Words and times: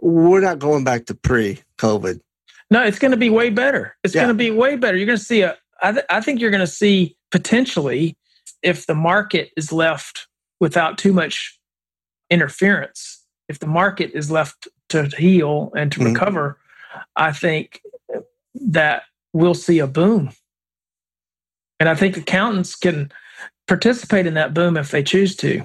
We're 0.00 0.40
not 0.40 0.58
going 0.58 0.84
back 0.84 1.06
to 1.06 1.14
pre-COVID. 1.14 2.20
No, 2.70 2.82
it's 2.82 2.98
going 2.98 3.10
to 3.10 3.16
be 3.16 3.30
way 3.30 3.50
better. 3.50 3.96
It's 4.02 4.14
Yeah. 4.14 4.22
going 4.22 4.34
to 4.36 4.38
be 4.38 4.50
way 4.50 4.76
better. 4.76 4.96
You're 4.96 5.06
going 5.06 5.18
to 5.18 5.24
see 5.24 5.42
a. 5.42 5.56
I, 5.82 5.92
th- 5.92 6.04
I 6.10 6.20
think 6.20 6.40
you're 6.40 6.50
going 6.50 6.60
to 6.60 6.66
see 6.66 7.16
potentially 7.30 8.16
if 8.62 8.86
the 8.86 8.94
market 8.94 9.50
is 9.56 9.72
left 9.72 10.28
without 10.60 10.96
too 10.96 11.12
much 11.12 11.58
interference. 12.30 13.24
If 13.48 13.58
the 13.58 13.66
market 13.66 14.12
is 14.14 14.30
left 14.30 14.68
to 14.90 15.04
heal 15.18 15.72
and 15.76 15.90
to 15.92 16.00
Mhm. 16.00 16.14
recover, 16.14 16.58
I 17.16 17.32
think 17.32 17.82
that 18.54 19.02
we'll 19.32 19.54
see 19.54 19.78
a 19.80 19.86
boom. 19.86 20.30
And 21.80 21.88
I 21.88 21.94
think 21.94 22.16
accountants 22.16 22.76
can 22.76 23.10
participate 23.66 24.26
in 24.26 24.34
that 24.34 24.54
boom 24.54 24.76
if 24.76 24.90
they 24.90 25.02
choose 25.02 25.34
to. 25.36 25.64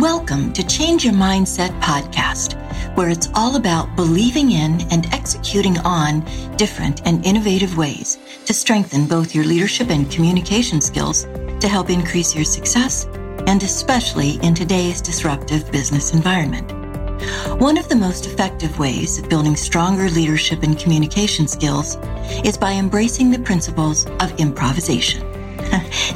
Welcome 0.00 0.54
to 0.54 0.66
Change 0.66 1.04
Your 1.04 1.12
Mindset 1.12 1.78
podcast, 1.82 2.56
where 2.96 3.10
it's 3.10 3.28
all 3.34 3.56
about 3.56 3.96
believing 3.96 4.52
in 4.52 4.80
and 4.90 5.04
executing 5.12 5.76
on 5.80 6.24
different 6.56 7.06
and 7.06 7.22
innovative 7.26 7.76
ways 7.76 8.18
to 8.46 8.54
strengthen 8.54 9.06
both 9.06 9.34
your 9.34 9.44
leadership 9.44 9.90
and 9.90 10.10
communication 10.10 10.80
skills 10.80 11.24
to 11.24 11.68
help 11.68 11.90
increase 11.90 12.34
your 12.34 12.46
success, 12.46 13.04
and 13.46 13.62
especially 13.62 14.38
in 14.42 14.54
today's 14.54 15.02
disruptive 15.02 15.70
business 15.70 16.14
environment. 16.14 16.72
One 17.60 17.76
of 17.76 17.90
the 17.90 17.96
most 17.96 18.24
effective 18.24 18.78
ways 18.78 19.18
of 19.18 19.28
building 19.28 19.54
stronger 19.54 20.08
leadership 20.08 20.62
and 20.62 20.78
communication 20.78 21.46
skills 21.46 21.98
is 22.42 22.56
by 22.56 22.72
embracing 22.72 23.30
the 23.30 23.40
principles 23.40 24.06
of 24.18 24.32
improvisation. 24.40 25.20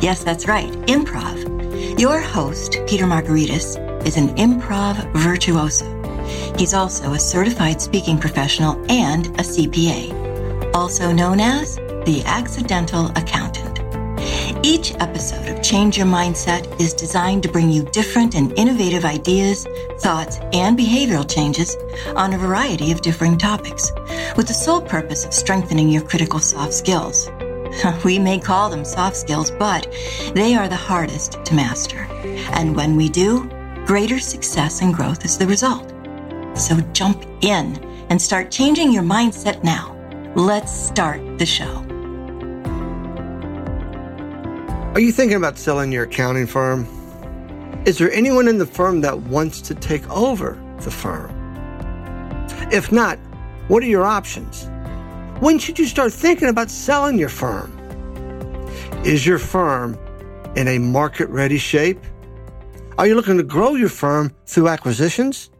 yes, 0.01 0.25
that's 0.25 0.49
right, 0.49 0.73
improv. 0.87 1.54
Your 1.93 2.21
host, 2.21 2.79
Peter 2.89 3.05
Margaritis, 3.05 3.77
is 4.05 4.17
an 4.17 4.35
improv 4.37 4.97
virtuoso. 5.13 5.87
He's 6.59 6.75
also 6.75 7.13
a 7.13 7.19
certified 7.19 7.81
speaking 7.81 8.19
professional 8.19 8.75
and 8.91 9.27
a 9.39 9.45
CPA, 9.45 10.75
also 10.75 11.13
known 11.13 11.39
as 11.39 11.77
the 11.77 12.23
Accidental 12.27 13.07
Accountant. 13.17 13.81
Each 14.65 14.93
episode 14.95 15.47
of 15.47 15.63
Change 15.63 15.99
Your 15.99 16.07
Mindset 16.07 16.81
is 16.81 16.95
designed 16.95 17.43
to 17.45 17.49
bring 17.49 17.71
you 17.71 17.85
different 17.85 18.35
and 18.35 18.53
innovative 18.59 19.05
ideas, 19.05 19.67
thoughts, 19.99 20.39
and 20.53 20.77
behavioral 20.77 21.31
changes 21.33 21.77
on 22.17 22.33
a 22.33 22.39
variety 22.39 22.91
of 22.91 23.03
differing 23.03 23.39
topics, 23.39 23.93
with 24.37 24.49
the 24.49 24.55
sole 24.55 24.81
purpose 24.81 25.25
of 25.25 25.33
strengthening 25.33 25.89
your 25.89 26.03
critical 26.03 26.41
soft 26.41 26.73
skills. 26.73 27.29
We 28.05 28.19
may 28.19 28.39
call 28.39 28.71
them 28.71 28.85
soft 28.85 29.17
skills, 29.17 29.51
but 29.51 29.87
they 30.35 30.55
are 30.55 30.69
the 30.69 30.77
hardest 30.77 31.45
to 31.45 31.55
master. 31.55 32.07
And 32.53 32.75
when 32.77 32.97
we 32.97 33.09
do, 33.09 33.49
greater 33.87 34.19
success 34.19 34.83
and 34.83 34.95
growth 34.95 35.25
is 35.25 35.39
the 35.39 35.47
result. 35.47 35.93
So 36.55 36.81
jump 36.93 37.25
in 37.43 37.83
and 38.11 38.21
start 38.21 38.51
changing 38.51 38.93
your 38.93 39.03
mindset 39.03 39.65
now. 39.65 39.97
Let's 40.35 40.73
start 40.73 41.39
the 41.39 41.47
show. 41.47 41.85
Are 44.95 45.01
you 45.01 45.11
thinking 45.11 45.37
about 45.37 45.59
selling 45.59 45.91
your 45.91 46.05
accounting 46.05 46.47
firm? 46.47 46.87
Is 47.85 47.99
there 47.99 48.13
anyone 48.13 48.49
in 48.49 48.59
the 48.59 48.67
firm 48.67 49.01
that 49.01 49.19
wants 49.23 49.61
to 49.63 49.75
take 49.75 50.09
over 50.09 50.59
the 50.81 50.91
firm? 50.91 51.31
If 52.73 52.93
not, 52.93 53.19
what 53.69 53.83
are 53.83 53.87
your 53.87 54.05
options? 54.05 54.71
When 55.45 55.59
should 55.59 55.79
you 55.79 55.85
start 55.85 56.11
thinking 56.11 56.49
about 56.49 56.71
selling 56.71 57.19
your 57.19 57.29
firm? 57.29 57.71
Is 59.05 59.27
your 59.27 59.39
firm 59.39 59.99
in 60.57 60.69
a 60.69 60.79
market 60.79 61.29
ready 61.29 61.59
shape? 61.59 62.01
Are 62.97 63.07
you 63.07 63.15
looking 63.15 63.37
to 63.37 63.43
grow 63.43 63.75
your 63.75 63.91
firm 63.91 64.33
through 64.47 64.69
acquisitions? 64.69 65.51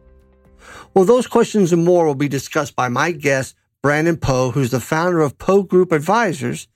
Well, 0.95 1.05
those 1.05 1.27
questions 1.27 1.71
and 1.71 1.85
more 1.85 2.07
will 2.07 2.15
be 2.15 2.27
discussed 2.27 2.75
by 2.75 2.87
my 2.87 3.11
guest, 3.11 3.53
Brandon 3.83 4.17
Poe, 4.17 4.49
who's 4.49 4.71
the 4.71 4.79
founder 4.79 5.19
of 5.19 5.37
Poe 5.37 5.61
Group 5.61 5.91
Advisors 5.91 6.67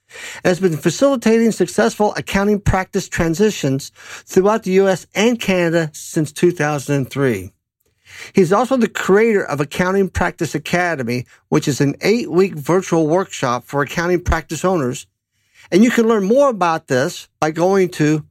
and 0.44 0.50
has 0.50 0.60
been 0.60 0.76
facilitating 0.76 1.50
successful 1.50 2.14
accounting 2.16 2.60
practice 2.60 3.08
transitions 3.08 3.90
throughout 4.24 4.62
the 4.62 4.70
U.S. 4.82 5.08
and 5.16 5.40
Canada 5.40 5.90
since 5.92 6.30
2003. 6.30 7.50
He's 8.32 8.52
also 8.52 8.76
the 8.76 8.88
creator 8.88 9.44
of 9.44 9.60
Accounting 9.60 10.08
Practice 10.08 10.54
Academy, 10.54 11.26
which 11.48 11.66
is 11.66 11.80
an 11.80 11.94
eight 12.00 12.30
week 12.30 12.54
virtual 12.54 13.06
workshop 13.06 13.64
for 13.64 13.82
accounting 13.82 14.22
practice 14.22 14.64
owners. 14.64 15.06
And 15.70 15.84
you 15.84 15.90
can 15.90 16.08
learn 16.08 16.24
more 16.24 16.48
about 16.48 16.88
this 16.88 17.28
by 17.40 17.50
going 17.50 17.90
to 17.90 18.26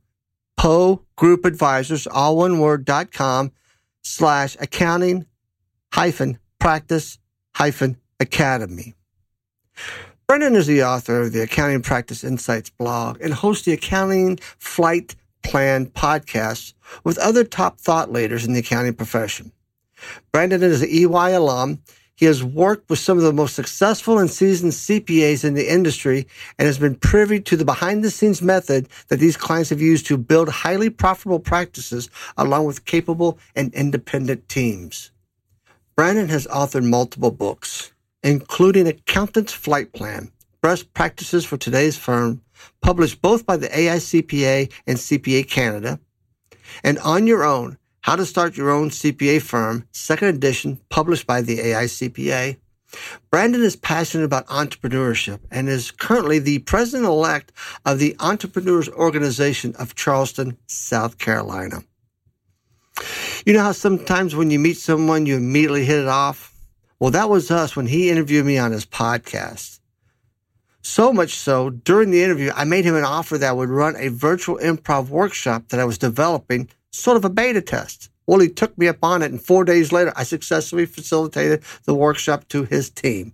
Poe 0.57 1.05
Group 1.16 1.45
Advisors, 1.45 2.07
all 2.07 2.38
one 2.38 2.59
word, 2.59 2.85
dot 2.85 3.11
com 3.11 3.51
slash 4.03 4.57
accounting 4.59 5.25
hyphen 5.94 6.39
practice 6.59 7.17
hyphen 7.55 7.97
academy. 8.19 8.95
Brandon 10.28 10.55
is 10.55 10.67
the 10.67 10.83
author 10.83 11.22
of 11.22 11.33
the 11.33 11.41
Accounting 11.41 11.81
Practice 11.81 12.23
Insights 12.23 12.69
blog 12.69 13.19
and 13.22 13.33
hosts 13.33 13.66
the 13.66 13.73
Accounting 13.73 14.38
Flight 14.59 15.16
Plan 15.41 15.88
podcast 15.88 16.73
with 17.03 17.17
other 17.17 17.44
top 17.44 17.79
thought 17.79 18.11
leaders 18.11 18.45
in 18.45 18.53
the 18.53 18.59
accounting 18.59 18.94
profession. 18.94 19.51
Brandon 20.31 20.63
is 20.63 20.81
an 20.81 20.89
EY 20.89 21.33
alum. 21.33 21.81
He 22.15 22.25
has 22.25 22.43
worked 22.43 22.89
with 22.89 22.99
some 22.99 23.17
of 23.17 23.23
the 23.23 23.31
most 23.31 23.55
successful 23.55 24.19
and 24.19 24.29
seasoned 24.29 24.73
CPAs 24.73 25.45
in 25.45 25.53
the 25.53 25.71
industry 25.71 26.27
and 26.57 26.65
has 26.65 26.77
been 26.77 26.95
privy 26.95 27.39
to 27.39 27.55
the 27.55 27.63
behind 27.63 28.03
the 28.03 28.11
scenes 28.11 28.41
method 28.41 28.89
that 29.07 29.21
these 29.21 29.37
clients 29.37 29.69
have 29.69 29.81
used 29.81 30.05
to 30.07 30.17
build 30.17 30.49
highly 30.49 30.89
profitable 30.89 31.39
practices 31.39 32.09
along 32.35 32.65
with 32.65 32.83
capable 32.83 33.39
and 33.55 33.73
independent 33.73 34.49
teams. 34.49 35.11
Brandon 35.95 36.27
has 36.27 36.45
authored 36.47 36.83
multiple 36.83 37.31
books, 37.31 37.93
including 38.21 38.87
Accountant's 38.87 39.53
Flight 39.53 39.93
Plan, 39.93 40.31
Best 40.61 40.93
Practices 40.93 41.45
for 41.45 41.55
Today's 41.55 41.97
Firm, 41.97 42.41
published 42.81 43.21
both 43.21 43.45
by 43.45 43.55
the 43.55 43.69
AICPA 43.69 44.71
and 44.87 44.97
CPA 44.97 45.49
Canada, 45.49 45.99
and 46.83 46.99
On 46.99 47.27
Your 47.27 47.45
Own, 47.45 47.77
How 48.01 48.15
to 48.15 48.25
Start 48.25 48.55
Your 48.55 48.69
Own 48.69 48.89
CPA 48.89 49.41
Firm, 49.41 49.85
second 49.91 50.29
edition, 50.29 50.79
published 50.89 51.27
by 51.27 51.41
the 51.41 51.57
AICPA. 51.57 52.57
Brandon 53.29 53.61
is 53.61 53.75
passionate 53.75 54.23
about 54.23 54.47
entrepreneurship 54.47 55.41
and 55.51 55.67
is 55.67 55.91
currently 55.91 56.39
the 56.39 56.59
president-elect 56.59 57.51
of 57.85 57.99
the 57.99 58.15
Entrepreneurs 58.19 58.87
Organization 58.89 59.75
of 59.77 59.95
Charleston, 59.95 60.57
South 60.65 61.17
Carolina. 61.17 61.83
You 63.45 63.53
know 63.53 63.63
how 63.63 63.73
sometimes 63.73 64.33
when 64.33 64.49
you 64.49 64.59
meet 64.59 64.77
someone, 64.77 65.25
you 65.25 65.35
immediately 65.35 65.83
hit 65.83 65.99
it 65.99 66.07
off? 66.07 66.55
Well, 66.99 67.11
that 67.11 67.29
was 67.29 67.51
us 67.51 67.75
when 67.75 67.87
he 67.87 68.09
interviewed 68.09 68.45
me 68.45 68.57
on 68.57 68.71
his 68.71 68.85
podcast. 68.85 69.79
So 70.81 71.11
much 71.11 71.35
so, 71.35 71.69
during 71.69 72.11
the 72.11 72.23
interview, 72.23 72.51
I 72.55 72.63
made 72.63 72.85
him 72.85 72.95
an 72.95 73.03
offer 73.03 73.37
that 73.37 73.57
would 73.57 73.69
run 73.69 73.95
a 73.97 74.07
virtual 74.07 74.57
improv 74.57 75.09
workshop 75.09 75.67
that 75.69 75.79
I 75.79 75.85
was 75.85 75.97
developing, 75.97 76.69
sort 76.91 77.17
of 77.17 77.25
a 77.25 77.29
beta 77.29 77.61
test. 77.61 78.09
Well, 78.27 78.39
he 78.39 78.50
took 78.50 78.77
me 78.77 78.88
up 78.88 79.03
on 79.03 79.22
it, 79.22 79.31
and 79.31 79.41
four 79.41 79.66
days 79.66 79.91
later, 79.91 80.13
I 80.16 80.23
successfully 80.23 80.85
facilitated 80.85 81.63
the 81.85 81.95
workshop 81.95 82.47
to 82.50 82.63
his 82.63 82.89
team. 82.89 83.33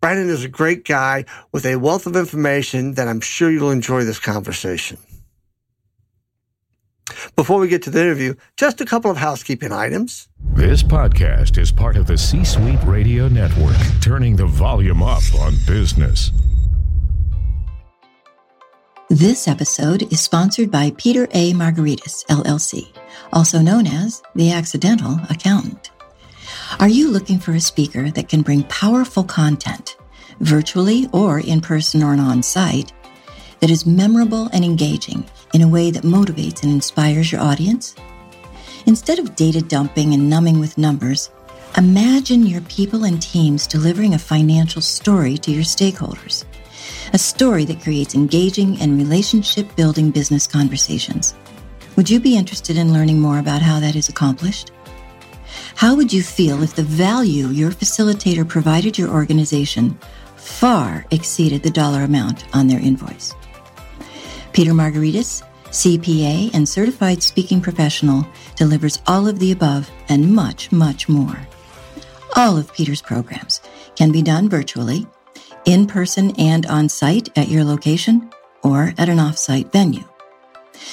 Brandon 0.00 0.28
is 0.28 0.44
a 0.44 0.48
great 0.48 0.84
guy 0.84 1.24
with 1.52 1.66
a 1.66 1.76
wealth 1.76 2.06
of 2.06 2.16
information 2.16 2.94
that 2.94 3.08
I'm 3.08 3.20
sure 3.20 3.50
you'll 3.50 3.70
enjoy 3.70 4.04
this 4.04 4.18
conversation. 4.18 4.98
Before 7.36 7.58
we 7.58 7.68
get 7.68 7.82
to 7.82 7.90
the 7.90 8.00
interview, 8.00 8.34
just 8.56 8.80
a 8.80 8.84
couple 8.84 9.10
of 9.10 9.16
housekeeping 9.16 9.72
items. 9.72 10.28
This 10.54 10.82
podcast 10.82 11.58
is 11.58 11.72
part 11.72 11.96
of 11.96 12.06
the 12.06 12.16
C 12.16 12.44
Suite 12.44 12.82
Radio 12.84 13.28
Network, 13.28 13.76
turning 14.00 14.36
the 14.36 14.46
volume 14.46 15.02
up 15.02 15.22
on 15.38 15.54
business. 15.66 16.30
This 19.10 19.48
episode 19.48 20.04
is 20.12 20.20
sponsored 20.20 20.70
by 20.70 20.92
Peter 20.96 21.26
A. 21.32 21.52
Margaritis, 21.52 22.24
LLC, 22.26 22.92
also 23.32 23.58
known 23.58 23.88
as 23.88 24.22
the 24.36 24.52
Accidental 24.52 25.18
Accountant. 25.28 25.90
Are 26.78 26.88
you 26.88 27.10
looking 27.10 27.40
for 27.40 27.50
a 27.50 27.60
speaker 27.60 28.12
that 28.12 28.28
can 28.28 28.42
bring 28.42 28.62
powerful 28.68 29.24
content, 29.24 29.96
virtually 30.38 31.08
or 31.12 31.40
in 31.40 31.60
person 31.60 32.04
or 32.04 32.14
on 32.14 32.44
site, 32.44 32.92
that 33.58 33.68
is 33.68 33.84
memorable 33.84 34.48
and 34.52 34.64
engaging 34.64 35.28
in 35.54 35.62
a 35.62 35.68
way 35.68 35.90
that 35.90 36.04
motivates 36.04 36.62
and 36.62 36.70
inspires 36.70 37.32
your 37.32 37.40
audience? 37.40 37.96
Instead 38.86 39.18
of 39.18 39.34
data 39.34 39.60
dumping 39.60 40.14
and 40.14 40.30
numbing 40.30 40.60
with 40.60 40.78
numbers, 40.78 41.30
imagine 41.76 42.46
your 42.46 42.60
people 42.62 43.02
and 43.02 43.20
teams 43.20 43.66
delivering 43.66 44.14
a 44.14 44.20
financial 44.20 44.80
story 44.80 45.36
to 45.36 45.50
your 45.50 45.64
stakeholders. 45.64 46.44
A 47.12 47.18
story 47.18 47.64
that 47.64 47.82
creates 47.82 48.14
engaging 48.14 48.80
and 48.80 48.96
relationship 48.96 49.74
building 49.76 50.10
business 50.10 50.46
conversations. 50.46 51.34
Would 51.96 52.08
you 52.08 52.20
be 52.20 52.36
interested 52.36 52.76
in 52.76 52.92
learning 52.92 53.20
more 53.20 53.38
about 53.38 53.62
how 53.62 53.80
that 53.80 53.96
is 53.96 54.08
accomplished? 54.08 54.70
How 55.74 55.96
would 55.96 56.12
you 56.12 56.22
feel 56.22 56.62
if 56.62 56.74
the 56.74 56.82
value 56.82 57.48
your 57.48 57.70
facilitator 57.70 58.48
provided 58.48 58.96
your 58.96 59.10
organization 59.10 59.98
far 60.40 61.06
exceeded 61.10 61.62
the 61.62 61.70
dollar 61.70 62.02
amount 62.02 62.44
on 62.54 62.66
their 62.66 62.80
invoice. 62.80 63.34
Peter 64.52 64.72
Margaritis, 64.72 65.42
CPA 65.66 66.52
and 66.54 66.68
certified 66.68 67.22
speaking 67.22 67.60
professional, 67.60 68.26
delivers 68.56 69.00
all 69.06 69.28
of 69.28 69.38
the 69.38 69.52
above 69.52 69.88
and 70.08 70.34
much, 70.34 70.72
much 70.72 71.08
more. 71.08 71.38
All 72.36 72.56
of 72.56 72.72
Peter's 72.74 73.02
programs 73.02 73.60
can 73.96 74.10
be 74.10 74.22
done 74.22 74.48
virtually, 74.48 75.06
in 75.64 75.86
person 75.86 76.32
and 76.38 76.66
on 76.66 76.88
site 76.88 77.28
at 77.36 77.48
your 77.48 77.64
location, 77.64 78.30
or 78.62 78.94
at 78.98 79.08
an 79.08 79.18
off-site 79.18 79.72
venue. 79.72 80.04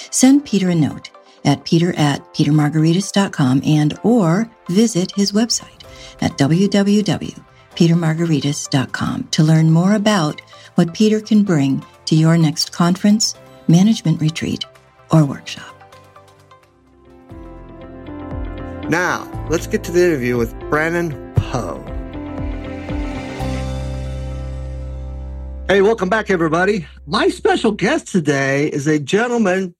Send 0.09 0.45
Peter 0.45 0.69
a 0.69 0.75
note 0.75 1.09
at 1.45 1.63
peter 1.63 1.93
at 1.97 2.33
petermargaritis.com 2.33 3.61
and 3.65 3.97
or 4.03 4.49
visit 4.69 5.11
his 5.13 5.31
website 5.31 5.83
at 6.21 6.37
www.petermargaritis.com 6.37 9.27
to 9.31 9.43
learn 9.43 9.71
more 9.71 9.93
about 9.93 10.41
what 10.75 10.93
Peter 10.93 11.21
can 11.21 11.43
bring 11.43 11.83
to 12.05 12.15
your 12.15 12.37
next 12.37 12.71
conference, 12.71 13.35
management 13.67 14.21
retreat, 14.21 14.63
or 15.11 15.25
workshop. 15.25 15.73
Now, 18.89 19.29
let's 19.49 19.67
get 19.67 19.83
to 19.85 19.91
the 19.91 20.05
interview 20.05 20.37
with 20.37 20.57
Brandon 20.69 21.33
Poe. 21.35 21.96
Hey, 25.69 25.81
welcome 25.81 26.07
back, 26.07 26.29
everybody. 26.29 26.87
My 27.07 27.27
special 27.27 27.73
guest 27.73 28.07
today 28.07 28.67
is 28.69 28.87
a 28.87 28.99
gentleman 28.99 29.75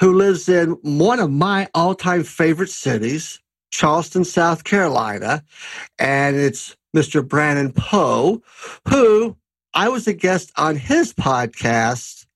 who 0.00 0.14
lives 0.14 0.48
in 0.48 0.78
one 0.82 1.18
of 1.18 1.28
my 1.28 1.68
all 1.74 1.96
time 1.96 2.22
favorite 2.22 2.68
cities, 2.68 3.40
Charleston, 3.72 4.24
South 4.24 4.62
Carolina. 4.62 5.42
And 5.98 6.36
it's 6.36 6.76
Mr. 6.96 7.26
Brandon 7.26 7.72
Poe, 7.72 8.42
who 8.88 9.36
I 9.74 9.88
was 9.88 10.06
a 10.06 10.12
guest 10.12 10.52
on 10.56 10.76
his 10.76 11.12
podcast 11.12 12.26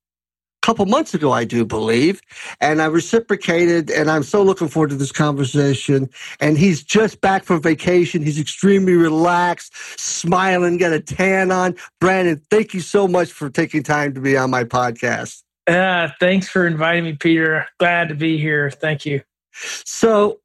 couple 0.66 0.84
months 0.84 1.14
ago, 1.14 1.30
I 1.30 1.44
do 1.44 1.64
believe. 1.64 2.20
And 2.60 2.82
I 2.82 2.86
reciprocated, 2.86 3.88
and 3.88 4.10
I'm 4.10 4.24
so 4.24 4.42
looking 4.42 4.66
forward 4.66 4.90
to 4.90 4.96
this 4.96 5.12
conversation. 5.12 6.10
And 6.40 6.58
he's 6.58 6.82
just 6.82 7.20
back 7.20 7.44
from 7.44 7.62
vacation. 7.62 8.20
He's 8.20 8.40
extremely 8.40 8.94
relaxed, 8.94 9.72
smiling, 9.96 10.76
got 10.76 10.92
a 10.92 10.98
tan 10.98 11.52
on. 11.52 11.76
Brandon, 12.00 12.42
thank 12.50 12.74
you 12.74 12.80
so 12.80 13.06
much 13.06 13.30
for 13.30 13.48
taking 13.48 13.84
time 13.84 14.12
to 14.14 14.20
be 14.20 14.36
on 14.36 14.50
my 14.50 14.64
podcast. 14.64 15.44
Uh, 15.68 16.08
thanks 16.18 16.48
for 16.48 16.66
inviting 16.66 17.04
me, 17.04 17.12
Peter. 17.12 17.66
Glad 17.78 18.08
to 18.08 18.16
be 18.16 18.36
here. 18.36 18.68
Thank 18.72 19.06
you. 19.06 19.22
So, 19.52 20.40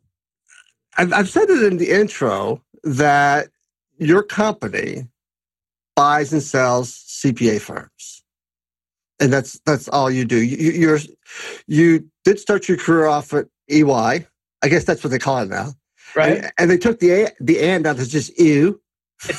I've, 0.98 1.12
I've 1.14 1.30
said 1.30 1.50
it 1.50 1.64
in 1.64 1.78
the 1.78 1.90
intro 1.90 2.62
that 2.84 3.48
your 3.98 4.22
company 4.22 5.08
buys 5.96 6.32
and 6.32 6.44
sells 6.44 6.92
CPA 6.92 7.60
firms, 7.60 8.21
and 9.22 9.32
that's 9.32 9.60
that's 9.66 9.88
all 9.88 10.12
you 10.12 10.26
do. 10.26 10.42
You, 10.42 10.72
you're 10.72 11.00
you 11.68 12.10
did 12.26 12.40
start 12.40 12.68
your 12.68 12.78
career 12.78 13.06
off 13.06 13.34
at 13.34 13.48
EY. 13.70 13.86
I 14.64 14.68
guess 14.68 14.84
that's 14.84 15.04
what 15.04 15.12
they 15.12 15.20
call 15.20 15.40
it 15.40 15.50
now, 15.50 15.74
Right? 16.16 16.38
And, 16.38 16.52
and 16.58 16.72
they 16.72 16.78
took 16.78 17.00
the 17.00 17.12
a, 17.12 17.30
the 17.40 17.60
and 17.62 17.88
out. 17.88 18.00
It's 18.00 18.10
just 18.10 18.38
you. 18.38 18.82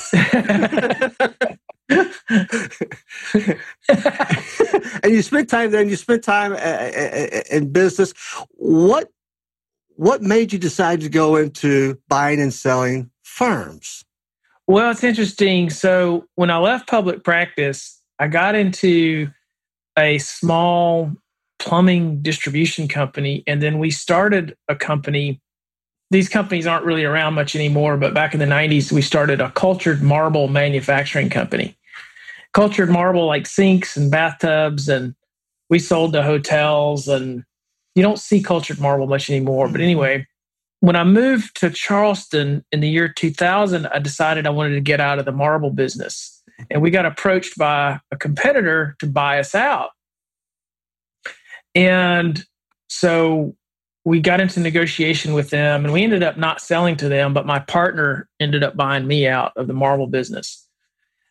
and 5.02 5.12
you 5.12 5.22
spent 5.22 5.50
time 5.50 5.72
there 5.72 5.80
and 5.80 5.90
you 5.90 5.96
spent 5.96 6.22
time 6.22 6.52
uh, 6.52 6.56
uh, 6.56 6.58
uh, 6.60 7.42
in 7.50 7.72
business 7.72 8.14
what 8.52 9.08
what 9.96 10.22
made 10.22 10.52
you 10.52 10.58
decide 10.60 11.00
to 11.00 11.08
go 11.08 11.34
into 11.34 11.98
buying 12.08 12.40
and 12.40 12.54
selling 12.54 13.10
firms 13.24 14.04
well, 14.66 14.90
it's 14.90 15.04
interesting. 15.04 15.70
So 15.70 16.26
when 16.36 16.50
I 16.50 16.58
left 16.58 16.88
public 16.88 17.24
practice, 17.24 18.00
I 18.18 18.28
got 18.28 18.54
into 18.54 19.28
a 19.98 20.18
small 20.18 21.12
plumbing 21.58 22.22
distribution 22.22 22.88
company, 22.88 23.44
and 23.46 23.62
then 23.62 23.78
we 23.78 23.90
started 23.90 24.56
a 24.68 24.74
company. 24.74 25.40
These 26.10 26.28
companies 26.28 26.66
aren't 26.66 26.84
really 26.84 27.04
around 27.04 27.34
much 27.34 27.54
anymore, 27.54 27.96
but 27.96 28.14
back 28.14 28.34
in 28.34 28.40
the 28.40 28.46
90s, 28.46 28.92
we 28.92 29.02
started 29.02 29.40
a 29.40 29.50
cultured 29.52 30.02
marble 30.02 30.48
manufacturing 30.48 31.30
company. 31.30 31.76
Cultured 32.52 32.90
marble, 32.90 33.26
like 33.26 33.46
sinks 33.46 33.96
and 33.96 34.10
bathtubs, 34.10 34.88
and 34.88 35.14
we 35.70 35.78
sold 35.78 36.12
to 36.12 36.22
hotels. 36.22 37.08
And 37.08 37.44
you 37.94 38.02
don't 38.02 38.18
see 38.18 38.42
cultured 38.42 38.80
marble 38.80 39.06
much 39.06 39.30
anymore. 39.30 39.68
But 39.68 39.74
mm-hmm. 39.74 39.82
anyway, 39.82 40.26
when 40.80 40.96
I 40.96 41.04
moved 41.04 41.58
to 41.60 41.70
Charleston 41.70 42.64
in 42.72 42.80
the 42.80 42.88
year 42.88 43.08
2000, 43.08 43.86
I 43.86 44.00
decided 44.00 44.46
I 44.46 44.50
wanted 44.50 44.74
to 44.74 44.80
get 44.80 45.00
out 45.00 45.20
of 45.20 45.24
the 45.24 45.32
marble 45.32 45.70
business. 45.70 46.41
And 46.70 46.82
we 46.82 46.90
got 46.90 47.06
approached 47.06 47.56
by 47.58 48.00
a 48.10 48.16
competitor 48.16 48.96
to 49.00 49.06
buy 49.06 49.38
us 49.38 49.54
out. 49.54 49.90
And 51.74 52.44
so 52.88 53.56
we 54.04 54.20
got 54.20 54.40
into 54.40 54.60
negotiation 54.60 55.32
with 55.32 55.50
them 55.50 55.84
and 55.84 55.92
we 55.92 56.02
ended 56.02 56.22
up 56.22 56.36
not 56.36 56.60
selling 56.60 56.96
to 56.96 57.08
them, 57.08 57.32
but 57.32 57.46
my 57.46 57.60
partner 57.60 58.28
ended 58.40 58.62
up 58.62 58.76
buying 58.76 59.06
me 59.06 59.26
out 59.26 59.52
of 59.56 59.68
the 59.68 59.72
marble 59.72 60.08
business. 60.08 60.66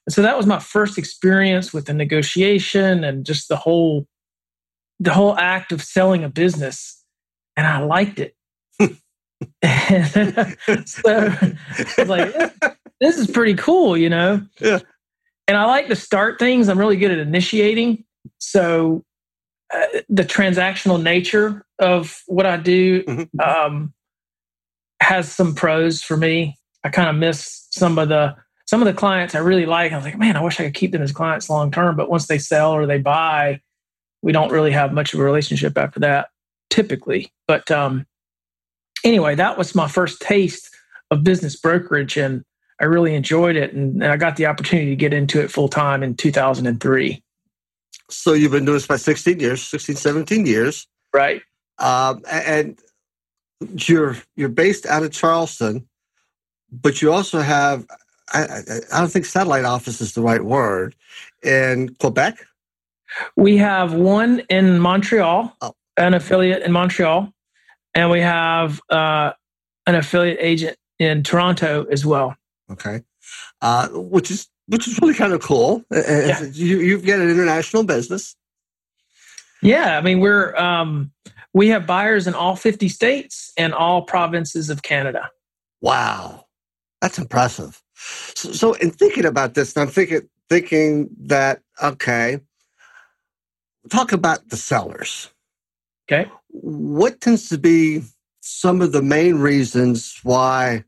And 0.08 0.14
so 0.14 0.22
that 0.22 0.38
was 0.38 0.46
my 0.46 0.60
first 0.60 0.98
experience 0.98 1.74
with 1.74 1.86
the 1.86 1.94
negotiation 1.94 3.04
and 3.04 3.26
just 3.26 3.50
the 3.50 3.56
whole 3.56 4.08
the 5.00 5.14
whole 5.14 5.36
act 5.38 5.72
of 5.72 5.84
selling 5.84 6.24
a 6.24 6.30
business. 6.30 7.04
And 7.58 7.66
I 7.66 7.80
liked 7.80 8.20
it. 8.20 8.36
so 8.80 8.88
I 9.64 11.58
was 11.98 12.08
like, 12.08 12.34
this 13.00 13.18
is 13.18 13.28
pretty 13.28 13.56
cool, 13.56 13.98
you 13.98 14.10
know? 14.10 14.46
Yeah. 14.60 14.80
And 15.52 15.58
I 15.58 15.66
like 15.66 15.90
to 15.90 15.98
start 15.98 16.40
things. 16.40 16.70
I'm 16.70 16.80
really 16.80 16.96
good 16.96 17.12
at 17.12 17.18
initiating. 17.18 18.06
So 18.38 19.04
uh, 19.74 19.86
the 20.08 20.24
transactional 20.24 21.04
nature 21.04 21.66
of 21.78 22.24
what 22.28 22.46
I 22.46 22.56
do 22.56 23.04
Mhm. 23.04 23.28
um, 23.46 23.94
has 25.02 25.30
some 25.30 25.54
pros 25.54 26.02
for 26.02 26.16
me. 26.16 26.58
I 26.86 26.90
kind 26.90 27.10
of 27.10 27.18
miss 27.18 27.68
some 27.70 28.00
of 28.00 28.08
the 28.08 28.34
some 28.66 28.82
of 28.82 28.86
the 28.86 28.94
clients 28.94 29.36
I 29.36 29.40
really 29.40 29.66
like. 29.66 29.92
I 29.92 29.98
was 29.98 30.06
like, 30.06 30.18
man, 30.18 30.38
I 30.38 30.42
wish 30.42 30.58
I 30.58 30.64
could 30.64 30.74
keep 30.74 30.94
them 30.94 31.02
as 31.02 31.12
clients 31.12 31.50
long 31.50 31.70
term. 31.70 31.98
But 31.98 32.10
once 32.10 32.28
they 32.28 32.38
sell 32.38 32.72
or 32.72 32.86
they 32.86 33.00
buy, 33.00 33.60
we 34.22 34.32
don't 34.32 34.54
really 34.54 34.72
have 34.72 34.94
much 34.94 35.14
of 35.14 35.20
a 35.20 35.24
relationship 35.24 35.78
after 35.78 36.00
that, 36.00 36.30
typically. 36.70 37.30
But 37.46 37.70
um, 37.70 38.06
anyway, 39.04 39.36
that 39.36 39.58
was 39.58 39.76
my 39.76 39.90
first 39.90 40.22
taste 40.22 40.74
of 41.10 41.26
business 41.26 41.58
brokerage, 41.58 42.16
and 42.16 42.46
I 42.82 42.86
really 42.86 43.14
enjoyed 43.16 43.56
it. 43.56 43.74
And, 43.74 44.02
and 44.04 44.12
I 44.12 44.18
got 44.18 44.36
the 44.38 44.48
opportunity 44.48 44.90
to 44.90 44.96
get 44.96 45.14
into 45.14 45.40
it 45.42 45.52
full 45.52 45.70
time 45.70 46.02
in 46.04 46.16
2003. 46.16 47.22
so 48.10 48.34
you've 48.34 48.52
been 48.52 48.66
doing 48.66 48.76
this 48.78 48.86
for 48.86 48.98
16 48.98 49.40
years 49.40 49.62
16 49.62 49.96
17 49.96 50.46
years 50.46 50.88
Right. 51.14 51.42
um, 51.80 52.24
and 52.30 52.78
you're 53.88 54.18
you're 54.36 54.50
based 54.50 54.86
out 54.86 55.04
of 55.04 55.12
charleston 55.12 55.88
but 56.72 57.02
you 57.02 57.12
also 57.14 57.40
have 57.40 57.86
I, 58.34 58.44
I, 58.44 58.60
I 58.94 59.00
don't 59.00 59.10
think 59.12 59.26
satellite 59.26 59.66
office 59.66 60.02
is 60.02 60.14
the 60.14 60.22
right 60.22 60.44
word 60.44 60.96
in 61.44 61.96
quebec 62.00 62.36
We 63.36 63.58
have 63.58 63.94
one 63.94 64.42
in 64.50 64.80
Montreal, 64.80 65.56
Oh. 65.62 65.74
an 65.98 66.14
affiliate 66.14 66.64
in 66.64 66.72
Montreal, 66.72 67.30
and 67.94 68.10
we 68.10 68.22
have 68.22 68.80
uh, 68.90 69.34
an 69.86 69.96
affiliate 69.96 70.38
agent 70.40 70.78
in 70.98 71.22
Toronto 71.24 71.86
as 71.92 72.06
well. 72.06 72.36
Okay 72.72 73.02
uh, 73.62 73.88
which 73.90 74.32
is 74.32 74.48
which 74.68 74.88
is 74.88 75.00
really 75.02 75.14
kind 75.14 75.34
of 75.34 75.42
cool 75.42 75.84
Uh, 75.94 75.98
uh, 75.98 76.02
Yeah. 76.28 76.44
you, 76.52 76.80
you've 76.80 77.06
got 77.06 77.20
an 77.20 77.30
international 77.30 77.84
business 77.84 78.36
Yeah, 79.62 79.98
I 79.98 80.02
mean 80.02 80.20
we're 80.20 80.56
um, 80.56 81.12
we 81.54 81.68
have 81.70 81.86
buyers 81.86 82.28
in 82.28 82.34
all 82.34 82.56
50 82.56 82.90
states 82.90 83.52
and 83.58 83.74
all 83.74 84.02
provinces 84.04 84.70
of 84.70 84.82
Canada. 84.82 85.30
wow 85.82 86.46
that's 87.02 87.18
impressive 87.18 87.82
so, 88.36 88.52
so 88.52 88.74
in 88.74 88.92
thinking 88.92 89.26
about 89.26 89.54
this 89.56 89.76
i'm 89.78 89.88
thinking 89.88 90.22
thinking 90.50 91.10
that 91.20 91.62
okay 91.82 92.40
talk 93.90 94.12
about 94.12 94.48
the 94.50 94.58
sellers 94.58 95.30
Okay. 96.08 96.30
what 96.50 97.22
tends 97.22 97.50
to 97.50 97.58
be 97.58 98.02
some 98.42 98.82
of 98.82 98.92
the 98.92 99.02
main 99.02 99.36
reasons 99.40 100.20
why 100.24 100.84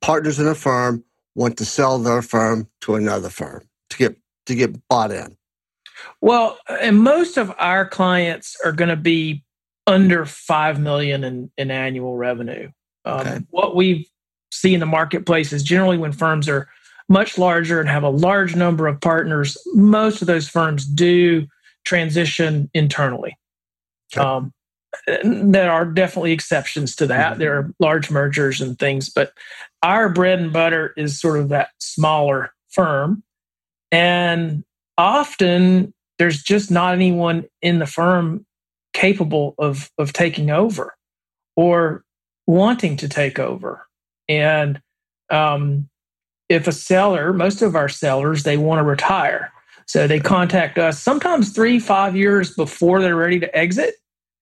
partners 0.00 0.38
in 0.38 0.46
a 0.46 0.54
firm 0.54 1.04
want 1.34 1.56
to 1.58 1.64
sell 1.64 1.98
their 1.98 2.22
firm 2.22 2.68
to 2.80 2.94
another 2.94 3.28
firm 3.30 3.68
to 3.90 3.96
get 3.96 4.16
to 4.46 4.54
get 4.54 4.88
bought 4.88 5.10
in 5.12 5.36
Well, 6.20 6.58
and 6.68 7.00
most 7.00 7.36
of 7.36 7.52
our 7.58 7.86
clients 7.88 8.56
are 8.64 8.72
going 8.72 8.88
to 8.88 8.96
be 8.96 9.44
under 9.86 10.26
five 10.26 10.80
million 10.80 11.24
in, 11.24 11.50
in 11.56 11.70
annual 11.70 12.16
revenue. 12.16 12.70
Um, 13.04 13.20
Okay. 13.20 13.38
What 13.50 13.76
we 13.76 14.08
see 14.52 14.74
in 14.74 14.80
the 14.80 14.86
marketplace 14.86 15.52
is 15.52 15.62
generally 15.62 15.98
when 15.98 16.12
firms 16.12 16.48
are 16.48 16.68
much 17.08 17.38
larger 17.38 17.80
and 17.80 17.88
have 17.88 18.02
a 18.02 18.08
large 18.08 18.56
number 18.56 18.86
of 18.86 19.00
partners, 19.00 19.56
most 19.74 20.20
of 20.22 20.26
those 20.26 20.48
firms 20.48 20.86
do 20.86 21.46
transition 21.84 22.68
internally. 22.74 23.36
Okay. 24.12 24.24
Um, 24.24 24.52
there 25.22 25.70
are 25.70 25.84
definitely 25.84 26.32
exceptions 26.32 26.96
to 26.96 27.06
that. 27.06 27.36
Mhm. 27.36 27.38
There 27.38 27.58
are 27.58 27.70
large 27.78 28.10
mergers 28.10 28.60
and 28.60 28.78
things, 28.78 29.08
but 29.08 29.32
our 29.82 30.08
bread 30.08 30.38
and 30.38 30.52
butter 30.52 30.92
is 30.96 31.20
sort 31.20 31.38
of 31.38 31.48
that 31.50 31.70
smaller 31.78 32.52
firm, 32.70 33.22
and 33.92 34.64
often 34.98 35.92
there's 36.18 36.42
just 36.42 36.70
not 36.70 36.94
anyone 36.94 37.44
in 37.62 37.78
the 37.78 37.86
firm 37.86 38.46
capable 38.92 39.54
of 39.58 39.90
of 39.98 40.12
taking 40.12 40.50
over 40.50 40.96
or 41.56 42.04
wanting 42.46 42.96
to 42.96 43.08
take 43.08 43.38
over. 43.38 43.86
And 44.28 44.80
um, 45.30 45.88
if 46.48 46.66
a 46.66 46.72
seller, 46.72 47.32
most 47.32 47.62
of 47.62 47.76
our 47.76 47.88
sellers, 47.88 48.44
they 48.44 48.56
want 48.56 48.78
to 48.78 48.82
retire. 48.84 49.52
So 49.86 50.06
they 50.06 50.20
contact 50.20 50.78
us 50.78 51.00
sometimes 51.00 51.52
three, 51.52 51.78
five 51.78 52.16
years 52.16 52.54
before 52.54 53.00
they're 53.00 53.16
ready 53.16 53.38
to 53.40 53.56
exit, 53.56 53.94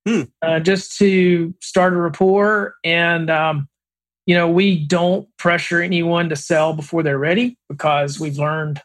hmm. 0.06 0.22
uh, 0.42 0.60
just 0.60 0.96
to 0.98 1.54
start 1.60 1.92
a 1.92 1.96
rapport. 1.96 2.74
And, 2.84 3.30
um, 3.30 3.68
you 4.26 4.34
know, 4.34 4.48
we 4.48 4.86
don't 4.86 5.28
pressure 5.36 5.82
anyone 5.82 6.28
to 6.30 6.36
sell 6.36 6.74
before 6.74 7.02
they're 7.02 7.18
ready 7.18 7.58
because 7.68 8.18
we've 8.18 8.38
learned 8.38 8.80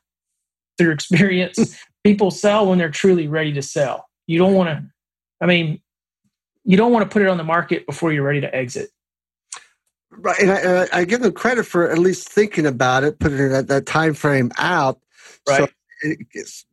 through 0.78 0.92
experience 0.94 1.78
people 2.04 2.32
sell 2.32 2.68
when 2.68 2.78
they're 2.78 2.90
truly 2.90 3.28
ready 3.28 3.54
to 3.54 3.62
sell. 3.62 4.08
You 4.28 4.40
don't 4.40 4.54
want 4.54 4.70
to, 4.70 4.86
I 5.42 5.46
mean, 5.46 5.82
you 6.64 6.78
don't 6.78 6.92
want 6.92 7.10
to 7.10 7.14
put 7.14 7.22
it 7.22 7.28
on 7.28 7.38
the 7.38 7.44
market 7.44 7.86
before 7.86 8.14
you're 8.14 8.24
ready 8.24 8.42
to 8.42 8.56
exit. 8.56 8.90
Right, 10.12 10.40
and 10.40 10.52
I, 10.52 10.88
I 10.92 11.06
give 11.06 11.22
them 11.22 11.34
credit 11.34 11.66
for 11.66 11.90
at 11.90 12.00
least 12.00 12.30
thinking 12.30 12.66
about 12.66 13.04
it, 13.04 13.20
putting 13.20 13.50
that, 13.50 13.68
that 13.68 13.86
time 13.86 14.14
frame 14.14 14.52
out, 14.58 15.00
right. 15.48 15.60
so, 15.60 15.68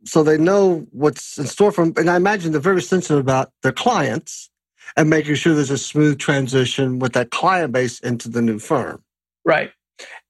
so 0.04 0.22
they 0.22 0.38
know 0.38 0.86
what's 0.92 1.38
in 1.38 1.46
store 1.46 1.72
for 1.72 1.84
them. 1.84 1.94
And 1.96 2.10
I 2.10 2.16
imagine 2.16 2.52
they're 2.52 2.60
very 2.60 2.82
sensitive 2.82 3.18
about 3.18 3.52
their 3.62 3.72
clients 3.72 4.50
and 4.96 5.10
making 5.10 5.34
sure 5.34 5.54
there's 5.54 5.70
a 5.70 5.78
smooth 5.78 6.18
transition 6.18 6.98
with 6.98 7.12
that 7.14 7.30
client 7.30 7.72
base 7.72 7.98
into 8.00 8.28
the 8.28 8.40
new 8.40 8.58
firm. 8.58 9.02
Right, 9.44 9.72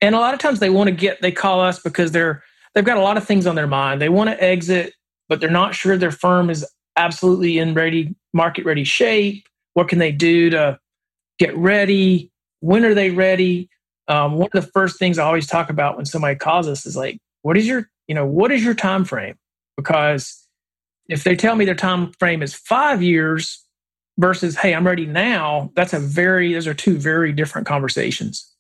and 0.00 0.14
a 0.14 0.18
lot 0.18 0.34
of 0.34 0.40
times 0.40 0.60
they 0.60 0.70
want 0.70 0.88
to 0.88 0.94
get 0.94 1.20
they 1.22 1.32
call 1.32 1.60
us 1.60 1.78
because 1.78 2.12
they're 2.12 2.42
they've 2.74 2.84
got 2.84 2.96
a 2.96 3.02
lot 3.02 3.16
of 3.16 3.24
things 3.24 3.46
on 3.46 3.54
their 3.54 3.66
mind. 3.66 4.00
They 4.00 4.08
want 4.08 4.30
to 4.30 4.42
exit, 4.42 4.94
but 5.28 5.40
they're 5.40 5.50
not 5.50 5.74
sure 5.74 5.96
their 5.96 6.10
firm 6.10 6.50
is 6.50 6.66
absolutely 6.96 7.58
in 7.58 7.74
ready 7.74 8.14
market 8.32 8.64
ready 8.64 8.84
shape. 8.84 9.46
What 9.74 9.88
can 9.88 9.98
they 9.98 10.12
do 10.12 10.50
to 10.50 10.78
get 11.38 11.56
ready? 11.56 12.30
when 12.60 12.84
are 12.84 12.94
they 12.94 13.10
ready? 13.10 13.68
Um, 14.08 14.34
one 14.34 14.48
of 14.52 14.64
the 14.64 14.70
first 14.72 14.98
things 14.98 15.18
I 15.18 15.24
always 15.24 15.46
talk 15.46 15.70
about 15.70 15.96
when 15.96 16.06
somebody 16.06 16.36
calls 16.36 16.68
us 16.68 16.86
is 16.86 16.96
like, 16.96 17.18
what 17.42 17.56
is 17.56 17.66
your, 17.66 17.88
you 18.08 18.14
know, 18.14 18.26
what 18.26 18.52
is 18.52 18.64
your 18.64 18.74
time 18.74 19.04
frame? 19.04 19.36
Because 19.76 20.46
if 21.08 21.24
they 21.24 21.36
tell 21.36 21.56
me 21.56 21.64
their 21.64 21.74
time 21.74 22.12
frame 22.18 22.42
is 22.42 22.54
five 22.54 23.02
years 23.02 23.64
versus, 24.18 24.56
hey, 24.56 24.74
I'm 24.74 24.86
ready 24.86 25.06
now, 25.06 25.70
that's 25.76 25.92
a 25.92 25.98
very, 25.98 26.54
those 26.54 26.66
are 26.66 26.74
two 26.74 26.96
very 26.96 27.32
different 27.32 27.66
conversations. 27.66 28.52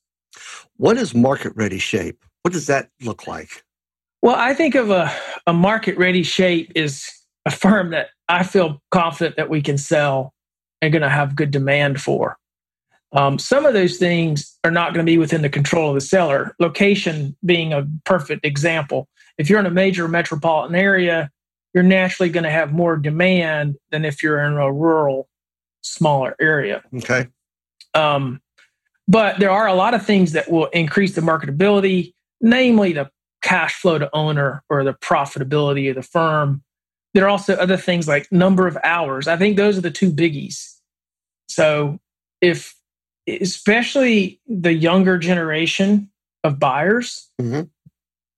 What 0.76 0.96
is 0.96 1.14
market 1.14 1.52
ready 1.56 1.78
shape? 1.78 2.24
What 2.42 2.52
does 2.52 2.66
that 2.66 2.90
look 3.00 3.26
like? 3.26 3.64
Well, 4.22 4.36
I 4.36 4.54
think 4.54 4.74
of 4.74 4.90
a, 4.90 5.12
a 5.46 5.52
market 5.52 5.96
ready 5.96 6.22
shape 6.22 6.72
is 6.74 7.10
a 7.46 7.50
firm 7.50 7.90
that 7.90 8.08
I 8.28 8.42
feel 8.42 8.82
confident 8.90 9.36
that 9.36 9.48
we 9.48 9.62
can 9.62 9.78
sell 9.78 10.34
and 10.82 10.92
going 10.92 11.02
to 11.02 11.08
have 11.08 11.36
good 11.36 11.50
demand 11.50 12.00
for. 12.00 12.36
Um, 13.12 13.38
some 13.38 13.66
of 13.66 13.72
those 13.72 13.96
things 13.98 14.58
are 14.64 14.70
not 14.70 14.92
going 14.92 15.04
to 15.04 15.10
be 15.10 15.18
within 15.18 15.42
the 15.42 15.48
control 15.48 15.90
of 15.90 15.94
the 15.94 16.00
seller. 16.00 16.54
Location 16.58 17.36
being 17.44 17.72
a 17.72 17.86
perfect 18.04 18.44
example. 18.44 19.08
If 19.38 19.48
you're 19.48 19.60
in 19.60 19.66
a 19.66 19.70
major 19.70 20.08
metropolitan 20.08 20.74
area, 20.74 21.30
you're 21.72 21.84
naturally 21.84 22.30
going 22.30 22.44
to 22.44 22.50
have 22.50 22.72
more 22.72 22.96
demand 22.96 23.76
than 23.90 24.04
if 24.04 24.22
you're 24.22 24.40
in 24.40 24.54
a 24.54 24.72
rural, 24.72 25.28
smaller 25.82 26.34
area. 26.40 26.82
Okay. 26.94 27.28
Um, 27.94 28.40
but 29.08 29.38
there 29.38 29.50
are 29.50 29.66
a 29.66 29.74
lot 29.74 29.94
of 29.94 30.04
things 30.04 30.32
that 30.32 30.50
will 30.50 30.66
increase 30.66 31.14
the 31.14 31.20
marketability, 31.20 32.12
namely 32.40 32.92
the 32.92 33.10
cash 33.42 33.74
flow 33.74 33.98
to 33.98 34.10
owner 34.14 34.62
or 34.68 34.84
the 34.84 34.94
profitability 34.94 35.88
of 35.88 35.94
the 35.94 36.02
firm. 36.02 36.62
There 37.14 37.24
are 37.24 37.28
also 37.28 37.54
other 37.54 37.76
things 37.76 38.08
like 38.08 38.30
number 38.32 38.66
of 38.66 38.76
hours. 38.82 39.28
I 39.28 39.36
think 39.36 39.56
those 39.56 39.78
are 39.78 39.82
the 39.82 39.90
two 39.90 40.10
biggies. 40.10 40.74
So 41.48 41.98
if 42.40 42.74
especially 43.26 44.40
the 44.46 44.72
younger 44.72 45.18
generation 45.18 46.10
of 46.44 46.58
buyers, 46.58 47.28
mm-hmm. 47.40 47.62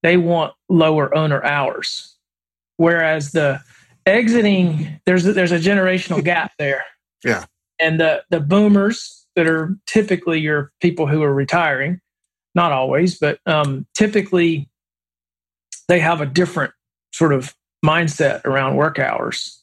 they 0.03 0.17
want 0.17 0.53
lower 0.67 1.15
owner 1.15 1.43
hours. 1.43 2.15
Whereas 2.77 3.31
the 3.31 3.59
exiting, 4.05 4.99
there's 5.05 5.25
a, 5.25 5.33
there's 5.33 5.51
a 5.51 5.59
generational 5.59 6.23
gap 6.23 6.51
there. 6.57 6.85
Yeah. 7.21 7.43
And 7.81 7.99
the, 7.99 8.23
the 8.29 8.39
boomers 8.39 9.27
that 9.35 9.45
are 9.45 9.75
typically 9.85 10.39
your 10.39 10.71
people 10.79 11.05
who 11.05 11.21
are 11.21 11.33
retiring, 11.33 11.99
not 12.55 12.71
always, 12.71 13.19
but 13.19 13.39
um, 13.45 13.85
typically 13.93 14.69
they 15.89 15.99
have 15.99 16.21
a 16.21 16.25
different 16.25 16.73
sort 17.11 17.33
of 17.33 17.53
mindset 17.85 18.45
around 18.45 18.77
work 18.77 18.99
hours 18.99 19.61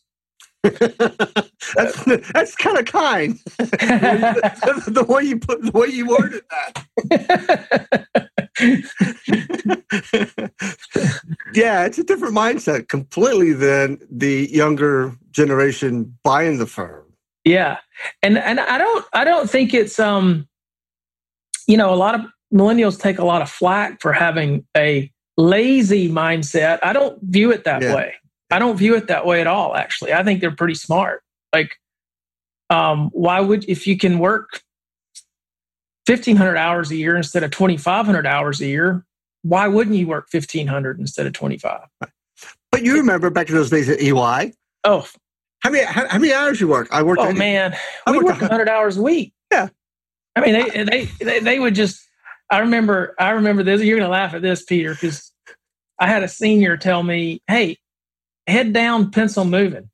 that's 1.74 2.04
that's 2.32 2.56
kind 2.56 2.78
of 2.78 2.84
kind. 2.86 3.38
the, 3.46 5.04
way 5.08 5.22
you 5.22 5.38
put 5.38 5.62
the 5.62 5.70
way 5.72 5.88
you 5.88 6.06
worded 6.06 6.42
that. 6.50 6.86
yeah, 11.54 11.84
it's 11.84 11.98
a 11.98 12.04
different 12.04 12.34
mindset 12.34 12.88
completely 12.88 13.52
than 13.52 13.98
the 14.10 14.48
younger 14.50 15.14
generation 15.30 16.16
buying 16.22 16.58
the 16.58 16.66
firm. 16.66 17.04
Yeah, 17.44 17.78
and 18.22 18.38
and 18.38 18.60
I 18.60 18.78
don't 18.78 19.04
I 19.12 19.24
don't 19.24 19.48
think 19.48 19.72
it's 19.72 20.00
um, 20.00 20.48
you 21.66 21.76
know, 21.76 21.92
a 21.92 21.96
lot 21.96 22.14
of 22.14 22.22
millennials 22.52 22.98
take 23.00 23.18
a 23.18 23.24
lot 23.24 23.42
of 23.42 23.50
flack 23.50 24.00
for 24.00 24.12
having 24.12 24.64
a 24.76 25.10
lazy 25.36 26.08
mindset. 26.08 26.78
I 26.82 26.92
don't 26.92 27.20
view 27.22 27.52
it 27.52 27.64
that 27.64 27.82
yeah. 27.82 27.94
way. 27.94 28.14
I 28.50 28.58
don't 28.58 28.76
view 28.76 28.94
it 28.96 29.08
that 29.08 29.26
way 29.26 29.40
at 29.40 29.46
all, 29.46 29.74
actually. 29.74 30.12
I 30.12 30.22
think 30.22 30.40
they're 30.40 30.54
pretty 30.54 30.74
smart. 30.74 31.22
Like, 31.52 31.76
um, 32.70 33.10
why 33.12 33.40
would, 33.40 33.64
if 33.68 33.86
you 33.86 33.96
can 33.96 34.18
work 34.18 34.62
1,500 36.06 36.56
hours 36.56 36.90
a 36.90 36.96
year 36.96 37.16
instead 37.16 37.42
of 37.42 37.50
2,500 37.50 38.26
hours 38.26 38.60
a 38.60 38.66
year, 38.66 39.04
why 39.42 39.66
wouldn't 39.68 39.96
you 39.96 40.06
work 40.06 40.28
1,500 40.30 41.00
instead 41.00 41.26
of 41.26 41.32
25? 41.32 41.80
But 42.70 42.84
you 42.84 42.94
remember 42.94 43.30
back 43.30 43.48
in 43.48 43.54
those 43.54 43.70
days 43.70 43.88
at 43.88 44.00
EY? 44.00 44.52
Oh. 44.84 45.08
How 45.60 45.70
many, 45.70 45.84
how, 45.84 46.06
how 46.06 46.18
many 46.18 46.32
hours 46.32 46.60
you 46.60 46.68
work? 46.68 46.88
I 46.92 47.02
worked. 47.02 47.20
Oh, 47.20 47.32
man. 47.32 47.74
I 48.06 48.10
we 48.12 48.18
worked 48.18 48.40
100 48.40 48.68
hours 48.68 48.96
a 48.96 49.02
week. 49.02 49.32
Yeah. 49.50 49.68
I 50.36 50.40
mean, 50.40 50.52
they, 50.52 50.84
they, 50.84 51.04
they, 51.24 51.40
they 51.40 51.58
would 51.58 51.74
just, 51.74 52.06
I 52.50 52.58
remember, 52.58 53.14
I 53.18 53.30
remember 53.30 53.62
this. 53.62 53.82
You're 53.82 53.98
going 53.98 54.06
to 54.06 54.12
laugh 54.12 54.34
at 54.34 54.42
this, 54.42 54.62
Peter, 54.62 54.92
because 54.92 55.32
I 55.98 56.06
had 56.06 56.22
a 56.22 56.28
senior 56.28 56.76
tell 56.76 57.02
me, 57.02 57.40
hey, 57.48 57.78
head 58.46 58.72
down, 58.72 59.10
pencil 59.10 59.44
moving. 59.44 59.90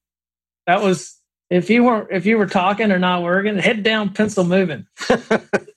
That 0.67 0.83
was 0.83 1.19
if 1.51 1.69
you 1.69 1.85
weren't 1.85 2.09
if 2.11 2.25
you 2.27 2.39
were 2.39 2.47
talking 2.47 2.91
or 2.91 2.99
not 2.99 3.23
working, 3.23 3.59
head 3.59 3.83
down, 3.83 4.13
pencil 4.13 4.45
moving. 4.45 4.87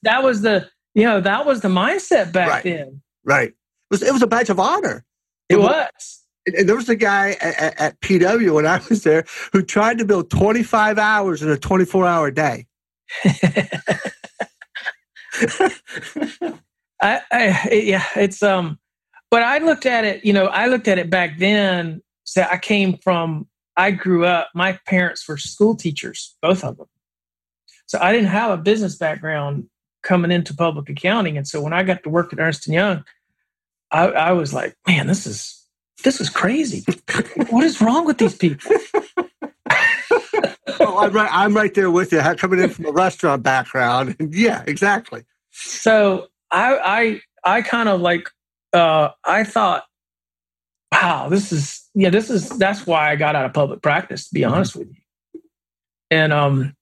that 0.04 0.24
was 0.24 0.42
the 0.42 0.70
you 0.94 1.04
know 1.04 1.22
that 1.22 1.46
was 1.46 1.62
the 1.62 1.68
mindset 1.68 2.32
back 2.32 2.50
right. 2.50 2.64
then. 2.64 3.02
Right. 3.24 3.50
It 3.50 3.56
was 3.92 4.02
it 4.02 4.14
was 4.14 4.22
a 4.22 4.28
badge 4.28 4.50
of 4.50 4.60
honor. 4.60 5.06
It, 5.50 5.56
it 5.56 5.60
was. 5.60 6.22
And 6.48 6.70
there 6.70 6.76
was 6.76 6.90
a 6.90 6.96
guy 6.96 7.32
at, 7.42 7.80
at, 7.80 8.00
PW 8.02 8.54
when 8.54 8.68
I 8.68 8.80
was 8.88 9.02
there 9.02 9.26
who 9.52 9.64
tried 9.64 9.98
to 9.98 10.06
build 10.06 10.30
25 10.30 11.00
hours 11.00 11.42
in 11.42 11.50
a 11.50 11.58
24 11.58 12.06
hour 12.06 12.30
day. 12.30 12.68
I, 17.02 17.22
I, 17.32 17.70
yeah, 17.72 18.06
it's 18.16 18.44
um, 18.44 18.78
but 19.32 19.42
I 19.42 19.58
looked 19.58 19.88
at 19.88 20.06
it. 20.06 20.24
You 20.24 20.34
know, 20.34 20.46
I 20.46 20.68
looked 20.68 20.88
at 20.88 21.00
it 21.00 21.10
back 21.10 21.40
then 21.40 22.04
so 22.26 22.42
I 22.42 22.58
came 22.58 22.98
from, 22.98 23.48
I 23.78 23.92
grew 23.92 24.26
up, 24.26 24.50
my 24.54 24.78
parents 24.86 25.28
were 25.28 25.38
school 25.38 25.76
teachers, 25.76 26.36
both 26.42 26.64
of 26.64 26.78
them. 26.78 26.88
So 27.86 28.00
I 28.02 28.12
didn't 28.12 28.30
have 28.30 28.52
a 28.52 28.58
business 28.62 28.96
background 28.98 29.70
coming 30.04 30.32
into 30.32 30.54
public 30.54 30.90
accounting. 30.90 31.38
And 31.38 31.48
so 31.48 31.62
when 31.62 31.72
I 31.72 31.84
got 31.84 32.04
to 32.04 32.10
work 32.10 32.34
at 32.34 32.40
Ernst 32.40 32.68
& 32.68 32.70
Young, 32.70 33.06
I, 33.92 34.08
I 34.08 34.32
was 34.34 34.54
like, 34.54 34.76
man, 34.88 35.08
this 35.08 35.26
is, 35.28 35.64
this 36.04 36.20
is 36.20 36.30
crazy. 36.30 36.84
what 37.50 37.64
is 37.64 37.80
wrong 37.80 38.06
with 38.06 38.18
these 38.18 38.36
people? 38.36 38.72
oh, 40.80 40.98
I'm 41.00 41.14
right. 41.14 41.30
I'm 41.32 41.56
right 41.56 41.74
there 41.74 41.92
with 41.92 42.12
you. 42.12 42.20
Coming 42.38 42.60
in 42.60 42.70
from 42.70 42.86
a 42.86 42.92
restaurant 42.92 43.44
background, 43.44 44.16
yeah, 44.32 44.64
exactly. 44.66 45.24
So 45.52 46.28
I, 46.52 47.22
I, 47.46 47.58
I 47.58 47.62
kind 47.62 47.88
of 47.88 48.02
like, 48.02 48.30
uh, 48.74 49.10
I 49.24 49.44
thought, 49.44 49.84
wow, 51.02 51.30
this 51.30 51.52
is 51.52 51.88
yeah, 51.94 52.10
this 52.10 52.30
is 52.30 52.50
that's 52.58 52.86
why 52.86 53.12
I 53.12 53.16
got 53.16 53.36
out 53.36 53.46
of 53.46 53.54
public 53.54 53.82
practice, 53.82 54.28
to 54.28 54.34
be 54.34 54.42
mm-hmm. 54.42 54.54
honest 54.54 54.76
with 54.76 54.90
you. 54.90 55.42
And 56.12 56.34
um 56.34 56.76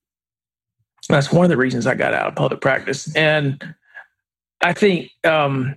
that's 1.08 1.30
one 1.30 1.44
of 1.44 1.50
the 1.50 1.56
reasons 1.56 1.86
I 1.86 1.94
got 1.94 2.14
out 2.14 2.28
of 2.28 2.34
public 2.34 2.60
practice. 2.60 3.14
And 3.14 3.74
I 4.60 4.72
think 4.72 5.10
um 5.24 5.76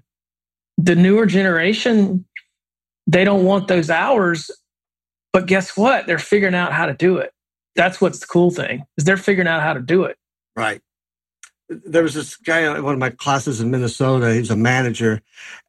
the 0.77 0.95
newer 0.95 1.25
generation, 1.25 2.25
they 3.07 3.23
don't 3.23 3.43
want 3.43 3.67
those 3.67 3.89
hours, 3.89 4.51
but 5.33 5.47
guess 5.47 5.75
what? 5.75 6.05
They're 6.05 6.19
figuring 6.19 6.55
out 6.55 6.71
how 6.71 6.85
to 6.85 6.93
do 6.93 7.17
it. 7.17 7.31
That's 7.75 7.99
what's 7.99 8.19
the 8.19 8.27
cool 8.27 8.51
thing, 8.51 8.83
is 8.97 9.03
they're 9.03 9.17
figuring 9.17 9.47
out 9.47 9.61
how 9.61 9.73
to 9.73 9.81
do 9.81 10.03
it. 10.03 10.17
Right. 10.55 10.81
There 11.69 12.03
was 12.03 12.13
this 12.13 12.35
guy 12.37 12.61
in 12.61 12.83
one 12.83 12.93
of 12.93 12.99
my 12.99 13.09
classes 13.11 13.61
in 13.61 13.71
Minnesota. 13.71 14.33
He 14.33 14.39
was 14.39 14.51
a 14.51 14.57
manager, 14.57 15.21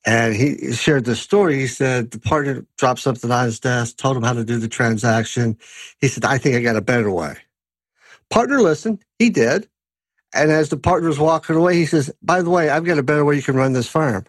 and 0.06 0.34
he 0.34 0.72
shared 0.72 1.04
this 1.04 1.20
story. 1.20 1.58
He 1.60 1.66
said 1.66 2.10
the 2.12 2.20
partner 2.20 2.66
dropped 2.78 3.00
something 3.00 3.30
on 3.30 3.46
his 3.46 3.60
desk, 3.60 3.96
told 3.96 4.16
him 4.16 4.22
how 4.24 4.34
to 4.34 4.44
do 4.44 4.58
the 4.58 4.68
transaction. 4.68 5.58
He 6.00 6.08
said, 6.08 6.24
"I 6.24 6.38
think 6.38 6.56
I 6.56 6.60
got 6.62 6.76
a 6.76 6.82
better 6.82 7.10
way." 7.10 7.38
Partner 8.30 8.60
listened. 8.60 9.04
He 9.18 9.30
did, 9.30 9.68
and 10.34 10.52
as 10.52 10.70
the 10.70 10.78
partner 10.78 11.08
was 11.08 11.18
walking 11.20 11.56
away, 11.56 11.76
he 11.76 11.86
says, 11.86 12.10
"By 12.22 12.42
the 12.42 12.50
way, 12.50 12.70
I've 12.70 12.84
got 12.84 12.98
a 12.98 13.04
better 13.04 13.24
way 13.24 13.36
you 13.36 13.42
can 13.42 13.56
run 13.56 13.74
this 13.74 13.88
firm." 13.88 14.26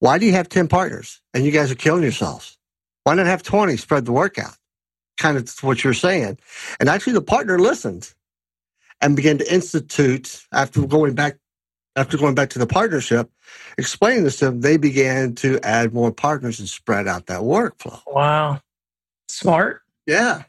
Why 0.00 0.18
do 0.18 0.26
you 0.26 0.32
have 0.32 0.48
ten 0.48 0.68
partners 0.68 1.20
and 1.34 1.44
you 1.44 1.52
guys 1.52 1.70
are 1.70 1.76
killing 1.76 2.02
yourselves? 2.02 2.58
Why 3.04 3.14
not 3.14 3.26
have 3.26 3.42
twenty? 3.42 3.76
Spread 3.78 4.06
the 4.06 4.12
work 4.12 4.38
out. 4.38 4.56
Kind 5.18 5.38
of 5.38 5.48
what 5.62 5.84
you're 5.84 5.94
saying, 5.94 6.38
and 6.80 6.88
actually, 6.88 7.14
the 7.14 7.22
partner 7.22 7.58
listened 7.58 8.14
and 9.04 9.14
began 9.14 9.36
to 9.36 9.52
institute 9.52 10.46
after 10.50 10.86
going 10.86 11.14
back 11.14 11.36
after 11.96 12.16
going 12.16 12.34
back 12.34 12.50
to 12.50 12.58
the 12.58 12.66
partnership, 12.66 13.30
explaining 13.78 14.24
this 14.24 14.38
to 14.38 14.46
them, 14.46 14.62
they 14.62 14.76
began 14.76 15.32
to 15.36 15.60
add 15.62 15.94
more 15.94 16.10
partners 16.10 16.58
and 16.58 16.68
spread 16.68 17.06
out 17.06 17.26
that 17.26 17.42
workflow. 17.42 18.00
Wow. 18.08 18.60
Smart. 19.28 19.82
Yeah. 20.04 20.42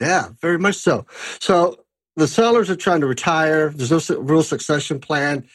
Yeah, 0.00 0.28
very 0.40 0.58
much 0.58 0.76
so. 0.76 1.06
So 1.40 1.84
the 2.14 2.28
sellers 2.28 2.70
are 2.70 2.76
trying 2.76 3.00
to 3.00 3.06
retire. 3.06 3.70
There's 3.70 3.90
no 4.10 4.16
real 4.18 4.42
succession 4.42 5.00
plan 5.00 5.48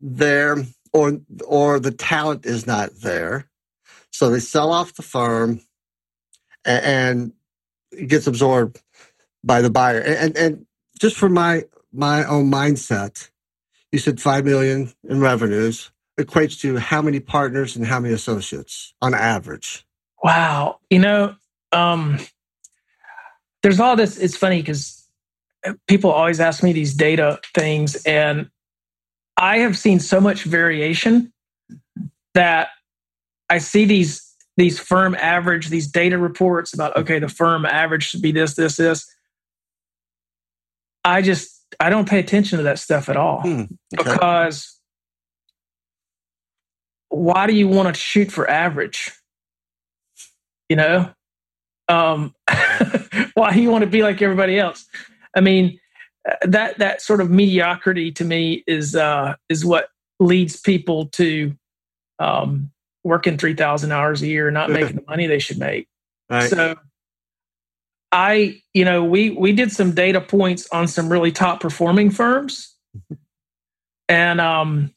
there, 0.00 0.56
or 0.92 1.20
or 1.46 1.78
the 1.78 1.92
talent 1.92 2.46
is 2.46 2.66
not 2.66 2.90
there. 3.02 3.48
So 4.10 4.30
they 4.30 4.40
sell 4.40 4.72
off 4.72 4.94
the 4.94 5.02
firm 5.02 5.60
and, 6.64 6.84
and 6.84 7.32
it 7.92 8.08
gets 8.08 8.26
absorbed 8.26 8.80
by 9.44 9.60
the 9.60 9.70
buyer. 9.70 10.00
And, 10.00 10.16
and, 10.16 10.36
and 10.36 10.66
just 10.98 11.16
for 11.16 11.28
my 11.28 11.64
my 11.92 12.24
own 12.24 12.50
mindset, 12.50 13.30
you 13.90 13.98
said 13.98 14.20
five 14.20 14.44
million 14.44 14.92
in 15.08 15.20
revenues 15.20 15.90
equates 16.18 16.60
to 16.60 16.76
how 16.76 17.02
many 17.02 17.20
partners 17.20 17.76
and 17.76 17.86
how 17.86 18.00
many 18.00 18.14
associates 18.14 18.94
on 19.00 19.14
average. 19.14 19.84
Wow, 20.22 20.78
you 20.90 20.98
know, 20.98 21.34
um, 21.72 22.18
there's 23.62 23.80
all 23.80 23.96
this. 23.96 24.18
It's 24.18 24.36
funny 24.36 24.60
because 24.60 25.06
people 25.88 26.10
always 26.10 26.40
ask 26.40 26.62
me 26.62 26.72
these 26.72 26.94
data 26.94 27.40
things, 27.54 28.02
and 28.04 28.50
I 29.36 29.58
have 29.58 29.76
seen 29.76 30.00
so 30.00 30.20
much 30.20 30.44
variation 30.44 31.32
that 32.34 32.68
I 33.50 33.58
see 33.58 33.84
these 33.84 34.28
these 34.56 34.78
firm 34.78 35.14
average, 35.14 35.68
these 35.68 35.86
data 35.86 36.18
reports 36.18 36.74
about 36.74 36.96
okay, 36.96 37.18
the 37.18 37.28
firm 37.28 37.64
average 37.64 38.08
should 38.08 38.22
be 38.22 38.32
this, 38.32 38.54
this, 38.54 38.76
this. 38.76 39.10
I 41.04 41.22
just 41.22 41.61
I 41.80 41.90
don't 41.90 42.08
pay 42.08 42.18
attention 42.18 42.58
to 42.58 42.64
that 42.64 42.78
stuff 42.78 43.08
at 43.08 43.16
all 43.16 43.42
hmm, 43.42 43.62
okay. 43.98 44.12
because 44.12 44.78
why 47.08 47.46
do 47.46 47.54
you 47.54 47.68
want 47.68 47.94
to 47.94 48.00
shoot 48.00 48.32
for 48.32 48.48
average? 48.48 49.12
You 50.68 50.76
know, 50.76 51.10
um, 51.88 52.34
why 53.34 53.52
do 53.52 53.60
you 53.60 53.70
want 53.70 53.82
to 53.82 53.90
be 53.90 54.02
like 54.02 54.22
everybody 54.22 54.58
else? 54.58 54.86
I 55.36 55.40
mean, 55.40 55.78
that 56.42 56.78
that 56.78 57.02
sort 57.02 57.20
of 57.20 57.30
mediocrity 57.30 58.12
to 58.12 58.24
me 58.24 58.64
is 58.66 58.96
uh, 58.96 59.34
is 59.48 59.64
what 59.64 59.88
leads 60.20 60.58
people 60.58 61.06
to 61.06 61.54
um, 62.18 62.70
working 63.04 63.36
three 63.36 63.54
thousand 63.54 63.92
hours 63.92 64.22
a 64.22 64.26
year, 64.26 64.48
and 64.48 64.54
not 64.54 64.70
making 64.70 64.96
the 64.96 65.04
money 65.06 65.26
they 65.26 65.38
should 65.38 65.58
make. 65.58 65.88
Right. 66.30 66.48
So 66.48 66.76
I, 68.12 68.60
you 68.74 68.84
know, 68.84 69.02
we 69.02 69.30
we 69.30 69.52
did 69.52 69.72
some 69.72 69.94
data 69.94 70.20
points 70.20 70.68
on 70.70 70.86
some 70.86 71.10
really 71.10 71.32
top 71.32 71.60
performing 71.60 72.10
firms, 72.10 72.76
and 74.08 74.40
um, 74.40 74.92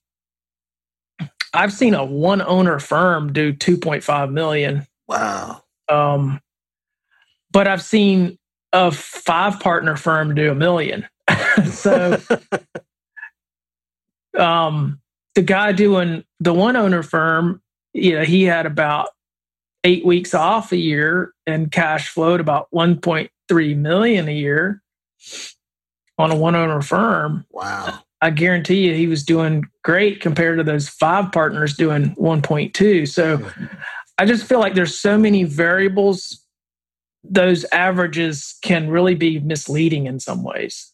I've 1.56 1.74
seen 1.74 1.94
a 1.94 2.04
one 2.04 2.42
owner 2.42 2.80
firm 2.80 3.32
do 3.32 3.54
2.5 3.54 4.32
million. 4.32 4.86
Wow. 5.08 5.64
Um, 5.88 6.42
but 7.52 7.68
I've 7.68 7.82
seen 7.82 8.38
a 8.74 8.92
five 8.92 9.60
partner 9.62 9.96
firm 9.96 10.36
do 10.36 10.52
a 10.52 10.56
million. 10.56 11.08
so, 11.72 12.20
um, 14.38 15.00
the 15.36 15.42
guy 15.42 15.72
doing 15.72 16.26
the 16.42 16.54
one 16.54 16.76
owner 16.76 17.04
firm, 17.04 17.62
you 17.94 18.16
know, 18.16 18.26
he 18.26 18.44
had 18.44 18.66
about 18.66 19.10
eight 19.86 20.04
weeks 20.04 20.34
off 20.34 20.72
a 20.72 20.78
year 20.78 21.32
and 21.46 21.72
cash 21.72 22.10
flowed 22.10 22.42
about 22.42 22.68
1.3 22.74 23.78
million 23.78 24.28
a 24.28 24.34
year 24.34 24.82
on 26.18 26.32
a 26.32 26.36
one 26.36 26.56
owner 26.56 26.82
firm. 26.82 27.46
Wow. 27.52 28.00
I 28.20 28.32
guarantee 28.32 28.88
you 28.88 28.96
he 28.96 29.06
was 29.06 29.24
doing 29.24 29.64
great 29.84 30.22
compared 30.22 30.58
to 30.58 30.64
those 30.64 30.90
five 30.90 31.32
partners 31.32 31.76
doing 31.76 32.16
1.2. 32.16 33.08
So 33.08 33.48
I 34.18 34.26
just 34.26 34.48
feel 34.48 34.60
like 34.60 34.74
there's 34.74 35.00
so 35.00 35.18
many 35.18 35.44
variables 35.44 36.42
those 37.28 37.66
averages 37.72 38.56
can 38.62 38.88
really 38.88 39.16
be 39.16 39.40
misleading 39.40 40.06
in 40.06 40.20
some 40.20 40.44
ways. 40.44 40.94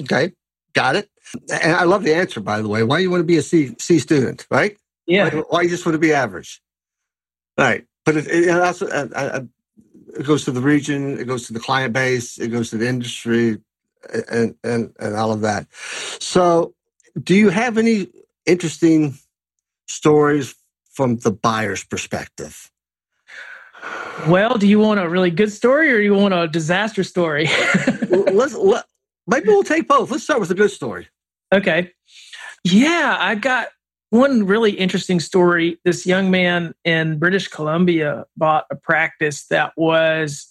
Okay. 0.00 0.32
Got 0.74 0.94
it. 0.94 1.08
And 1.50 1.72
I 1.74 1.82
love 1.84 2.04
the 2.04 2.14
answer, 2.14 2.40
by 2.40 2.62
the 2.62 2.68
way. 2.68 2.84
Why 2.84 2.98
do 2.98 3.02
you 3.02 3.10
want 3.10 3.20
to 3.20 3.26
be 3.26 3.36
a 3.36 3.42
C, 3.42 3.74
C 3.80 3.98
student, 3.98 4.46
right? 4.48 4.76
Yeah. 5.06 5.34
Why, 5.34 5.42
why 5.48 5.62
you 5.62 5.68
just 5.68 5.84
want 5.84 5.94
to 5.94 5.98
be 6.00 6.12
average? 6.12 6.60
Right 7.58 7.84
but 8.04 8.16
it, 8.16 8.26
it 8.26 8.50
also 8.50 8.86
uh, 8.88 9.40
it 10.16 10.26
goes 10.26 10.44
to 10.44 10.50
the 10.50 10.60
region, 10.60 11.18
it 11.18 11.26
goes 11.26 11.46
to 11.46 11.52
the 11.52 11.60
client 11.60 11.92
base, 11.92 12.38
it 12.38 12.48
goes 12.48 12.70
to 12.70 12.76
the 12.76 12.88
industry, 12.88 13.58
and 14.12 14.54
and 14.64 14.92
and 14.98 15.16
all 15.16 15.32
of 15.32 15.40
that. 15.42 15.66
So, 16.20 16.74
do 17.22 17.34
you 17.34 17.50
have 17.50 17.78
any 17.78 18.08
interesting 18.46 19.18
stories 19.86 20.54
from 20.92 21.16
the 21.18 21.30
buyer's 21.30 21.84
perspective? 21.84 22.70
Well, 24.28 24.58
do 24.58 24.66
you 24.66 24.78
want 24.78 25.00
a 25.00 25.08
really 25.08 25.30
good 25.30 25.50
story 25.50 25.90
or 25.92 25.98
you 25.98 26.14
want 26.14 26.34
a 26.34 26.46
disaster 26.46 27.02
story? 27.02 27.46
let's 28.10 28.54
let, 28.54 28.84
maybe 29.26 29.48
we'll 29.48 29.62
take 29.62 29.88
both. 29.88 30.10
Let's 30.10 30.24
start 30.24 30.40
with 30.40 30.50
a 30.50 30.54
good 30.54 30.70
story. 30.70 31.08
Okay. 31.52 31.92
Yeah, 32.64 33.16
I 33.18 33.34
got 33.34 33.68
one 34.10 34.44
really 34.44 34.72
interesting 34.72 35.20
story 35.20 35.78
this 35.84 36.04
young 36.04 36.30
man 36.30 36.74
in 36.84 37.18
British 37.18 37.48
Columbia 37.48 38.26
bought 38.36 38.66
a 38.70 38.76
practice 38.76 39.46
that 39.46 39.72
was, 39.76 40.48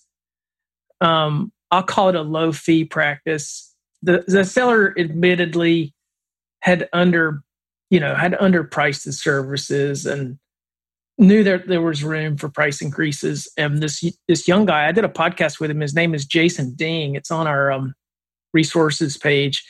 um, 1.01 1.51
I'll 1.69 1.83
call 1.83 2.09
it 2.09 2.15
a 2.15 2.21
low 2.21 2.51
fee 2.51 2.85
practice. 2.85 3.73
The, 4.01 4.23
the 4.27 4.45
seller 4.45 4.97
admittedly 4.97 5.93
had 6.61 6.89
under, 6.93 7.41
you 7.89 7.99
know, 7.99 8.15
had 8.15 8.33
underpriced 8.33 9.03
the 9.03 9.11
services 9.11 10.05
and 10.05 10.39
knew 11.17 11.43
that 11.43 11.67
there 11.67 11.81
was 11.81 12.01
room 12.01 12.37
for 12.37 12.47
price 12.47 12.81
increases. 12.81 13.51
And 13.57 13.83
this 13.83 14.03
this 14.29 14.47
young 14.47 14.65
guy, 14.65 14.87
I 14.87 14.93
did 14.93 15.03
a 15.03 15.09
podcast 15.09 15.59
with 15.59 15.69
him. 15.69 15.81
His 15.81 15.93
name 15.93 16.15
is 16.15 16.25
Jason 16.25 16.75
Ding. 16.75 17.15
It's 17.15 17.29
on 17.29 17.45
our 17.45 17.71
um, 17.71 17.93
resources 18.53 19.17
page, 19.17 19.65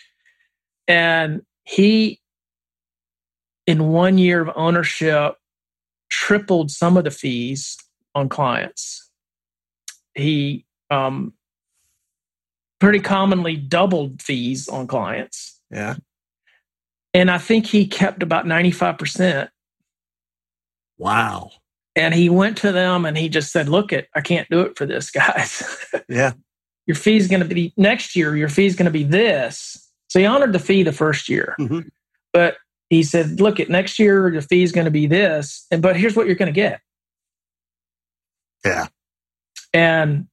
and 0.87 1.41
he 1.63 2.21
in 3.69 3.89
one 3.89 4.17
year 4.17 4.41
of 4.41 4.49
ownership, 4.55 5.35
tripled 6.09 6.71
some 6.71 6.97
of 6.97 7.03
the 7.03 7.11
fees 7.11 7.77
on 8.15 8.27
clients. 8.27 9.11
He 10.15 10.65
um, 10.89 11.33
pretty 12.79 12.99
commonly 12.99 13.55
doubled 13.55 14.23
fees 14.23 14.67
on 14.67 14.87
clients. 14.87 15.61
Yeah. 15.69 15.97
And 17.13 17.29
I 17.29 17.37
think 17.37 17.67
he 17.67 17.85
kept 17.85 18.23
about 18.23 18.45
95%. 18.45 19.49
Wow. 20.97 21.51
And 21.95 22.15
he 22.15 22.27
went 22.27 22.57
to 22.57 22.71
them 22.71 23.05
and 23.05 23.15
he 23.15 23.29
just 23.29 23.51
said, 23.51 23.69
Look, 23.69 23.93
it, 23.93 24.09
I 24.15 24.21
can't 24.21 24.49
do 24.49 24.61
it 24.61 24.79
for 24.79 24.87
this, 24.87 25.11
guys. 25.11 25.85
yeah. 26.09 26.31
Your 26.87 26.95
fee's 26.95 27.27
going 27.27 27.47
to 27.47 27.53
be 27.53 27.71
next 27.77 28.15
year, 28.15 28.35
your 28.35 28.49
fee's 28.49 28.75
going 28.75 28.87
to 28.87 28.91
be 28.91 29.03
this. 29.03 29.91
So 30.07 30.17
he 30.17 30.25
honored 30.25 30.53
the 30.53 30.59
fee 30.59 30.81
the 30.81 30.91
first 30.91 31.29
year. 31.29 31.55
Mm-hmm. 31.59 31.81
But 32.33 32.57
he 32.89 33.03
said, 33.03 33.39
look, 33.39 33.59
at 33.59 33.69
next 33.69 33.99
year 33.99 34.31
the 34.31 34.41
fee 34.41 34.63
is 34.63 34.71
going 34.71 34.85
to 34.85 34.91
be 34.91 35.07
this, 35.07 35.65
and 35.71 35.81
but 35.81 35.95
here's 35.95 36.15
what 36.15 36.25
you're 36.25 36.35
going 36.35 36.51
to 36.51 36.59
get. 36.59 36.81
Yeah. 38.65 38.87
And 39.73 40.27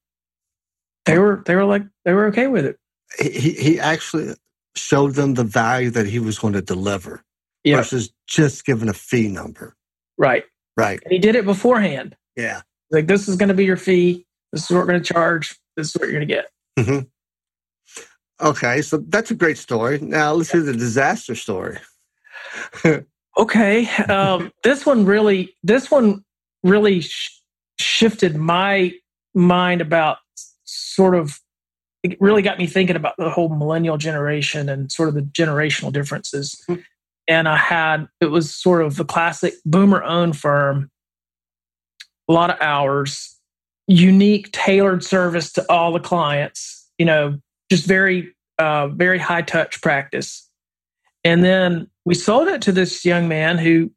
they 1.05 1.19
were 1.19 1.43
they 1.47 1.55
were 1.55 1.65
like 1.65 1.83
they 2.05 2.13
were 2.13 2.27
okay 2.27 2.47
with 2.47 2.65
it. 2.65 2.79
He 3.21 3.53
he 3.53 3.81
actually 3.81 4.35
showed 4.75 5.15
them 5.15 5.35
the 5.35 5.45
value 5.45 5.91
that 5.91 6.07
he 6.07 6.19
was 6.19 6.39
going 6.39 6.55
to 6.55 6.63
deliver 6.63 7.23
yeah. 7.65 7.77
versus 7.77 8.11
just 8.27 8.65
giving 8.65 8.89
a 8.89 8.95
fee 8.95 9.29
number. 9.29 9.77
Right. 10.19 10.45
Right. 10.77 11.01
And 11.05 11.13
he 11.13 11.19
did 11.19 11.37
it 11.37 11.45
beforehand. 11.45 12.17
Yeah. 12.37 12.63
Like 12.91 13.07
this 13.07 13.29
is 13.29 13.37
going 13.37 13.49
to 13.49 13.55
be 13.55 13.65
your 13.65 13.77
fee. 13.77 14.27
This 14.53 14.65
is 14.65 14.71
what 14.71 14.81
we're 14.81 14.87
going 14.87 15.03
to 15.03 15.13
charge. 15.13 15.59
This 15.77 15.89
is 15.89 15.95
what 15.95 16.09
you're 16.09 16.19
going 16.19 16.29
to 16.29 16.35
get. 16.35 16.47
Mm-hmm. 16.79 17.07
Okay, 18.39 18.83
so 18.83 18.99
that's 18.99 19.31
a 19.31 19.35
great 19.35 19.57
story. 19.57 19.99
Now 19.99 20.35
let's 20.35 20.53
hear 20.53 20.63
the 20.63 20.75
disaster 20.75 21.35
story. 21.35 21.79
Okay, 23.39 23.89
um, 24.09 24.53
this 24.63 24.87
one 24.87 25.05
really, 25.05 25.55
this 25.63 25.91
one 25.91 26.25
really 26.63 27.01
sh- 27.01 27.41
shifted 27.79 28.37
my 28.37 28.93
mind 29.35 29.81
about 29.81 30.19
sort 30.65 31.15
of 31.15 31.39
it 32.03 32.21
really 32.21 32.43
got 32.43 32.59
me 32.59 32.67
thinking 32.67 32.97
about 32.97 33.17
the 33.19 33.31
whole 33.31 33.49
millennial 33.49 33.97
generation 33.97 34.69
and 34.69 34.93
sort 34.93 35.09
of 35.09 35.15
the 35.15 35.23
generational 35.23 35.93
differences. 35.93 36.61
Mm-hmm. 36.69 36.81
And 37.29 37.49
I 37.49 37.57
had, 37.57 38.07
it 38.21 38.27
was 38.27 38.55
sort 38.55 38.83
of 38.83 38.97
the 38.97 39.05
classic 39.05 39.55
boomer 39.65 40.03
owned 40.05 40.37
firm, 40.37 40.91
a 42.29 42.33
lot 42.33 42.51
of 42.51 42.61
hours, 42.61 43.37
unique, 43.89 44.53
tailored 44.53 45.03
service 45.03 45.53
to 45.55 45.67
all 45.69 45.93
the 45.93 46.01
clients, 46.01 46.89
you 46.99 47.05
know, 47.05 47.41
just 47.71 47.85
very, 47.87 48.33
uh, 48.59 48.89
very 48.89 49.19
high 49.19 49.43
touch 49.43 49.83
practice. 49.83 50.49
And 51.25 51.43
then 51.43 51.89
we 52.07 52.15
sold 52.15 52.49
it 52.49 52.63
to 52.63 52.73
this 52.73 53.05
young 53.05 53.29
man 53.29 53.59
who 53.59 53.91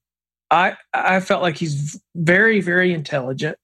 I, 0.52 0.76
I 0.93 1.19
felt 1.19 1.43
like 1.43 1.58
he's 1.58 2.02
very, 2.15 2.60
very 2.60 2.91
intelligent, 2.91 3.56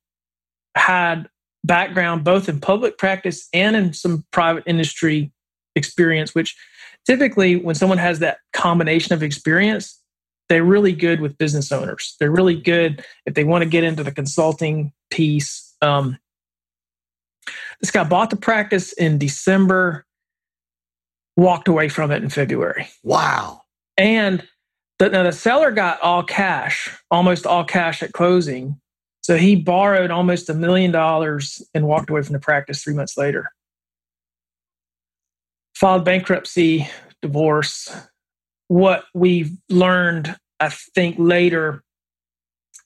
had 0.78 1.28
background 1.64 2.24
both 2.24 2.48
in 2.48 2.62
public 2.62 3.00
practice 3.00 3.50
and 3.54 3.76
in 3.76 3.92
some 3.92 4.24
private 4.32 4.64
industry 4.68 5.32
experience, 5.76 6.36
which 6.36 6.56
typically 7.08 7.56
when 7.56 7.74
someone 7.74 7.98
has 7.98 8.20
that 8.20 8.38
combination 8.54 9.14
of 9.14 9.24
experience, 9.24 10.00
they're 10.48 10.64
really 10.64 10.94
good 10.94 11.22
with 11.22 11.40
business 11.40 11.72
owners. 11.72 12.16
They're 12.20 12.30
really 12.30 12.56
good 12.56 13.04
if 13.26 13.34
they 13.34 13.44
want 13.44 13.64
to 13.64 13.70
get 13.70 13.84
into 13.84 14.04
the 14.04 14.12
consulting 14.12 14.94
piece. 15.10 15.76
Um, 15.82 16.20
this 17.82 17.90
guy 17.90 18.04
bought 18.04 18.30
the 18.30 18.36
practice 18.36 18.94
in 18.94 19.18
December, 19.18 20.06
walked 21.36 21.68
away 21.68 21.90
from 21.90 22.12
it 22.12 22.22
in 22.22 22.30
February. 22.30 22.88
Wow. 23.02 23.64
And 23.98 24.46
the, 25.00 25.10
now 25.10 25.24
the 25.24 25.32
seller 25.32 25.72
got 25.72 26.02
all 26.02 26.24
cash, 26.24 26.90
almost 27.12 27.46
all 27.46 27.64
cash 27.64 28.02
at 28.04 28.14
closing. 28.14 28.80
So 29.22 29.38
he 29.38 29.56
borrowed 29.56 30.12
almost 30.12 30.50
a 30.50 30.54
million 30.54 30.92
dollars 30.92 31.62
and 31.74 31.88
walked 31.88 32.10
away 32.10 32.22
from 32.22 32.34
the 32.34 32.40
practice 32.40 32.84
three 32.84 32.94
months 32.94 33.18
later. 33.18 33.50
Filed 35.76 36.06
bankruptcy, 36.06 36.88
divorce. 37.22 37.94
What 38.68 39.06
we've 39.14 39.52
learned, 39.70 40.36
I 40.60 40.70
think, 40.70 41.16
later 41.18 41.84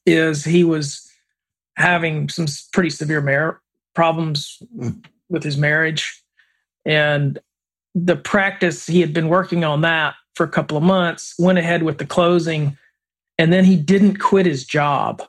is 0.05 0.43
he 0.43 0.63
was 0.63 1.05
having 1.75 2.29
some 2.29 2.45
pretty 2.73 2.89
severe 2.89 3.21
mar- 3.21 3.61
problems 3.93 4.57
mm. 4.75 5.03
with 5.29 5.43
his 5.43 5.57
marriage. 5.57 6.23
And 6.85 7.37
the 7.95 8.15
practice, 8.15 8.85
he 8.85 9.01
had 9.01 9.13
been 9.13 9.29
working 9.29 9.63
on 9.63 9.81
that 9.81 10.15
for 10.35 10.43
a 10.43 10.49
couple 10.49 10.77
of 10.77 10.83
months, 10.83 11.33
went 11.37 11.59
ahead 11.59 11.83
with 11.83 11.97
the 11.97 12.05
closing, 12.05 12.77
and 13.37 13.51
then 13.51 13.65
he 13.65 13.75
didn't 13.75 14.17
quit 14.17 14.45
his 14.45 14.65
job 14.65 15.21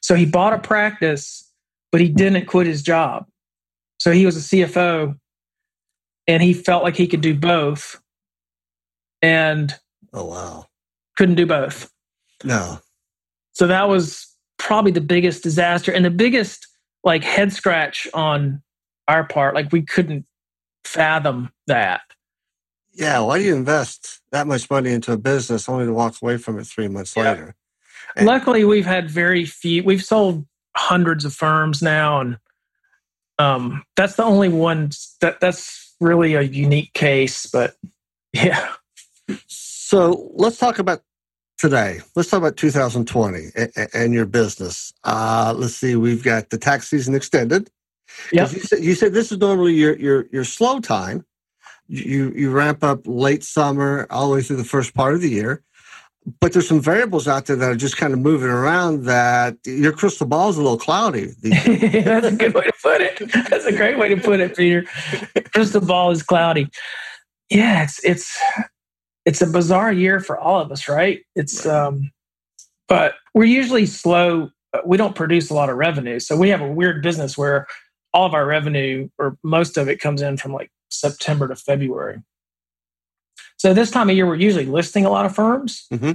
so 0.00 0.14
he 0.14 0.26
bought 0.26 0.52
a 0.52 0.58
practice, 0.58 1.50
but 1.92 2.00
he 2.00 2.08
didn't 2.08 2.46
quit 2.46 2.66
his 2.66 2.82
job. 2.82 3.26
So 3.98 4.12
he 4.12 4.24
was 4.24 4.36
a 4.36 4.40
CFO 4.40 5.16
and 6.26 6.42
he 6.42 6.54
felt 6.54 6.82
like 6.82 6.96
he 6.96 7.06
could 7.06 7.20
do 7.20 7.34
both. 7.34 8.00
And 9.20 9.74
oh, 10.12 10.24
wow. 10.24 10.66
Couldn't 11.16 11.34
do 11.34 11.46
both. 11.46 11.90
No. 12.44 12.78
So 13.52 13.66
that 13.66 13.88
was 13.88 14.26
probably 14.58 14.92
the 14.92 15.00
biggest 15.00 15.42
disaster 15.42 15.92
and 15.92 16.04
the 16.04 16.10
biggest 16.10 16.66
like 17.04 17.24
head 17.24 17.52
scratch 17.52 18.08
on 18.14 18.62
our 19.08 19.24
part. 19.24 19.54
Like 19.54 19.72
we 19.72 19.82
couldn't 19.82 20.24
fathom 20.84 21.52
that. 21.66 22.02
Yeah, 22.92 23.20
why 23.20 23.38
do 23.38 23.44
you 23.44 23.54
invest 23.54 24.20
that 24.32 24.46
much 24.46 24.68
money 24.70 24.90
into 24.90 25.12
a 25.12 25.16
business 25.16 25.68
only 25.68 25.86
to 25.86 25.92
walk 25.92 26.16
away 26.20 26.36
from 26.36 26.58
it 26.58 26.66
three 26.66 26.88
months 26.88 27.14
yeah. 27.16 27.30
later? 27.30 27.54
Luckily, 28.20 28.64
we've 28.64 28.86
had 28.86 29.08
very 29.08 29.44
few. 29.44 29.84
We've 29.84 30.04
sold 30.04 30.44
hundreds 30.76 31.24
of 31.24 31.32
firms 31.32 31.80
now, 31.80 32.20
and 32.20 32.38
um, 33.38 33.84
that's 33.96 34.16
the 34.16 34.24
only 34.24 34.48
one 34.48 34.90
that 35.20 35.40
that's 35.40 35.94
really 36.00 36.34
a 36.34 36.42
unique 36.42 36.92
case. 36.92 37.46
But 37.46 37.76
yeah. 38.32 38.72
So 39.46 40.30
let's 40.34 40.58
talk 40.58 40.78
about 40.78 41.02
today. 41.58 42.00
Let's 42.16 42.30
talk 42.30 42.38
about 42.38 42.56
2020 42.56 43.50
and, 43.94 44.14
your 44.14 44.26
business. 44.26 44.92
Uh, 45.04 45.54
let's 45.56 45.74
see. 45.74 45.94
We've 45.94 46.22
got 46.22 46.50
the 46.50 46.58
tax 46.58 46.88
season 46.88 47.14
extended. 47.14 47.70
Yeah. 48.32 48.48
You, 48.48 48.60
said, 48.60 48.84
you 48.84 48.94
said 48.94 49.12
this 49.12 49.32
is 49.32 49.38
normally 49.38 49.74
your 49.74 49.96
your 49.98 50.26
your 50.32 50.44
slow 50.44 50.80
time. 50.80 51.24
You 51.88 52.32
you 52.36 52.50
ramp 52.50 52.84
up 52.84 53.00
late 53.04 53.42
summer 53.42 54.06
all 54.10 54.28
the 54.28 54.36
way 54.36 54.42
through 54.42 54.56
the 54.56 54.64
first 54.64 54.94
part 54.94 55.14
of 55.14 55.20
the 55.20 55.30
year 55.30 55.62
but 56.40 56.52
there's 56.52 56.68
some 56.68 56.80
variables 56.80 57.26
out 57.26 57.46
there 57.46 57.56
that 57.56 57.70
are 57.70 57.76
just 57.76 57.96
kind 57.96 58.12
of 58.12 58.18
moving 58.18 58.50
around 58.50 59.04
that 59.04 59.56
your 59.64 59.92
crystal 59.92 60.26
ball 60.26 60.50
is 60.50 60.58
a 60.58 60.62
little 60.62 60.78
cloudy. 60.78 61.32
That's 61.42 62.26
a 62.26 62.32
good 62.32 62.54
way 62.54 62.64
to 62.64 62.72
put 62.82 63.00
it. 63.00 63.32
That's 63.48 63.64
a 63.64 63.72
great 63.72 63.98
way 63.98 64.08
to 64.14 64.16
put 64.16 64.40
it, 64.40 64.56
Peter. 64.56 64.84
Crystal 65.52 65.80
ball 65.80 66.10
is 66.10 66.22
cloudy. 66.22 66.68
Yeah, 67.48 67.82
it's 67.82 68.04
it's 68.04 68.38
it's 69.24 69.42
a 69.42 69.46
bizarre 69.46 69.92
year 69.92 70.20
for 70.20 70.38
all 70.38 70.60
of 70.60 70.70
us, 70.70 70.88
right? 70.88 71.20
It's 71.34 71.66
um 71.66 72.10
but 72.86 73.14
we're 73.34 73.44
usually 73.44 73.86
slow. 73.86 74.50
We 74.84 74.96
don't 74.96 75.16
produce 75.16 75.50
a 75.50 75.54
lot 75.54 75.70
of 75.70 75.76
revenue. 75.76 76.20
So 76.20 76.36
we 76.36 76.50
have 76.50 76.60
a 76.60 76.70
weird 76.70 77.02
business 77.02 77.36
where 77.38 77.66
all 78.12 78.26
of 78.26 78.34
our 78.34 78.46
revenue 78.46 79.08
or 79.18 79.36
most 79.42 79.76
of 79.76 79.88
it 79.88 80.00
comes 80.00 80.22
in 80.22 80.36
from 80.36 80.52
like 80.52 80.70
September 80.90 81.48
to 81.48 81.56
February. 81.56 82.20
So 83.56 83.74
this 83.74 83.90
time 83.90 84.08
of 84.08 84.16
year, 84.16 84.26
we're 84.26 84.36
usually 84.36 84.66
listing 84.66 85.04
a 85.04 85.10
lot 85.10 85.26
of 85.26 85.34
firms. 85.34 85.86
Mm-hmm. 85.92 86.12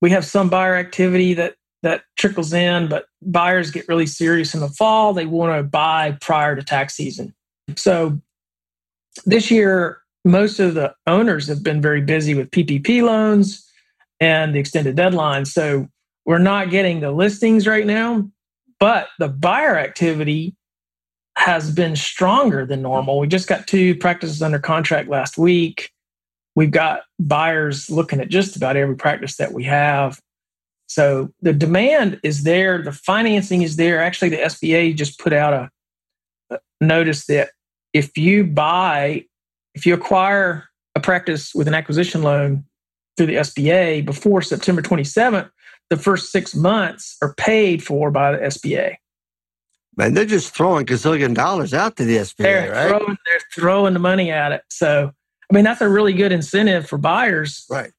We 0.00 0.10
have 0.10 0.24
some 0.24 0.48
buyer 0.48 0.74
activity 0.76 1.34
that 1.34 1.54
that 1.82 2.02
trickles 2.16 2.52
in, 2.52 2.88
but 2.88 3.06
buyers 3.22 3.70
get 3.70 3.88
really 3.88 4.06
serious 4.06 4.54
in 4.54 4.60
the 4.60 4.68
fall. 4.68 5.12
They 5.12 5.26
want 5.26 5.58
to 5.58 5.62
buy 5.62 6.16
prior 6.20 6.54
to 6.54 6.62
tax 6.62 6.94
season. 6.94 7.34
So 7.76 8.20
this 9.26 9.50
year, 9.50 10.00
most 10.24 10.60
of 10.60 10.74
the 10.74 10.94
owners 11.06 11.48
have 11.48 11.62
been 11.62 11.82
very 11.82 12.00
busy 12.00 12.34
with 12.34 12.50
PPP 12.50 13.02
loans 13.02 13.68
and 14.20 14.54
the 14.54 14.60
extended 14.60 14.94
deadline. 14.94 15.44
So 15.44 15.88
we're 16.24 16.38
not 16.38 16.70
getting 16.70 17.00
the 17.00 17.10
listings 17.10 17.66
right 17.66 17.86
now, 17.86 18.28
but 18.78 19.08
the 19.18 19.28
buyer 19.28 19.76
activity 19.76 20.54
has 21.36 21.70
been 21.70 21.96
stronger 21.96 22.66
than 22.66 22.82
normal. 22.82 23.18
We 23.18 23.26
just 23.26 23.48
got 23.48 23.66
two 23.66 23.96
practices 23.96 24.42
under 24.42 24.58
contract 24.58 25.08
last 25.08 25.38
week 25.38 25.90
we've 26.54 26.70
got 26.70 27.02
buyers 27.18 27.90
looking 27.90 28.20
at 28.20 28.28
just 28.28 28.56
about 28.56 28.76
every 28.76 28.96
practice 28.96 29.36
that 29.36 29.52
we 29.52 29.64
have. 29.64 30.20
So 30.86 31.30
the 31.40 31.52
demand 31.52 32.20
is 32.22 32.42
there, 32.42 32.82
the 32.82 32.92
financing 32.92 33.62
is 33.62 33.76
there. 33.76 34.02
Actually, 34.02 34.30
the 34.30 34.38
SBA 34.38 34.94
just 34.94 35.18
put 35.18 35.32
out 35.32 35.70
a, 36.50 36.60
notice 36.80 37.26
that 37.26 37.50
if 37.94 38.18
you 38.18 38.44
buy, 38.44 39.24
if 39.74 39.86
you 39.86 39.94
acquire 39.94 40.68
a 40.94 41.00
practice 41.00 41.54
with 41.54 41.68
an 41.68 41.74
acquisition 41.74 42.22
loan 42.22 42.64
through 43.16 43.26
the 43.26 43.36
SBA 43.36 44.04
before 44.04 44.42
September 44.42 44.82
27th, 44.82 45.50
the 45.88 45.96
first 45.96 46.30
six 46.30 46.54
months 46.54 47.16
are 47.22 47.34
paid 47.34 47.82
for 47.82 48.10
by 48.10 48.32
the 48.32 48.38
SBA. 48.38 48.96
Man, 49.96 50.14
they're 50.14 50.24
just 50.24 50.54
throwing 50.54 50.86
gazillion 50.86 51.34
dollars 51.34 51.74
out 51.74 51.96
to 51.96 52.04
the 52.04 52.16
SBA, 52.16 52.36
they're 52.38 52.72
right? 52.72 52.88
Throwing, 52.88 53.16
they're 53.26 53.40
throwing 53.54 53.92
the 53.92 54.00
money 54.00 54.30
at 54.30 54.52
it. 54.52 54.62
So 54.70 55.12
I 55.52 55.54
mean, 55.54 55.64
that's 55.64 55.82
a 55.82 55.88
really 55.88 56.14
good 56.14 56.32
incentive 56.32 56.88
for 56.88 56.96
buyers. 56.96 57.66
Right. 57.68 57.90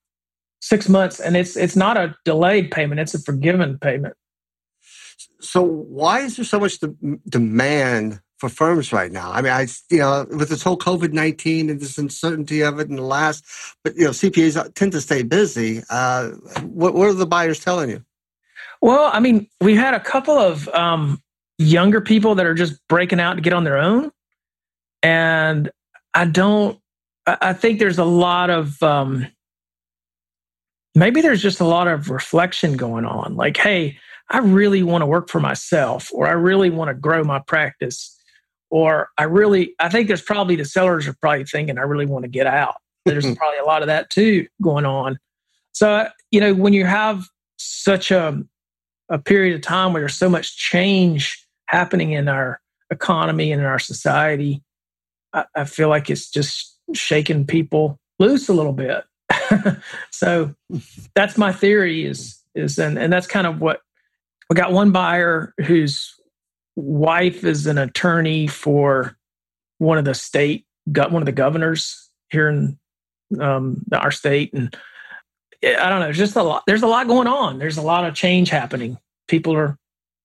Six 0.59 0.89
months, 0.89 1.19
and 1.19 1.37
it's 1.37 1.55
it's 1.55 1.75
not 1.75 1.97
a 1.97 2.15
delayed 2.25 2.71
payment; 2.71 2.99
it's 2.99 3.13
a 3.13 3.19
forgiven 3.19 3.77
payment. 3.77 4.15
So, 5.39 5.61
why 5.61 6.21
is 6.21 6.37
there 6.37 6.45
so 6.45 6.59
much 6.59 6.79
de- 6.79 6.95
demand 7.29 8.21
for 8.37 8.47
firms 8.49 8.93
right 8.93 9.11
now? 9.11 9.29
I 9.31 9.41
mean, 9.41 9.51
I 9.51 9.67
you 9.91 9.99
know, 9.99 10.25
with 10.31 10.49
this 10.49 10.63
whole 10.63 10.77
COVID 10.77 11.11
nineteen 11.11 11.69
and 11.69 11.79
this 11.79 11.97
uncertainty 11.97 12.61
of 12.61 12.79
it, 12.79 12.89
and 12.89 12.97
the 12.97 13.03
last, 13.03 13.45
but 13.83 13.95
you 13.95 14.05
know, 14.05 14.11
CPAs 14.11 14.73
tend 14.73 14.93
to 14.93 15.01
stay 15.01 15.21
busy. 15.21 15.83
Uh, 15.89 16.29
what, 16.61 16.95
what 16.95 17.09
are 17.09 17.13
the 17.13 17.27
buyers 17.27 17.59
telling 17.59 17.89
you? 17.89 18.03
Well, 18.81 19.11
I 19.13 19.19
mean, 19.19 19.47
we 19.61 19.75
had 19.75 19.93
a 19.93 19.99
couple 19.99 20.37
of 20.37 20.67
um, 20.69 21.21
younger 21.57 22.01
people 22.01 22.35
that 22.35 22.45
are 22.45 22.53
just 22.53 22.79
breaking 22.87 23.19
out 23.19 23.35
to 23.35 23.41
get 23.41 23.53
on 23.53 23.63
their 23.63 23.77
own, 23.77 24.11
and 25.01 25.71
I 26.13 26.25
don't 26.25 26.79
I 27.25 27.53
think 27.53 27.79
there's 27.79 27.99
a 27.99 28.05
lot 28.05 28.49
of 28.49 28.81
um, 28.83 29.27
maybe 30.93 31.21
there's 31.21 31.41
just 31.41 31.61
a 31.61 31.65
lot 31.65 31.87
of 31.87 32.09
reflection 32.09 32.75
going 32.75 33.05
on. 33.05 33.35
Like, 33.35 33.55
hey, 33.55 33.97
I 34.29 34.39
really 34.39 34.83
want 34.83 35.03
to 35.03 35.05
work 35.05 35.29
for 35.29 35.39
myself, 35.39 36.09
or 36.13 36.27
I 36.27 36.33
really 36.33 36.69
want 36.69 36.89
to 36.89 36.93
grow 36.93 37.23
my 37.23 37.39
practice, 37.39 38.17
or 38.69 39.09
I 39.17 39.23
really, 39.23 39.73
I 39.79 39.89
think 39.89 40.07
there's 40.07 40.21
probably 40.21 40.55
the 40.55 40.65
sellers 40.65 41.07
are 41.07 41.15
probably 41.21 41.45
thinking, 41.45 41.77
I 41.77 41.83
really 41.83 42.05
want 42.05 42.23
to 42.23 42.29
get 42.29 42.47
out. 42.47 42.75
There's 43.05 43.25
probably 43.35 43.59
a 43.59 43.65
lot 43.65 43.81
of 43.81 43.87
that 43.87 44.09
too 44.09 44.47
going 44.61 44.85
on. 44.85 45.19
So, 45.73 46.07
you 46.31 46.39
know, 46.39 46.53
when 46.53 46.71
you 46.71 46.85
have 46.85 47.25
such 47.57 48.11
a, 48.11 48.41
a 49.09 49.19
period 49.19 49.55
of 49.55 49.61
time 49.61 49.91
where 49.91 50.03
there's 50.03 50.15
so 50.15 50.29
much 50.29 50.55
change 50.55 51.42
happening 51.67 52.11
in 52.11 52.27
our 52.27 52.59
economy 52.89 53.51
and 53.51 53.61
in 53.61 53.67
our 53.67 53.79
society, 53.79 54.63
I, 55.33 55.45
I 55.55 55.63
feel 55.65 55.89
like 55.89 56.09
it's 56.09 56.29
just 56.29 56.77
shaking 56.93 57.45
people 57.45 57.99
loose 58.19 58.49
a 58.49 58.53
little 58.53 58.73
bit. 58.73 59.03
so 60.11 60.53
that's 61.15 61.37
my 61.37 61.51
theory 61.51 62.05
is 62.05 62.39
is 62.55 62.77
and, 62.77 62.99
and 62.99 63.11
that's 63.11 63.25
kind 63.25 63.47
of 63.47 63.59
what 63.59 63.79
we 64.49 64.55
got 64.55 64.71
one 64.71 64.91
buyer 64.91 65.53
whose 65.65 66.13
wife 66.75 67.43
is 67.43 67.65
an 67.65 67.77
attorney 67.77 68.47
for 68.47 69.17
one 69.79 69.97
of 69.97 70.05
the 70.05 70.13
state, 70.13 70.65
got 70.91 71.11
one 71.11 71.21
of 71.21 71.25
the 71.25 71.31
governors 71.31 72.09
here 72.29 72.47
in 72.47 72.77
um, 73.39 73.83
our 73.91 74.11
state, 74.11 74.53
and 74.53 74.75
I 75.63 75.89
don't 75.89 75.99
know, 75.99 76.05
There's 76.05 76.17
just 76.17 76.35
a 76.35 76.43
lot. 76.43 76.63
There's 76.67 76.83
a 76.83 76.87
lot 76.87 77.07
going 77.07 77.27
on. 77.27 77.57
There's 77.57 77.77
a 77.77 77.81
lot 77.81 78.05
of 78.05 78.15
change 78.15 78.49
happening. 78.49 78.97
People 79.27 79.55
are 79.55 79.77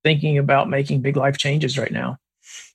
thinking 0.08 0.38
about 0.38 0.70
making 0.70 1.02
big 1.02 1.18
life 1.18 1.36
changes 1.36 1.78
right 1.78 1.92
now. 1.92 2.16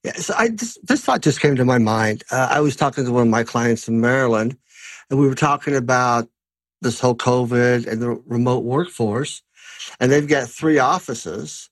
Yeah, 0.03 0.13
so 0.13 0.35
I 0.37 0.49
just, 0.49 0.85
this 0.85 1.03
thought 1.03 1.21
just 1.21 1.41
came 1.41 1.55
to 1.55 1.65
my 1.65 1.79
mind. 1.79 2.23
Uh, 2.29 2.47
I 2.51 2.59
was 2.59 2.75
talking 2.75 3.05
to 3.05 3.11
one 3.11 3.23
of 3.23 3.29
my 3.29 3.43
clients 3.43 3.87
in 3.87 3.99
Maryland, 3.99 4.55
and 5.09 5.19
we 5.19 5.27
were 5.27 5.33
talking 5.33 5.75
about 5.75 6.29
this 6.81 6.99
whole 6.99 7.15
COVID 7.15 7.87
and 7.87 7.99
the 8.03 8.11
remote 8.27 8.63
workforce, 8.63 9.41
and 9.99 10.11
they've 10.11 10.27
got 10.27 10.47
three 10.47 10.77
offices. 10.77 11.71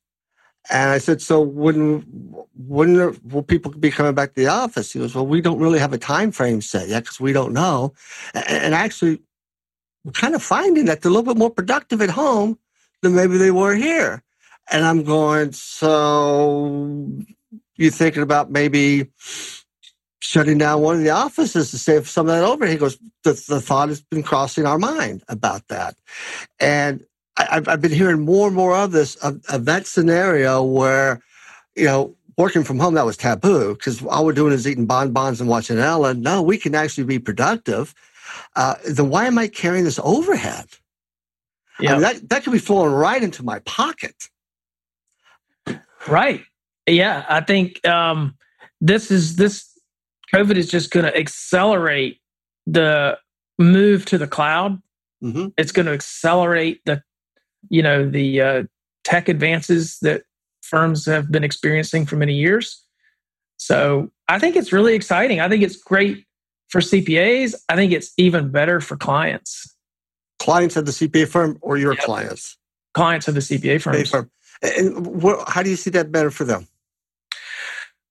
And 0.71 0.89
I 0.89 0.97
said, 0.97 1.21
so 1.21 1.41
when 1.41 2.93
there, 2.95 3.13
will 3.23 3.43
people 3.43 3.69
be 3.71 3.91
coming 3.91 4.15
back 4.15 4.33
to 4.33 4.41
the 4.41 4.47
office? 4.47 4.93
He 4.93 4.99
goes, 4.99 5.13
well, 5.13 5.27
we 5.27 5.41
don't 5.41 5.59
really 5.59 5.79
have 5.79 5.93
a 5.93 5.99
time 5.99 6.31
frame 6.31 6.61
set 6.61 6.87
yet 6.87 7.03
because 7.03 7.19
we 7.19 7.33
don't 7.33 7.53
know. 7.53 7.93
And, 8.33 8.45
and 8.47 8.73
actually, 8.73 9.19
we're 10.03 10.13
kind 10.13 10.33
of 10.33 10.41
finding 10.41 10.85
that 10.85 11.01
they're 11.01 11.11
a 11.11 11.13
little 11.13 11.31
bit 11.31 11.37
more 11.37 11.51
productive 11.51 12.01
at 12.01 12.09
home 12.09 12.57
than 13.03 13.13
maybe 13.13 13.37
they 13.37 13.51
were 13.51 13.75
here. 13.75 14.23
And 14.69 14.85
I'm 14.85 15.03
going, 15.03 15.51
so 15.51 16.95
you 17.75 17.91
thinking 17.91 18.23
about 18.23 18.51
maybe 18.51 19.07
shutting 20.19 20.59
down 20.59 20.81
one 20.81 20.95
of 20.95 21.03
the 21.03 21.09
offices 21.09 21.71
to 21.71 21.77
save 21.77 22.07
some 22.07 22.27
of 22.27 22.35
that 22.35 22.43
over? 22.43 22.65
He 22.67 22.77
goes, 22.77 22.97
the, 23.23 23.33
the 23.47 23.59
thought 23.59 23.89
has 23.89 24.01
been 24.01 24.23
crossing 24.23 24.65
our 24.65 24.77
mind 24.77 25.23
about 25.27 25.67
that. 25.69 25.95
And 26.59 27.03
I, 27.37 27.55
have 27.55 27.67
I've 27.67 27.81
been 27.81 27.91
hearing 27.91 28.21
more 28.21 28.47
and 28.47 28.55
more 28.55 28.75
of 28.75 28.91
this, 28.91 29.15
of, 29.17 29.41
of 29.49 29.65
that 29.65 29.87
scenario 29.87 30.63
where, 30.63 31.21
you 31.75 31.85
know, 31.85 32.15
working 32.37 32.63
from 32.63 32.79
home, 32.79 32.93
that 32.93 33.05
was 33.05 33.17
taboo 33.17 33.73
because 33.73 34.03
all 34.05 34.25
we're 34.25 34.33
doing 34.33 34.53
is 34.53 34.67
eating 34.67 34.85
bonbons 34.85 35.41
and 35.41 35.49
watching 35.49 35.77
Ellen. 35.77 36.21
No, 36.21 36.41
we 36.41 36.57
can 36.57 36.75
actually 36.75 37.03
be 37.03 37.19
productive. 37.19 37.93
Uh, 38.55 38.75
then 38.85 39.09
why 39.09 39.25
am 39.25 39.37
I 39.37 39.47
carrying 39.47 39.83
this 39.83 39.99
overhead? 40.03 40.65
Yeah. 41.79 41.89
I 41.89 41.93
mean, 41.93 42.01
that, 42.01 42.29
that 42.29 42.43
could 42.43 42.53
be 42.53 42.59
flowing 42.59 42.93
right 42.93 43.21
into 43.21 43.43
my 43.43 43.59
pocket. 43.59 44.15
Right. 46.07 46.43
Yeah. 46.87 47.25
I 47.29 47.41
think 47.41 47.85
um, 47.87 48.35
this 48.79 49.11
is 49.11 49.35
this 49.35 49.67
COVID 50.33 50.55
is 50.55 50.69
just 50.69 50.91
going 50.91 51.05
to 51.05 51.15
accelerate 51.15 52.19
the 52.65 53.17
move 53.59 54.05
to 54.05 54.17
the 54.17 54.27
cloud. 54.27 54.81
Mm-hmm. 55.23 55.47
It's 55.57 55.71
going 55.71 55.85
to 55.85 55.91
accelerate 55.91 56.81
the, 56.85 57.03
you 57.69 57.83
know, 57.83 58.09
the 58.09 58.41
uh, 58.41 58.63
tech 59.03 59.29
advances 59.29 59.99
that 60.01 60.23
firms 60.61 61.05
have 61.05 61.31
been 61.31 61.43
experiencing 61.43 62.05
for 62.05 62.15
many 62.15 62.33
years. 62.33 62.83
So 63.57 64.09
I 64.27 64.39
think 64.39 64.55
it's 64.55 64.73
really 64.73 64.95
exciting. 64.95 65.39
I 65.39 65.49
think 65.49 65.61
it's 65.63 65.75
great 65.75 66.25
for 66.69 66.81
CPAs. 66.81 67.53
I 67.69 67.75
think 67.75 67.91
it's 67.91 68.11
even 68.17 68.49
better 68.49 68.79
for 68.79 68.97
clients. 68.97 69.75
Clients 70.39 70.75
of 70.75 70.85
the 70.85 70.91
CPA 70.91 71.27
firm 71.27 71.59
or 71.61 71.77
your 71.77 71.93
yep. 71.93 72.01
clients? 72.01 72.57
Clients 72.93 73.27
of 73.27 73.35
the 73.35 73.41
CPA. 73.41 73.81
Firm. 73.81 73.93
And 74.61 75.21
what, 75.21 75.47
how 75.49 75.63
do 75.63 75.69
you 75.69 75.75
see 75.75 75.89
that 75.91 76.11
better 76.11 76.31
for 76.31 76.43
them? 76.43 76.67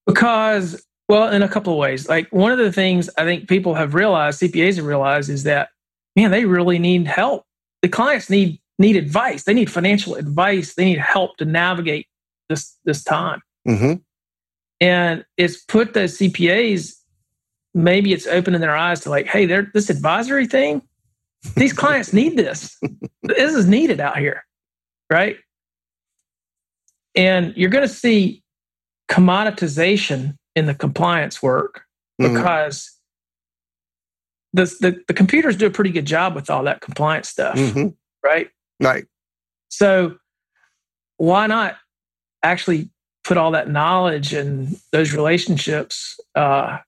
Because, 0.07 0.85
well, 1.09 1.31
in 1.31 1.43
a 1.43 1.49
couple 1.49 1.73
of 1.73 1.79
ways. 1.79 2.09
Like 2.09 2.29
one 2.33 2.53
of 2.53 2.59
the 2.59 2.73
things 2.73 3.09
I 3.17 3.25
think 3.25 3.49
people 3.49 3.75
have 3.75 3.95
realized, 3.95 4.41
CPAs 4.41 4.77
have 4.77 4.87
realized, 4.87 5.31
is 5.31 5.45
that 5.45 5.69
man, 6.17 6.31
they 6.31 6.45
really 6.45 6.79
need 6.79 7.07
help. 7.07 7.45
The 7.83 7.89
clients 7.89 8.29
need 8.31 8.61
need 8.79 8.97
advice. 8.97 9.45
They 9.45 9.55
need 9.55 9.71
financial 9.71 10.15
advice. 10.15 10.75
They 10.75 10.85
need 10.85 10.99
help 10.99 11.37
to 11.37 11.45
navigate 11.45 12.07
this 12.49 12.77
this 12.85 13.05
time. 13.05 13.43
Mm-hmm. 13.69 13.95
And 14.81 15.25
it's 15.37 15.63
put 15.65 15.95
the 15.95 16.01
CPAs. 16.01 16.95
Maybe 17.75 18.13
it's 18.13 18.27
opening 18.27 18.61
their 18.61 18.77
eyes 18.77 19.01
to 19.01 19.11
like, 19.11 19.27
hey, 19.27 19.47
there 19.47 19.71
this 19.75 19.91
advisory 19.91 20.47
thing. 20.47 20.83
These 21.57 21.73
clients 21.73 22.13
need 22.13 22.37
this. 22.37 22.79
This 23.23 23.55
is 23.55 23.67
needed 23.67 24.01
out 24.01 24.19
here, 24.19 24.45
right? 25.11 25.37
And 27.15 27.55
you're 27.57 27.71
going 27.71 27.87
to 27.87 27.93
see 27.93 28.43
commoditization 29.11 30.37
in 30.55 30.67
the 30.67 30.75
compliance 30.75 31.43
work 31.43 31.83
mm-hmm. 32.21 32.35
because 32.35 32.91
the, 34.53 34.65
the, 34.81 35.03
the, 35.09 35.15
computers 35.15 35.57
do 35.57 35.67
a 35.67 35.71
pretty 35.71 35.91
good 35.91 36.07
job 36.07 36.35
with 36.35 36.51
all 36.51 36.65
that 36.65 36.81
compliance 36.81 37.29
stuff, 37.29 37.57
mm-hmm. 37.57 37.89
right? 38.25 38.51
Right. 38.81 39.05
So 39.69 40.17
why 41.17 41.47
not 41.47 41.77
actually 42.43 42.91
put 43.25 43.37
all 43.37 43.53
that 43.53 43.69
knowledge 43.69 44.33
and 44.33 44.77
those 44.93 45.13
relationships? 45.13 46.19
Uh, 46.35 46.79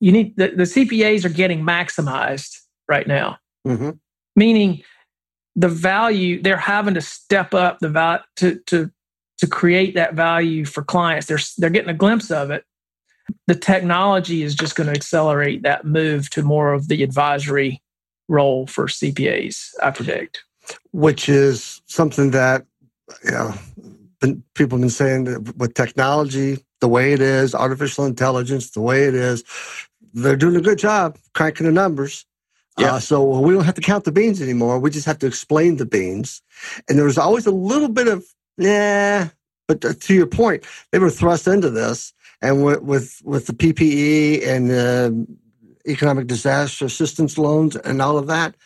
you 0.00 0.12
need 0.12 0.36
the, 0.36 0.48
the 0.48 0.62
CPAs 0.64 1.24
are 1.24 1.30
getting 1.30 1.60
maximized 1.60 2.58
right 2.88 3.06
now, 3.06 3.38
mm-hmm. 3.66 3.90
meaning 4.34 4.82
the 5.56 5.68
value 5.68 6.40
they're 6.42 6.56
having 6.56 6.94
to 6.94 7.00
step 7.00 7.54
up 7.54 7.78
the 7.80 7.88
value 7.88 8.22
to 8.36 8.60
to 8.66 8.90
to 9.40 9.46
create 9.46 9.94
that 9.94 10.14
value 10.14 10.64
for 10.64 10.82
clients. 10.82 11.26
They're 11.26 11.38
they're 11.58 11.70
getting 11.70 11.90
a 11.90 11.94
glimpse 11.94 12.30
of 12.30 12.50
it. 12.50 12.64
The 13.46 13.54
technology 13.54 14.42
is 14.42 14.54
just 14.54 14.76
going 14.76 14.88
to 14.88 14.92
accelerate 14.92 15.62
that 15.62 15.84
move 15.84 16.30
to 16.30 16.42
more 16.42 16.72
of 16.72 16.88
the 16.88 17.02
advisory 17.02 17.82
role 18.28 18.66
for 18.66 18.86
CPAs. 18.86 19.70
I 19.82 19.90
predict, 19.90 20.44
which 20.92 21.28
is 21.28 21.80
something 21.86 22.30
that 22.30 22.66
you 23.24 23.30
know 23.30 23.54
people 24.54 24.76
have 24.76 24.82
been 24.82 24.90
saying 24.90 25.24
that 25.24 25.56
with 25.56 25.74
technology 25.74 26.64
the 26.80 26.88
way 26.88 27.12
it 27.12 27.20
is, 27.20 27.54
artificial 27.54 28.06
intelligence 28.06 28.70
the 28.70 28.80
way 28.80 29.04
it 29.04 29.14
is, 29.14 29.44
they're 30.14 30.36
doing 30.36 30.56
a 30.56 30.60
good 30.60 30.78
job 30.78 31.18
cranking 31.34 31.66
the 31.66 31.72
numbers. 31.72 32.26
Yeah. 32.78 32.94
Uh, 32.94 33.00
so 33.00 33.40
we 33.40 33.52
don't 33.52 33.64
have 33.64 33.74
to 33.74 33.80
count 33.80 34.04
the 34.04 34.12
beans 34.12 34.40
anymore. 34.40 34.78
We 34.78 34.90
just 34.90 35.06
have 35.06 35.18
to 35.18 35.26
explain 35.26 35.76
the 35.76 35.84
beans. 35.84 36.40
And 36.88 36.98
there's 36.98 37.18
always 37.18 37.46
a 37.46 37.50
little 37.50 37.88
bit 37.88 38.08
of 38.08 38.24
yeah. 38.56 39.28
But 39.68 40.00
to 40.00 40.14
your 40.14 40.26
point, 40.26 40.64
they 40.90 40.98
were 40.98 41.10
thrust 41.10 41.46
into 41.46 41.70
this, 41.70 42.12
and 42.42 42.64
with 42.64 42.82
with, 42.82 43.22
with 43.24 43.46
the 43.46 43.52
PPE 43.52 44.46
and 44.46 44.70
the 44.70 45.26
economic 45.86 46.26
disaster 46.26 46.86
assistance 46.86 47.38
loans 47.38 47.76
and 47.76 48.02
all 48.02 48.18
of 48.18 48.26
that, 48.26 48.56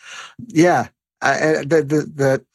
yeah, 0.47 0.87
that 1.21 1.67
the, 1.69 2.45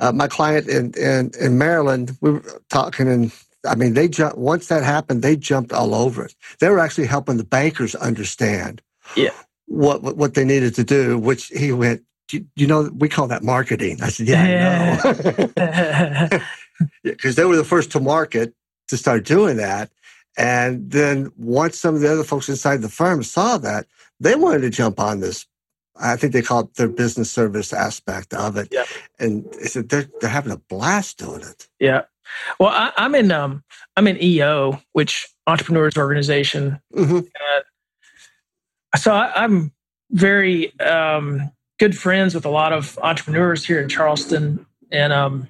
uh, 0.00 0.12
my 0.12 0.28
client 0.28 0.66
in, 0.68 0.92
in 0.94 1.30
in 1.38 1.58
Maryland, 1.58 2.16
we 2.20 2.32
were 2.32 2.62
talking 2.70 3.08
and. 3.08 3.32
I 3.66 3.76
mean, 3.76 3.94
they 3.94 4.08
jumped 4.08 4.36
once 4.36 4.68
that 4.68 4.82
happened. 4.82 5.22
They 5.22 5.36
jumped 5.36 5.72
all 5.72 5.94
over 5.94 6.26
it. 6.26 6.34
They 6.58 6.68
were 6.68 6.80
actually 6.80 7.06
helping 7.06 7.38
the 7.38 7.44
bankers 7.44 7.94
understand, 7.94 8.82
yeah, 9.16 9.30
what, 9.64 10.02
what 10.02 10.34
they 10.34 10.44
needed 10.44 10.74
to 10.74 10.84
do. 10.84 11.18
Which 11.18 11.46
he 11.46 11.72
went, 11.72 12.02
you, 12.32 12.46
you, 12.56 12.66
know, 12.66 12.90
we 12.94 13.08
call 13.08 13.26
that 13.28 13.42
marketing. 13.42 13.98
I 14.02 14.08
said, 14.08 14.28
yeah, 14.28 15.00
I 15.04 16.28
know. 16.30 16.40
because 17.02 17.34
they 17.36 17.44
were 17.44 17.56
the 17.56 17.64
first 17.64 17.90
to 17.92 18.00
market 18.00 18.54
to 18.88 18.96
start 18.96 19.24
doing 19.24 19.56
that. 19.58 19.90
And 20.36 20.90
then 20.90 21.30
once 21.36 21.78
some 21.78 21.94
of 21.94 22.00
the 22.00 22.10
other 22.10 22.24
folks 22.24 22.48
inside 22.48 22.82
the 22.82 22.88
firm 22.88 23.22
saw 23.22 23.58
that, 23.58 23.86
they 24.20 24.34
wanted 24.34 24.62
to 24.62 24.70
jump 24.70 24.98
on 24.98 25.20
this. 25.20 25.46
I 25.96 26.16
think 26.16 26.32
they 26.32 26.42
call 26.42 26.60
it 26.60 26.74
their 26.74 26.88
business 26.88 27.30
service 27.30 27.72
aspect 27.72 28.34
of 28.34 28.56
it. 28.56 28.68
Yeah. 28.72 28.84
And 29.20 29.44
they 29.52 29.66
said 29.66 29.90
they're, 29.90 30.08
they're 30.20 30.30
having 30.30 30.52
a 30.52 30.56
blast 30.56 31.18
doing 31.18 31.42
it. 31.42 31.68
Yeah. 31.78 32.02
Well, 32.58 32.70
I, 32.70 32.92
am 32.96 33.14
in 33.14 33.30
um, 33.30 33.62
I'm 33.96 34.08
in 34.08 34.20
EO, 34.20 34.80
which 34.92 35.28
entrepreneurs 35.46 35.96
organization. 35.96 36.80
Mm-hmm. 36.94 37.20
so 38.96 39.12
I, 39.12 39.44
am 39.44 39.72
very 40.10 40.78
um, 40.80 41.52
good 41.84 41.98
friends 41.98 42.34
with 42.34 42.46
a 42.46 42.50
lot 42.50 42.72
of 42.72 42.98
entrepreneurs 43.02 43.62
here 43.62 43.78
in 43.78 43.90
Charleston, 43.90 44.64
and 44.90 45.12
um, 45.12 45.46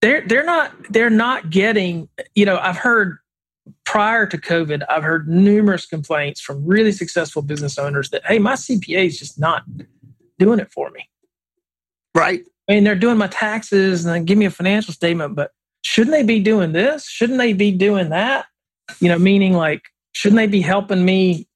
they're 0.00 0.26
they're 0.26 0.44
not 0.44 0.72
they're 0.90 1.10
not 1.10 1.48
getting 1.48 2.08
you 2.34 2.44
know 2.44 2.58
i've 2.58 2.76
heard 2.76 3.18
prior 3.84 4.26
to 4.26 4.36
covid 4.36 4.82
i've 4.88 5.04
heard 5.04 5.28
numerous 5.28 5.86
complaints 5.86 6.40
from 6.40 6.64
really 6.66 6.90
successful 6.90 7.40
business 7.42 7.78
owners 7.78 8.10
that 8.10 8.24
hey 8.26 8.38
my 8.40 8.54
cpa 8.54 9.06
is 9.06 9.16
just 9.16 9.38
not 9.38 9.62
doing 10.40 10.58
it 10.58 10.72
for 10.72 10.90
me. 10.90 11.08
Right. 12.14 12.42
I 12.68 12.74
mean 12.74 12.82
they're 12.84 12.96
doing 12.96 13.18
my 13.18 13.28
taxes 13.28 14.04
and 14.04 14.12
then 14.12 14.24
give 14.24 14.38
me 14.38 14.46
a 14.46 14.50
financial 14.50 14.92
statement 14.92 15.36
but 15.36 15.52
shouldn't 15.82 16.16
they 16.16 16.24
be 16.24 16.40
doing 16.40 16.72
this? 16.72 17.06
Shouldn't 17.06 17.38
they 17.38 17.52
be 17.52 17.70
doing 17.70 18.08
that? 18.08 18.46
You 18.98 19.08
know 19.08 19.20
meaning 19.20 19.52
like 19.52 19.82
shouldn't 20.10 20.38
they 20.38 20.48
be 20.48 20.62
helping 20.62 21.04
me 21.04 21.46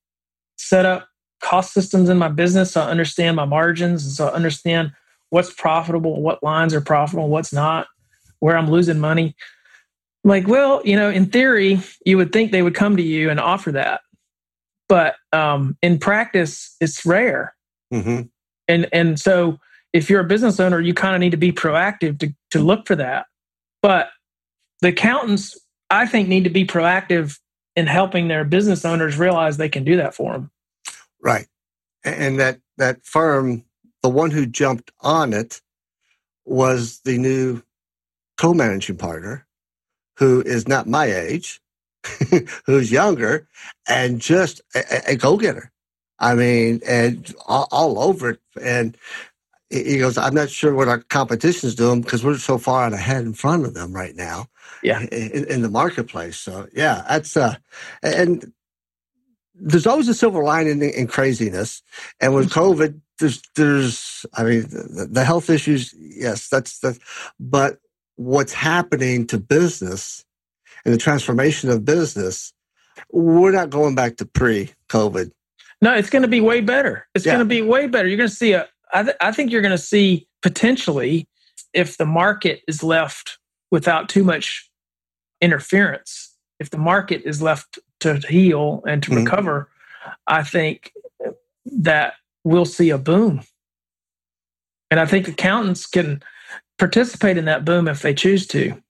set 0.56 0.86
up 0.86 1.08
cost 1.44 1.72
systems 1.72 2.08
in 2.08 2.16
my 2.16 2.28
business 2.28 2.72
so 2.72 2.80
i 2.80 2.86
understand 2.86 3.36
my 3.36 3.44
margins 3.44 4.04
and 4.04 4.12
so 4.12 4.28
i 4.28 4.32
understand 4.32 4.90
what's 5.30 5.52
profitable 5.52 6.22
what 6.22 6.42
lines 6.42 6.72
are 6.72 6.80
profitable 6.80 7.28
what's 7.28 7.52
not 7.52 7.86
where 8.44 8.58
I'm 8.58 8.70
losing 8.70 8.98
money. 8.98 9.34
I'm 10.22 10.28
like, 10.28 10.46
well, 10.46 10.82
you 10.84 10.96
know, 10.96 11.08
in 11.08 11.30
theory, 11.30 11.80
you 12.04 12.18
would 12.18 12.30
think 12.30 12.52
they 12.52 12.60
would 12.60 12.74
come 12.74 12.94
to 12.98 13.02
you 13.02 13.30
and 13.30 13.40
offer 13.40 13.72
that, 13.72 14.02
but 14.86 15.14
um, 15.32 15.78
in 15.80 15.98
practice, 15.98 16.76
it's 16.78 17.06
rare. 17.06 17.54
Mm-hmm. 17.92 18.26
And 18.68 18.86
and 18.92 19.18
so, 19.18 19.58
if 19.94 20.10
you're 20.10 20.20
a 20.20 20.24
business 20.24 20.60
owner, 20.60 20.78
you 20.78 20.92
kind 20.92 21.14
of 21.14 21.20
need 21.20 21.30
to 21.30 21.38
be 21.38 21.52
proactive 21.52 22.18
to 22.20 22.34
to 22.50 22.58
look 22.58 22.86
for 22.86 22.96
that. 22.96 23.26
But 23.80 24.10
the 24.82 24.88
accountants, 24.88 25.58
I 25.88 26.06
think, 26.06 26.28
need 26.28 26.44
to 26.44 26.50
be 26.50 26.66
proactive 26.66 27.38
in 27.76 27.86
helping 27.86 28.28
their 28.28 28.44
business 28.44 28.84
owners 28.84 29.16
realize 29.16 29.56
they 29.56 29.70
can 29.70 29.84
do 29.84 29.96
that 29.96 30.14
for 30.14 30.34
them. 30.34 30.50
Right. 31.24 31.48
And 32.04 32.38
that, 32.38 32.60
that 32.76 33.04
firm, 33.04 33.64
the 34.02 34.10
one 34.10 34.30
who 34.30 34.46
jumped 34.46 34.92
on 35.00 35.32
it 35.32 35.60
was 36.44 37.00
the 37.04 37.18
new 37.18 37.62
co 38.36 38.54
managing 38.54 38.98
partner 38.98 39.46
who 40.16 40.42
is 40.42 40.68
not 40.68 40.86
my 40.86 41.06
age, 41.06 41.60
who's 42.66 42.92
younger, 42.92 43.48
and 43.88 44.20
just 44.20 44.60
a, 44.74 45.12
a 45.12 45.16
go 45.16 45.36
getter. 45.36 45.72
I 46.18 46.34
mean, 46.34 46.80
and 46.86 47.34
all, 47.46 47.68
all, 47.72 47.98
over 47.98 48.30
it. 48.30 48.40
And 48.62 48.96
he 49.70 49.98
goes, 49.98 50.16
I'm 50.16 50.34
not 50.34 50.50
sure 50.50 50.74
what 50.74 50.88
our 50.88 51.00
competition 51.00 51.66
is 51.66 51.74
doing 51.74 52.02
because 52.02 52.24
we're 52.24 52.38
so 52.38 52.58
far 52.58 52.86
ahead 52.86 53.24
in 53.24 53.34
front 53.34 53.66
of 53.66 53.74
them 53.74 53.92
right 53.92 54.14
now. 54.14 54.46
Yeah. 54.82 55.00
In, 55.00 55.44
in 55.46 55.62
the 55.62 55.70
marketplace. 55.70 56.36
So, 56.36 56.68
yeah, 56.74 57.04
that's, 57.08 57.36
uh, 57.36 57.56
and 58.02 58.52
there's 59.54 59.86
always 59.86 60.08
a 60.08 60.14
silver 60.14 60.42
lining 60.42 60.82
in, 60.82 60.90
in 60.90 61.06
craziness. 61.06 61.82
And 62.20 62.34
with 62.34 62.50
mm-hmm. 62.50 62.60
COVID, 62.60 63.00
there's, 63.18 63.42
there's, 63.54 64.26
I 64.34 64.42
mean, 64.42 64.62
the, 64.62 65.08
the 65.10 65.24
health 65.24 65.48
issues, 65.50 65.94
yes, 65.98 66.48
that's, 66.48 66.80
the, 66.80 66.98
but 67.38 67.78
what's 68.16 68.52
happening 68.52 69.26
to 69.28 69.38
business 69.38 70.24
and 70.84 70.92
the 70.92 70.98
transformation 70.98 71.70
of 71.70 71.84
business, 71.84 72.52
we're 73.12 73.52
not 73.52 73.70
going 73.70 73.94
back 73.94 74.16
to 74.16 74.26
pre 74.26 74.70
COVID. 74.88 75.30
No, 75.80 75.94
it's 75.94 76.10
going 76.10 76.22
to 76.22 76.28
be 76.28 76.40
way 76.40 76.60
better. 76.60 77.06
It's 77.14 77.26
yeah. 77.26 77.32
going 77.32 77.46
to 77.46 77.48
be 77.48 77.62
way 77.62 77.86
better. 77.86 78.08
You're 78.08 78.16
going 78.16 78.28
to 78.28 78.34
see 78.34 78.52
a, 78.52 78.68
I, 78.92 79.02
th- 79.02 79.16
I 79.20 79.32
think 79.32 79.50
you're 79.50 79.62
going 79.62 79.72
to 79.72 79.78
see 79.78 80.26
potentially 80.42 81.28
if 81.72 81.96
the 81.96 82.06
market 82.06 82.62
is 82.68 82.82
left 82.82 83.38
without 83.70 84.08
too 84.08 84.24
much 84.24 84.70
interference, 85.40 86.36
if 86.60 86.70
the 86.70 86.78
market 86.78 87.22
is 87.24 87.42
left 87.42 87.78
to 88.04 88.26
heal 88.28 88.82
and 88.86 89.02
to 89.02 89.10
mm-hmm. 89.10 89.24
recover, 89.24 89.68
I 90.26 90.42
think 90.42 90.92
that 91.64 92.14
we'll 92.44 92.64
see 92.64 92.90
a 92.90 92.98
boom. 92.98 93.42
And 94.90 95.00
I 95.00 95.06
think 95.06 95.26
accountants 95.26 95.86
can 95.86 96.22
participate 96.78 97.36
in 97.36 97.46
that 97.46 97.64
boom 97.64 97.88
if 97.88 98.02
they 98.02 98.14
choose 98.14 98.46
to. 98.48 98.80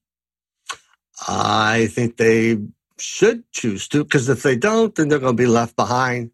I 1.28 1.88
think 1.92 2.16
they 2.16 2.58
should 2.98 3.50
choose 3.52 3.88
to 3.88 4.04
because 4.04 4.28
if 4.28 4.42
they 4.42 4.56
don't, 4.56 4.94
then 4.94 5.08
they're 5.08 5.18
going 5.18 5.36
to 5.36 5.42
be 5.42 5.46
left 5.46 5.76
behind. 5.76 6.30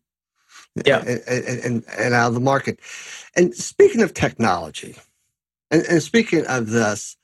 Yeah, 0.87 1.01
and, 1.01 1.21
and, 1.27 1.85
and 1.99 2.15
out 2.15 2.29
of 2.29 2.35
the 2.35 2.41
market. 2.41 2.79
And 3.37 3.55
speaking 3.55 4.03
of 4.03 4.15
technology, 4.15 4.95
and, 5.71 5.83
and 5.83 6.03
speaking 6.03 6.47
of 6.47 6.71
this, 6.71 7.17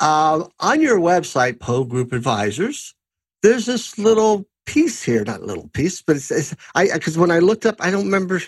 uh, 0.00 0.44
on 0.60 0.80
your 0.80 0.98
website, 0.98 1.60
Poe 1.60 1.84
Group 1.84 2.12
Advisors, 2.12 2.94
there's 3.42 3.66
this 3.66 3.98
little 3.98 4.46
piece 4.66 5.02
here, 5.02 5.24
not 5.24 5.42
little 5.42 5.68
piece, 5.68 6.02
but 6.02 6.16
it's, 6.16 6.30
it's 6.30 6.54
I 6.74 6.88
because 6.92 7.16
when 7.16 7.30
I 7.30 7.38
looked 7.38 7.66
up, 7.66 7.76
I 7.80 7.90
don't 7.90 8.04
remember 8.04 8.42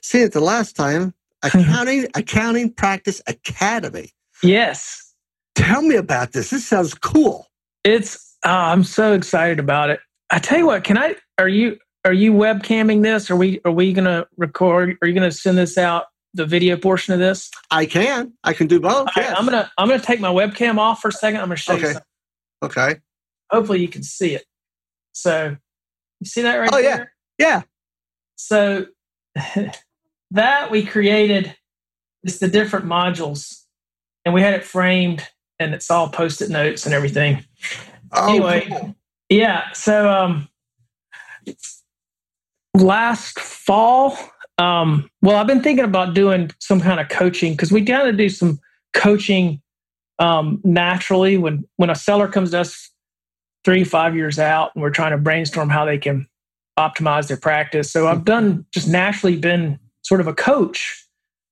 seeing 0.00 0.26
it 0.26 0.32
the 0.32 0.40
last 0.40 0.76
time. 0.76 1.14
Accounting 1.42 2.06
Accounting 2.14 2.72
Practice 2.72 3.20
Academy. 3.26 4.10
Yes. 4.42 5.14
Tell 5.56 5.82
me 5.82 5.96
about 5.96 6.32
this. 6.32 6.50
This 6.50 6.66
sounds 6.66 6.94
cool. 6.94 7.48
It's 7.84 8.36
uh, 8.44 8.48
I'm 8.48 8.84
so 8.84 9.12
excited 9.12 9.58
about 9.58 9.90
it. 9.90 10.00
I 10.30 10.38
tell 10.38 10.58
you 10.58 10.66
what, 10.66 10.84
can 10.84 10.96
I 10.96 11.16
are 11.38 11.48
you 11.48 11.78
are 12.04 12.12
you 12.12 12.32
webcamming 12.32 13.02
this? 13.02 13.30
Are 13.30 13.36
we 13.36 13.60
are 13.64 13.72
we 13.72 13.92
gonna 13.92 14.26
record 14.36 14.96
are 15.02 15.08
you 15.08 15.14
gonna 15.14 15.32
send 15.32 15.58
this 15.58 15.76
out 15.76 16.04
the 16.34 16.46
video 16.46 16.76
portion 16.76 17.12
of 17.12 17.20
this? 17.20 17.50
I 17.70 17.86
can. 17.86 18.32
I 18.44 18.52
can 18.52 18.66
do 18.66 18.80
both. 18.80 19.08
Right, 19.16 19.26
yes. 19.26 19.34
I'm 19.36 19.44
gonna 19.44 19.70
I'm 19.78 19.88
gonna 19.88 20.00
take 20.00 20.20
my 20.20 20.30
webcam 20.30 20.78
off 20.78 21.00
for 21.00 21.08
a 21.08 21.12
second. 21.12 21.40
I'm 21.40 21.46
gonna 21.46 21.56
show 21.56 21.74
okay. 21.74 21.88
you 21.88 21.92
something. 21.94 22.02
Okay. 22.62 22.94
Hopefully 23.50 23.80
you 23.80 23.88
can 23.88 24.02
see 24.02 24.34
it. 24.34 24.44
So 25.12 25.56
you 26.20 26.26
see 26.26 26.42
that 26.42 26.56
right 26.56 26.70
there? 26.70 26.78
oh, 26.78 26.82
there? 26.82 27.12
yeah. 27.38 27.46
Yeah. 27.46 27.62
So 28.36 28.86
that 30.30 30.70
we 30.70 30.84
created 30.84 31.54
it's 32.22 32.38
the 32.38 32.48
different 32.48 32.86
modules 32.86 33.62
and 34.24 34.34
we 34.34 34.40
had 34.40 34.54
it 34.54 34.64
framed 34.64 35.26
and 35.58 35.74
it's 35.74 35.90
all 35.90 36.08
post-it 36.08 36.50
notes 36.50 36.86
and 36.86 36.94
everything. 36.94 37.44
Oh, 38.12 38.30
anyway, 38.30 38.66
cool. 38.68 38.94
yeah. 39.28 39.72
So 39.72 40.08
um, 40.08 40.48
last 42.74 43.38
fall, 43.40 44.16
um, 44.58 45.10
well, 45.22 45.36
I've 45.36 45.46
been 45.46 45.62
thinking 45.62 45.84
about 45.84 46.14
doing 46.14 46.50
some 46.58 46.80
kind 46.80 47.00
of 47.00 47.08
coaching 47.08 47.52
because 47.52 47.72
we 47.72 47.84
kind 47.84 48.08
of 48.08 48.16
do 48.16 48.28
some 48.28 48.60
coaching 48.92 49.60
um, 50.18 50.60
naturally 50.62 51.38
when 51.38 51.64
when 51.76 51.90
a 51.90 51.94
seller 51.94 52.28
comes 52.28 52.52
to 52.52 52.60
us 52.60 52.91
three 53.64 53.84
five 53.84 54.16
years 54.16 54.38
out 54.38 54.72
and 54.74 54.82
we're 54.82 54.90
trying 54.90 55.12
to 55.12 55.18
brainstorm 55.18 55.68
how 55.68 55.84
they 55.84 55.98
can 55.98 56.26
optimize 56.78 57.28
their 57.28 57.36
practice. 57.36 57.90
So 57.90 58.08
I've 58.08 58.24
done 58.24 58.64
just 58.72 58.88
naturally 58.88 59.36
been 59.36 59.78
sort 60.02 60.20
of 60.20 60.26
a 60.26 60.34
coach, 60.34 61.06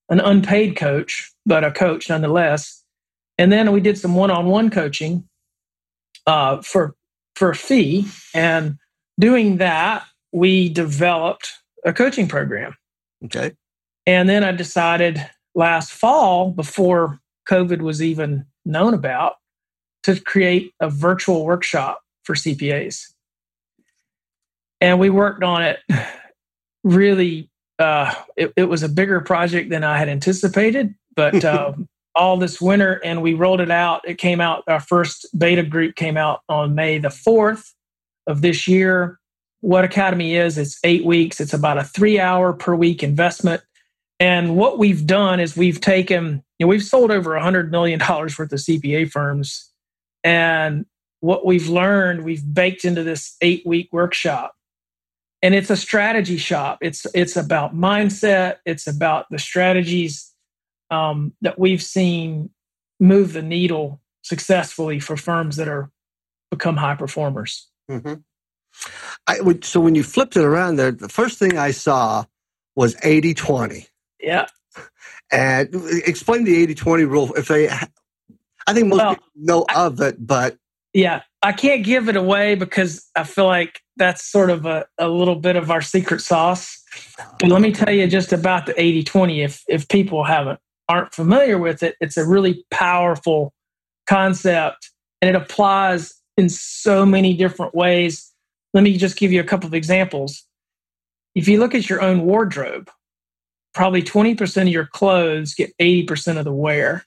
an 0.09 0.21
unpaid 0.21 0.77
coach, 0.77 1.31
but 1.47 1.63
a 1.65 1.71
coach 1.71 2.09
nonetheless. 2.09 2.83
And 3.39 3.53
then 3.53 3.73
we 3.73 3.81
did 3.81 3.97
some 3.97 4.15
one-on-one 4.15 4.71
coaching 4.71 5.29
uh, 6.27 6.61
for 6.63 6.95
for 7.37 7.51
a 7.51 7.55
fee, 7.55 8.07
and 8.35 8.77
doing 9.19 9.57
that, 9.59 10.05
we 10.33 10.69
developed 10.69 11.53
a 11.87 11.93
coaching 11.93 12.29
program. 12.29 12.77
Okay. 13.25 13.53
And 14.07 14.29
then 14.29 14.45
I 14.45 14.53
decided 14.53 15.25
last 15.55 15.93
fall, 15.93 16.51
before 16.51 17.19
COVID 17.49 17.81
was 17.81 18.03
even 18.03 18.45
known 18.65 18.93
about, 18.93 19.37
to 20.05 20.21
create 20.21 20.73
a 20.81 20.89
virtual 20.89 21.45
workshop 21.45 22.01
for 22.25 22.35
CPAs. 22.35 23.13
And 24.81 24.99
we 24.99 25.11
worked 25.11 25.43
on 25.43 25.63
it 25.63 25.79
really, 26.85 27.51
uh, 27.79 28.15
it, 28.37 28.53
it, 28.57 28.65
was 28.65 28.83
a 28.83 28.89
bigger 28.89 29.21
project 29.21 29.69
than 29.71 29.85
I 29.85 29.99
had 29.99 30.09
anticipated, 30.09 30.95
but 31.15 31.45
uh, 31.45 31.75
all 32.15 32.39
this 32.39 32.61
winter 32.61 33.01
and 33.05 33.23
we 33.23 33.35
rolled 33.35 33.61
it 33.61 33.71
out. 33.71 34.01
It 34.05 34.19
came 34.19 34.41
out, 34.41 34.65
our 34.67 34.81
first 34.81 35.27
beta 35.37 35.63
group 35.63 35.97
came 35.97 36.17
out 36.17 36.41
on 36.49 36.75
May 36.75 36.99
the 36.99 37.09
4th 37.09 37.73
of 38.27 38.41
this 38.41 38.67
year 38.67 39.19
what 39.61 39.85
Academy 39.85 40.37
is. 40.37 40.59
It's 40.59 40.79
eight 40.85 41.05
weeks. 41.05 41.41
It's 41.41 41.53
about 41.53 41.79
a 41.79 41.85
three 41.85 42.19
hour 42.19 42.53
per 42.53 42.75
week 42.75 43.03
investment. 43.03 43.63
And 44.19 44.57
what 44.57 44.79
we've 44.79 45.07
done 45.07 45.41
is 45.41 45.57
we've 45.57 45.81
taken, 45.81 46.43
you 46.59 46.67
know, 46.67 46.69
we've 46.69 46.83
sold 46.83 47.11
over 47.11 47.35
a 47.37 47.43
hundred 47.43 47.71
million 47.71 47.99
dollars 47.99 48.39
worth 48.39 48.53
of 48.53 48.59
CPA 48.59 49.11
firms. 49.11 49.70
And 50.25 50.87
what 51.21 51.45
we've 51.45 51.69
learned, 51.69 52.25
we've 52.25 52.43
baked 52.53 52.85
into 52.85 53.03
this 53.03 53.37
eight 53.41 53.67
week 53.67 53.89
workshop. 53.93 54.55
And 55.43 55.55
it's 55.55 55.71
a 55.71 55.77
strategy 55.77 56.37
shop. 56.37 56.79
It's 56.83 57.07
it's 57.15 57.37
about 57.37 57.75
mindset. 57.75 58.57
It's 58.67 58.87
about 58.87 59.27
the 59.31 59.39
strategies 59.39 60.33
um, 60.91 61.33
that 61.41 61.59
we've 61.59 61.83
seen 61.83 62.51
move 62.99 63.33
the 63.33 63.43
needle 63.43 64.01
successfully 64.23 65.01
for 65.01 65.17
firms 65.17 65.57
that 65.57 65.69
are 65.69 65.91
become 66.51 66.77
high 66.77 66.95
performers. 66.95 67.69
Mm-hmm. 67.91 68.15
I 69.27 69.41
would, 69.41 69.65
so 69.65 69.81
when 69.81 69.95
you 69.95 70.03
flipped 70.03 70.37
it 70.37 70.45
around 70.45 70.77
there, 70.77 70.93
the 70.93 71.09
first 71.09 71.39
thing 71.39 71.59
I 71.59 71.71
saw 71.71 72.25
was 72.77 72.97
80 73.03 73.35
20. 73.35 73.87
Yeah. 74.21 74.47
And 75.33 75.69
explain 76.05 76.45
the 76.45 76.57
80 76.63 76.75
20 76.75 77.05
rule. 77.05 77.33
If 77.35 77.49
they, 77.49 77.69
I 78.71 78.75
think 78.75 78.89
most 78.89 78.99
well, 78.99 79.15
people 79.15 79.31
know 79.37 79.65
I, 79.69 79.87
of 79.87 80.01
it, 80.01 80.25
but. 80.25 80.57
Yeah. 80.93 81.23
I 81.43 81.53
can't 81.53 81.85
give 81.85 82.09
it 82.09 82.17
away 82.17 82.55
because 82.55 83.09
I 83.17 83.25
feel 83.25 83.47
like 83.47 83.81
that's 83.97 84.25
sort 84.25 84.51
of 84.51 84.67
a, 84.67 84.87
a 84.99 85.09
little 85.09 85.37
bit 85.37 85.57
of 85.57 85.71
our 85.71 85.81
secret 85.81 86.21
sauce. 86.21 86.83
But 87.39 87.49
let 87.49 87.63
me 87.63 87.73
tell 87.73 87.93
you 87.93 88.07
just 88.07 88.33
about 88.33 88.67
the 88.67 88.81
80 88.81 89.05
20. 89.05 89.43
If, 89.43 89.63
if 89.69 89.89
people 89.89 90.25
haven't, 90.25 90.59
aren't 90.89 91.15
familiar 91.15 91.59
with 91.59 91.83
it, 91.83 91.97
it's 92.01 92.17
a 92.17 92.27
really 92.27 92.65
powerful 92.71 93.55
concept 94.07 94.91
and 95.23 95.29
it 95.29 95.41
applies 95.41 96.15
in 96.37 96.49
so 96.49 97.07
many 97.07 97.35
different 97.35 97.75
ways 97.75 98.31
let 98.73 98.85
me 98.85 98.97
just 98.97 99.17
give 99.17 99.33
you 99.33 99.41
a 99.41 99.45
couple 99.45 99.67
of 99.67 99.75
examples. 99.75 100.45
If 101.35 101.49
you 101.49 101.59
look 101.59 101.75
at 101.75 101.89
your 101.89 102.03
own 102.03 102.23
wardrobe, 102.23 102.91
probably 103.75 104.03
20% 104.03 104.63
of 104.63 104.69
your 104.69 104.87
clothes 104.87 105.55
get 105.55 105.77
80% 105.79 106.39
of 106.39 106.45
the 106.45 106.53
wear. 106.53 107.05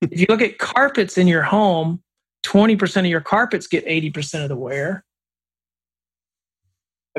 If 0.00 0.20
you 0.20 0.26
look 0.28 0.42
at 0.42 0.58
carpets 0.58 1.18
in 1.18 1.26
your 1.26 1.42
home, 1.42 2.02
20% 2.46 3.00
of 3.00 3.06
your 3.06 3.20
carpets 3.20 3.66
get 3.66 3.86
80% 3.86 4.42
of 4.42 4.48
the 4.48 4.56
wear. 4.56 5.04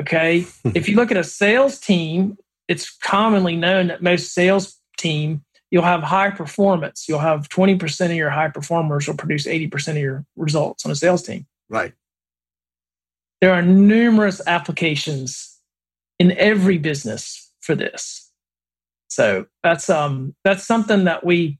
Okay. 0.00 0.46
if 0.64 0.88
you 0.88 0.96
look 0.96 1.10
at 1.10 1.16
a 1.16 1.24
sales 1.24 1.78
team, 1.78 2.36
it's 2.68 2.96
commonly 2.98 3.56
known 3.56 3.88
that 3.88 4.02
most 4.02 4.32
sales 4.32 4.78
team, 4.96 5.44
you'll 5.70 5.82
have 5.82 6.02
high 6.02 6.30
performance. 6.30 7.06
You'll 7.08 7.18
have 7.18 7.48
20% 7.48 8.06
of 8.06 8.12
your 8.12 8.30
high 8.30 8.48
performers 8.48 9.06
will 9.06 9.16
produce 9.16 9.46
80% 9.46 9.90
of 9.92 9.96
your 9.98 10.24
results 10.36 10.84
on 10.84 10.92
a 10.92 10.96
sales 10.96 11.22
team. 11.22 11.46
Right. 11.68 11.92
There 13.40 13.52
are 13.52 13.62
numerous 13.62 14.40
applications 14.46 15.58
in 16.18 16.32
every 16.32 16.78
business 16.78 17.50
for 17.60 17.74
this. 17.74 18.30
So 19.08 19.46
that's 19.62 19.90
um 19.90 20.34
that's 20.44 20.64
something 20.64 21.04
that 21.04 21.24
we 21.24 21.58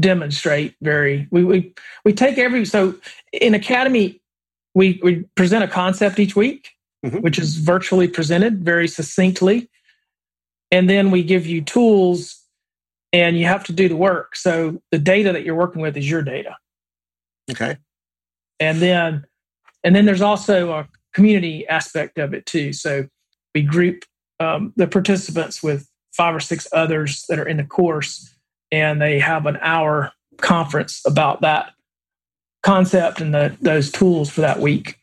demonstrate 0.00 0.74
very 0.80 1.28
we 1.30 1.44
we 1.44 1.74
we 2.04 2.12
take 2.12 2.38
every 2.38 2.64
so 2.64 2.94
in 3.32 3.54
academy 3.54 4.20
we, 4.74 5.00
we 5.02 5.24
present 5.36 5.64
a 5.64 5.68
concept 5.68 6.18
each 6.18 6.36
week, 6.36 6.70
Mhm. 7.04 7.22
which 7.22 7.38
is 7.38 7.56
virtually 7.56 8.08
presented 8.08 8.64
very 8.64 8.88
succinctly. 8.88 9.68
And 10.70 10.88
then 10.88 11.10
we 11.10 11.22
give 11.22 11.46
you 11.46 11.60
tools 11.60 12.42
and 13.12 13.38
you 13.38 13.44
have 13.44 13.62
to 13.64 13.72
do 13.72 13.88
the 13.88 13.96
work. 13.96 14.34
So 14.36 14.82
the 14.90 14.98
data 14.98 15.32
that 15.32 15.44
you're 15.44 15.54
working 15.54 15.82
with 15.82 15.96
is 15.96 16.10
your 16.10 16.22
data. 16.22 16.56
Okay. 17.50 17.76
And 18.58 18.80
then 18.80 19.26
and 19.84 19.94
then 19.94 20.06
there's 20.06 20.22
also 20.22 20.72
a 20.72 20.88
community 21.12 21.68
aspect 21.68 22.18
of 22.18 22.32
it 22.32 22.46
too. 22.46 22.72
So 22.72 23.06
we 23.54 23.62
group 23.62 24.04
um, 24.40 24.72
the 24.76 24.86
participants 24.86 25.62
with 25.62 25.88
five 26.12 26.34
or 26.34 26.40
six 26.40 26.66
others 26.72 27.26
that 27.28 27.38
are 27.38 27.46
in 27.46 27.58
the 27.58 27.64
course 27.64 28.33
and 28.80 29.00
they 29.00 29.18
have 29.18 29.46
an 29.46 29.58
hour 29.60 30.12
conference 30.40 31.02
about 31.06 31.40
that 31.42 31.72
concept 32.62 33.20
and 33.20 33.34
the, 33.34 33.56
those 33.60 33.90
tools 33.90 34.30
for 34.30 34.40
that 34.40 34.58
week. 34.60 34.98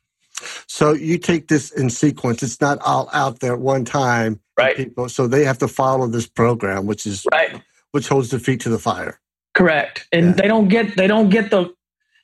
So 0.67 0.93
you 0.93 1.17
take 1.17 1.47
this 1.47 1.71
in 1.71 1.89
sequence. 1.89 2.41
It's 2.41 2.59
not 2.59 2.79
all 2.81 3.09
out 3.13 3.39
there 3.39 3.53
at 3.53 3.59
one 3.59 3.85
time. 3.85 4.39
Right. 4.57 4.75
People, 4.75 5.09
so 5.09 5.27
they 5.27 5.43
have 5.45 5.59
to 5.59 5.67
follow 5.67 6.07
this 6.07 6.27
program, 6.27 6.85
which 6.85 7.05
is 7.05 7.25
Right. 7.31 7.61
which 7.91 8.07
holds 8.07 8.29
the 8.29 8.39
feet 8.39 8.59
to 8.61 8.69
the 8.69 8.79
fire. 8.79 9.19
Correct. 9.53 10.07
And 10.11 10.27
Yeah. 10.27 10.31
they 10.33 10.47
don't 10.47 10.67
get 10.67 10.95
they 10.95 11.07
don't 11.07 11.29
get 11.29 11.51
the 11.51 11.73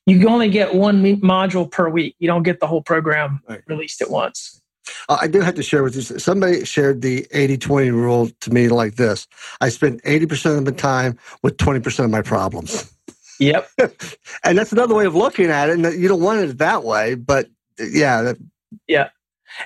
you 0.05 0.27
only 0.29 0.49
get 0.49 0.73
one 0.73 1.03
module 1.17 1.69
per 1.69 1.89
week. 1.89 2.15
You 2.19 2.27
don't 2.27 2.43
get 2.43 2.59
the 2.59 2.67
whole 2.67 2.81
program 2.81 3.41
Right. 3.47 3.61
released 3.67 4.01
at 4.01 4.09
once. 4.09 4.61
Uh, 5.09 5.17
I 5.21 5.27
do 5.27 5.41
have 5.41 5.55
to 5.55 5.63
share 5.63 5.83
with 5.83 5.95
you. 5.95 6.01
Somebody 6.01 6.65
shared 6.65 7.01
the 7.01 7.23
80-20 7.33 7.91
rule 7.91 8.29
to 8.41 8.53
me 8.53 8.69
like 8.69 8.95
this: 8.95 9.27
I 9.61 9.69
spend 9.69 10.01
eighty 10.05 10.25
percent 10.25 10.57
of 10.59 10.65
the 10.65 10.71
time 10.71 11.17
with 11.43 11.57
twenty 11.57 11.79
percent 11.79 12.05
of 12.05 12.11
my 12.11 12.21
problems, 12.21 12.91
Yep. 13.39 13.69
and 14.43 14.57
that's 14.57 14.71
another 14.71 14.95
way 14.95 15.05
of 15.05 15.15
looking 15.15 15.47
at 15.51 15.69
it. 15.69 15.79
And 15.79 15.99
you 16.01 16.07
don't 16.07 16.21
want 16.21 16.41
it 16.41 16.57
that 16.59 16.83
way, 16.83 17.15
but 17.15 17.47
yeah, 17.79 18.21
that, 18.23 18.37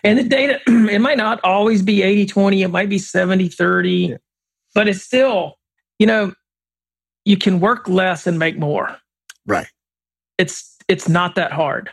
And 0.03 0.19
the 0.19 0.23
data, 0.23 0.59
it 0.67 1.01
might 1.01 1.17
not 1.17 1.39
always 1.43 1.81
be 1.81 2.03
80 2.03 2.25
20, 2.27 2.63
it 2.63 2.67
might 2.69 2.89
be 2.89 2.97
70 2.99 3.49
30, 3.49 3.91
Yeah. 3.91 4.17
but 4.75 4.87
it's 4.87 5.01
still, 5.03 5.57
you 5.99 6.07
know, 6.07 6.33
you 7.25 7.37
can 7.37 7.59
work 7.59 7.87
less 7.87 8.27
and 8.27 8.39
make 8.39 8.57
more. 8.57 8.97
right. 9.45 9.67
It's 10.37 10.77
it's 10.87 11.07
not 11.09 11.35
that 11.35 11.51
hard. 11.51 11.91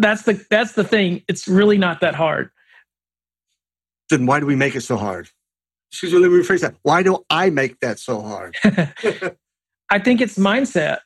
That's 0.00 0.22
the 0.22 0.44
that's 0.50 0.72
the 0.72 0.84
thing. 0.84 1.22
It's 1.28 1.46
really 1.46 1.78
not 1.78 2.00
that 2.00 2.14
hard. 2.14 2.50
Then 4.08 4.26
why 4.26 4.40
do 4.40 4.46
we 4.46 4.56
make 4.56 4.74
it 4.74 4.80
so 4.80 4.96
hard? 4.96 5.28
Excuse 5.92 6.12
me, 6.12 6.18
let 6.18 6.30
me 6.30 6.38
rephrase 6.38 6.60
that. 6.60 6.74
Why 6.82 7.02
do 7.02 7.24
I 7.28 7.50
make 7.50 7.80
that 7.80 7.98
so 7.98 8.20
hard? 8.20 8.56
I 9.90 9.98
think 9.98 10.20
it's 10.20 10.38
mindset. 10.38 10.98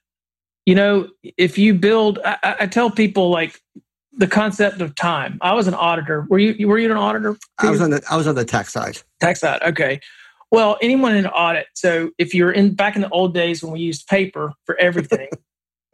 You 0.67 0.75
know, 0.75 1.09
if 1.23 1.59
you 1.59 1.75
build, 1.75 2.19
I, 2.25 2.57
I- 2.61 2.67
tell 2.67 2.91
people 2.91 3.31
like 3.31 3.61
the 4.13 4.27
concept 4.27 4.81
of 4.81 4.95
time. 4.95 5.39
I 5.41 5.55
was 5.55 5.67
an 5.67 5.75
auditor. 5.75 6.27
Were 6.31 6.39
you? 6.39 6.69
Were 6.69 6.79
you 6.79 6.91
an 6.91 6.97
auditor? 6.97 7.37
I 7.59 7.71
was 7.71 7.81
on 7.81 7.91
the 7.91 8.03
I 8.11 8.17
was 8.17 8.27
on 8.27 8.37
the 8.37 8.45
tax 8.45 8.73
side. 8.73 8.99
tax 9.21 9.41
side. 9.41 9.61
Okay. 9.63 10.01
Well, 10.53 10.79
anyone 10.81 11.17
in 11.17 11.27
audit. 11.27 11.67
So 11.75 12.11
if 12.17 12.33
you're 12.33 12.53
in 12.53 12.75
back 12.75 12.95
in 12.95 13.03
the 13.03 13.09
old 13.09 13.35
days 13.35 13.63
when 13.63 13.73
we 13.73 13.81
used 13.81 14.07
paper 14.07 14.53
for 14.67 14.79
everything, 14.79 15.29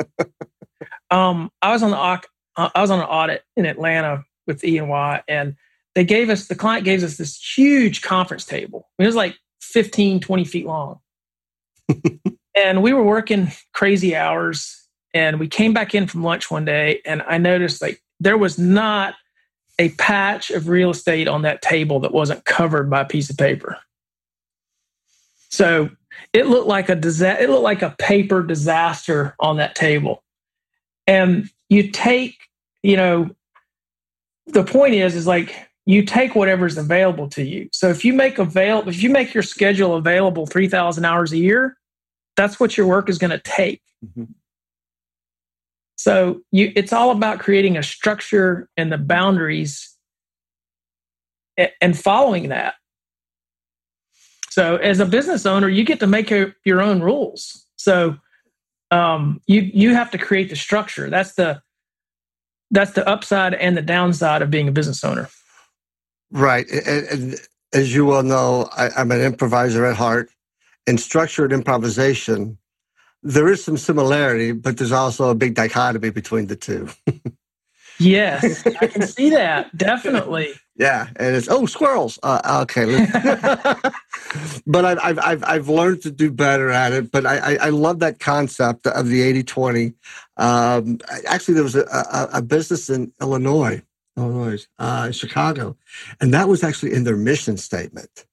um, 1.11 1.51
I 1.62 1.72
was 1.72 1.82
on 1.82 1.90
the 1.90 1.96
I 2.57 2.80
was 2.80 2.90
on 2.90 3.01
an 3.01 3.07
audit 3.07 3.44
in 3.57 3.66
Atlanta 3.66 4.24
with 4.46 4.64
E 4.64 4.78
and 4.78 4.88
Y, 4.88 5.22
and 5.28 5.57
they 5.94 6.05
gave 6.05 6.30
us 6.30 6.48
the 6.48 6.55
client 6.55 6.84
gave 6.84 7.03
us 7.03 7.16
this 7.16 7.40
huge 7.57 8.03
conference 8.03 8.44
table. 8.44 8.88
It 8.98 9.07
was 9.07 9.14
like 9.14 9.36
15, 9.62 10.20
20 10.20 10.44
feet 10.44 10.66
long, 10.66 11.01
and 12.57 12.82
we 12.82 12.92
were 12.92 13.05
working 13.05 13.48
crazy 13.72 14.14
hours. 14.14 14.76
And 15.12 15.40
we 15.40 15.48
came 15.48 15.72
back 15.72 15.92
in 15.92 16.07
from 16.07 16.22
lunch 16.22 16.53
one 16.53 16.64
day, 16.64 17.01
and 17.05 17.22
I 17.22 17.38
noticed 17.38 17.82
like 17.82 18.01
there 18.20 18.38
was 18.38 18.59
not 18.59 19.14
a 19.80 19.88
patch 19.90 20.51
of 20.51 20.68
real 20.68 20.90
estate 20.90 21.26
on 21.26 21.42
that 21.42 21.62
table 21.62 22.01
that 22.01 22.12
wasn't 22.12 22.44
covered 22.44 22.90
by 22.90 23.01
a 23.01 23.07
piece 23.07 23.30
of 23.30 23.36
paper. 23.36 23.78
So 25.48 25.90
it 26.32 26.46
looked 26.46 26.68
like 26.68 26.88
a 26.88 26.92
it 26.92 27.51
looked 27.51 27.62
like 27.62 27.82
a 27.82 27.94
paper 27.98 28.42
disaster 28.42 29.34
on 29.40 29.57
that 29.57 29.74
table. 29.74 30.22
And 31.07 31.51
you 31.71 31.91
take, 31.91 32.37
you 32.83 32.97
know, 32.97 33.31
the 34.49 34.64
point 34.64 34.95
is 34.95 35.14
is 35.14 35.27
like 35.27 35.68
you 35.87 36.05
take 36.05 36.35
whatever's 36.35 36.77
available 36.77 37.29
to 37.31 37.43
you. 37.43 37.68
So 37.73 37.89
if 37.89 38.05
you 38.05 38.12
make 38.12 38.39
avail 38.39 38.87
if 38.87 39.03
you 39.03 39.09
make 39.09 39.33
your 39.33 39.43
schedule 39.43 39.95
available 39.97 40.47
3000 40.47 41.05
hours 41.05 41.33
a 41.33 41.39
year, 41.39 41.77
that's 42.37 42.61
what 42.61 42.77
your 42.77 42.87
work 42.87 43.09
is 43.09 43.16
going 43.16 43.31
to 43.31 43.39
take. 43.39 43.81
Mhm. 44.05 44.29
So 45.97 46.43
you 46.51 46.73
it's 46.75 46.93
all 46.93 47.12
about 47.12 47.39
creating 47.39 47.77
a 47.77 47.83
structure 47.83 48.68
and 48.77 48.93
the 48.93 48.99
boundaries 48.99 49.97
and 51.81 51.99
following 51.99 52.49
that. 52.49 52.75
So 54.51 54.77
as 54.77 54.99
a 54.99 55.07
business 55.07 55.47
owner, 55.47 55.68
you 55.68 55.85
get 55.85 56.01
to 56.01 56.07
make 56.07 56.31
your, 56.31 56.57
your 56.64 56.83
own 56.83 57.01
rules. 57.01 57.66
So 57.77 58.16
um, 58.91 59.41
you 59.47 59.62
you 59.62 59.95
have 59.95 60.11
to 60.11 60.18
create 60.18 60.51
the 60.51 60.57
structure. 60.57 61.11
That's 61.11 61.34
the 61.34 61.62
that's 62.70 62.93
the 62.93 63.09
upside 63.09 63.55
and 63.55 63.76
the 63.76 63.82
downside 63.82 64.43
of 64.43 64.51
being 64.51 64.68
a 64.68 64.72
business 64.72 65.03
owner. 65.05 65.28
Right. 66.30 66.68
And, 66.70 67.07
and 67.09 67.41
as 67.72 67.95
you 67.95 68.07
well 68.07 68.22
know, 68.22 68.68
I, 68.72 68.91
I'm 68.97 69.11
an 69.11 69.20
improviser 69.20 69.84
at 69.84 69.97
heart. 69.97 70.30
In 70.86 70.99
structured 70.99 71.53
improvisation, 71.53 72.59
there 73.22 73.49
is 73.49 73.62
some 73.62 73.76
similarity, 73.76 74.53
but 74.53 74.78
there's 74.78 74.93
also 74.93 75.30
a 75.30 75.34
big 75.34 75.55
dichotomy 75.55 76.11
between 76.11 76.47
the 76.47 76.57
two. 76.57 76.88
Yes, 78.01 78.66
I 78.80 78.86
can 78.86 79.07
see 79.07 79.30
that 79.30 79.76
definitely. 79.76 80.55
Yeah, 80.76 81.09
and 81.16 81.36
it's 81.36 81.48
oh 81.48 81.66
squirrels. 81.66 82.18
Uh, 82.22 82.62
okay, 82.62 82.86
but 84.66 84.84
I've, 84.86 84.98
I've 85.03 85.18
I've 85.18 85.44
I've 85.44 85.68
learned 85.68 86.03
to 86.03 86.11
do 86.11 86.30
better 86.30 86.70
at 86.70 86.92
it. 86.94 87.11
But 87.12 87.26
I 87.26 87.36
I, 87.36 87.66
I 87.66 87.68
love 87.68 87.98
that 87.98 88.18
concept 88.18 88.86
of 88.86 89.09
the 89.09 89.20
80-20. 89.42 89.94
Um, 90.38 90.98
actually, 91.28 91.55
there 91.55 91.62
was 91.62 91.76
a, 91.76 91.84
a, 91.84 92.38
a 92.38 92.42
business 92.42 92.88
in 92.88 93.12
Illinois, 93.20 93.82
Illinois, 94.16 94.66
uh, 94.78 95.11
Chicago, 95.11 95.76
and 96.20 96.32
that 96.32 96.48
was 96.48 96.64
actually 96.64 96.94
in 96.94 97.05
their 97.05 97.16
mission 97.16 97.59
statement. 97.59 98.24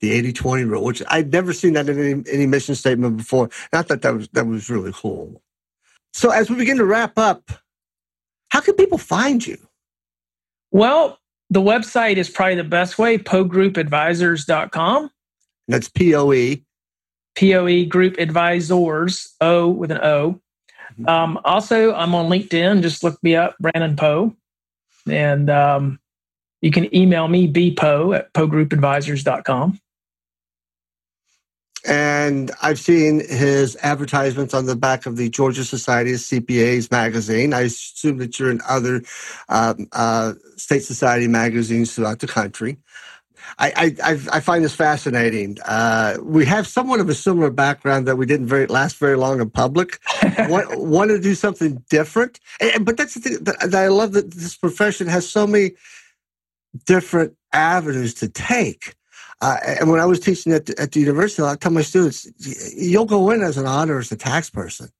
The 0.00 0.32
80-20 0.32 0.70
rule, 0.70 0.84
which 0.84 1.02
I'd 1.08 1.32
never 1.32 1.52
seen 1.52 1.74
that 1.74 1.88
in 1.88 1.98
any, 1.98 2.22
any 2.30 2.46
mission 2.46 2.74
statement 2.76 3.16
before. 3.18 3.50
I 3.72 3.82
thought 3.82 4.02
that 4.02 4.14
was 4.14 4.28
that 4.28 4.46
was 4.46 4.70
really 4.70 4.92
cool. 4.94 5.42
So 6.12 6.30
as 6.30 6.48
we 6.48 6.56
begin 6.56 6.78
to 6.78 6.84
wrap 6.84 7.18
up, 7.18 7.50
how 8.50 8.60
can 8.60 8.74
people 8.74 8.98
find 8.98 9.46
you? 9.46 9.58
Well, 10.70 11.18
the 11.50 11.60
website 11.60 12.16
is 12.16 12.30
probably 12.30 12.56
the 12.56 12.64
best 12.64 12.98
way, 12.98 13.18
poegroupadvisors.com, 13.18 15.10
That's 15.68 15.88
P 15.88 16.14
O 16.14 16.32
E. 16.32 16.64
POE 17.36 17.84
Group 17.86 18.18
Advisors, 18.18 19.34
O 19.40 19.68
with 19.68 19.90
an 19.90 19.98
O. 20.02 20.40
Mhm. 20.98 21.08
Um, 21.08 21.40
also, 21.44 21.94
I'm 21.94 22.14
on 22.14 22.28
LinkedIn. 22.28 22.82
Just 22.82 23.02
look 23.04 23.22
me 23.22 23.36
up, 23.36 23.56
Brandon 23.60 23.96
Poe. 23.96 24.34
And 25.08 25.48
um, 25.48 25.98
you 26.60 26.70
can 26.70 26.94
email 26.94 27.28
me, 27.28 27.50
bpoe 27.50 28.16
at 28.16 28.32
poegroupadvisors.com. 28.34 29.80
And 31.86 32.52
I've 32.62 32.78
seen 32.80 33.20
his 33.28 33.76
advertisements 33.82 34.54
on 34.54 34.66
the 34.66 34.76
back 34.76 35.06
of 35.06 35.16
the 35.16 35.30
Georgia 35.30 35.64
Society 35.64 36.12
of 36.14 36.20
CPAs 36.20 36.90
magazine. 36.90 37.54
I 37.54 37.62
assume 37.62 38.18
that 38.18 38.38
you're 38.38 38.50
in 38.52 38.60
other 38.68 39.02
um, 39.48 39.88
uh, 39.92 40.34
state 40.56 40.84
society 40.84 41.28
magazines 41.28 41.94
throughout 41.94 42.20
the 42.20 42.28
country. 42.28 42.78
I, 43.58 43.72
I, 43.76 43.96
I- 44.12 44.18
find 44.40 44.64
this 44.64 44.76
fascinating. 44.76 45.58
Uh, 45.66 46.18
we 46.22 46.46
have 46.46 46.68
somewhat 46.68 47.00
of 47.00 47.08
a 47.10 47.14
similar 47.14 47.50
background 47.50 48.08
that 48.08 48.16
we 48.18 48.26
didn't 48.26 48.48
very 48.48 48.66
last 48.68 48.98
very 48.98 49.16
long 49.16 49.40
in 49.40 49.50
public. 49.50 50.00
want, 50.48 50.68
want 50.80 51.10
to 51.10 51.20
do 51.20 51.34
something 51.34 51.84
different, 51.90 52.40
And- 52.60 52.86
but 52.86 52.98
that's 52.98 53.14
the 53.14 53.20
thing 53.20 53.44
that 53.44 53.74
I 53.74 53.88
love 53.88 54.12
that 54.14 54.32
this 54.32 54.56
profession 54.56 55.08
has 55.08 55.28
so 55.28 55.46
many 55.46 55.72
different 56.86 57.36
avenues 57.52 58.14
to 58.16 58.28
take. 58.28 58.94
Uh, 59.40 59.56
and 59.64 59.90
when 59.90 60.00
I 60.00 60.04
was 60.04 60.20
teaching 60.20 60.52
at 60.52 60.66
the, 60.66 60.78
at 60.78 60.92
the 60.92 61.00
university, 61.00 61.42
I 61.42 61.56
tell 61.56 61.72
my 61.72 61.82
students, 61.82 62.28
you'll 62.76 63.06
go 63.06 63.30
in 63.30 63.42
as 63.42 63.56
an 63.56 63.66
auditor, 63.66 63.98
as 63.98 64.12
a 64.12 64.16
tax 64.16 64.50
person, 64.50 64.90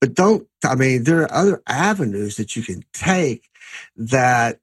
but 0.00 0.14
don't. 0.14 0.46
I 0.64 0.74
mean, 0.74 1.04
there 1.04 1.22
are 1.22 1.32
other 1.32 1.62
avenues 1.66 2.36
that 2.36 2.56
you 2.56 2.62
can 2.62 2.84
take 2.92 3.48
that, 3.96 4.60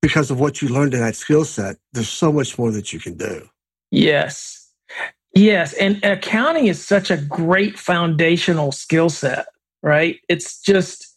because 0.00 0.30
of 0.30 0.38
what 0.38 0.62
you 0.62 0.68
learned 0.68 0.94
in 0.94 1.00
that 1.00 1.16
skill 1.16 1.44
set, 1.44 1.76
there's 1.92 2.08
so 2.08 2.32
much 2.32 2.58
more 2.58 2.70
that 2.70 2.92
you 2.92 3.00
can 3.00 3.16
do. 3.16 3.48
Yes. 3.90 4.70
Yes. 5.34 5.72
And 5.74 6.02
accounting 6.04 6.66
is 6.66 6.84
such 6.84 7.10
a 7.10 7.16
great 7.16 7.78
foundational 7.78 8.72
skill 8.72 9.10
set, 9.10 9.46
right? 9.82 10.20
It's 10.28 10.60
just, 10.60 11.16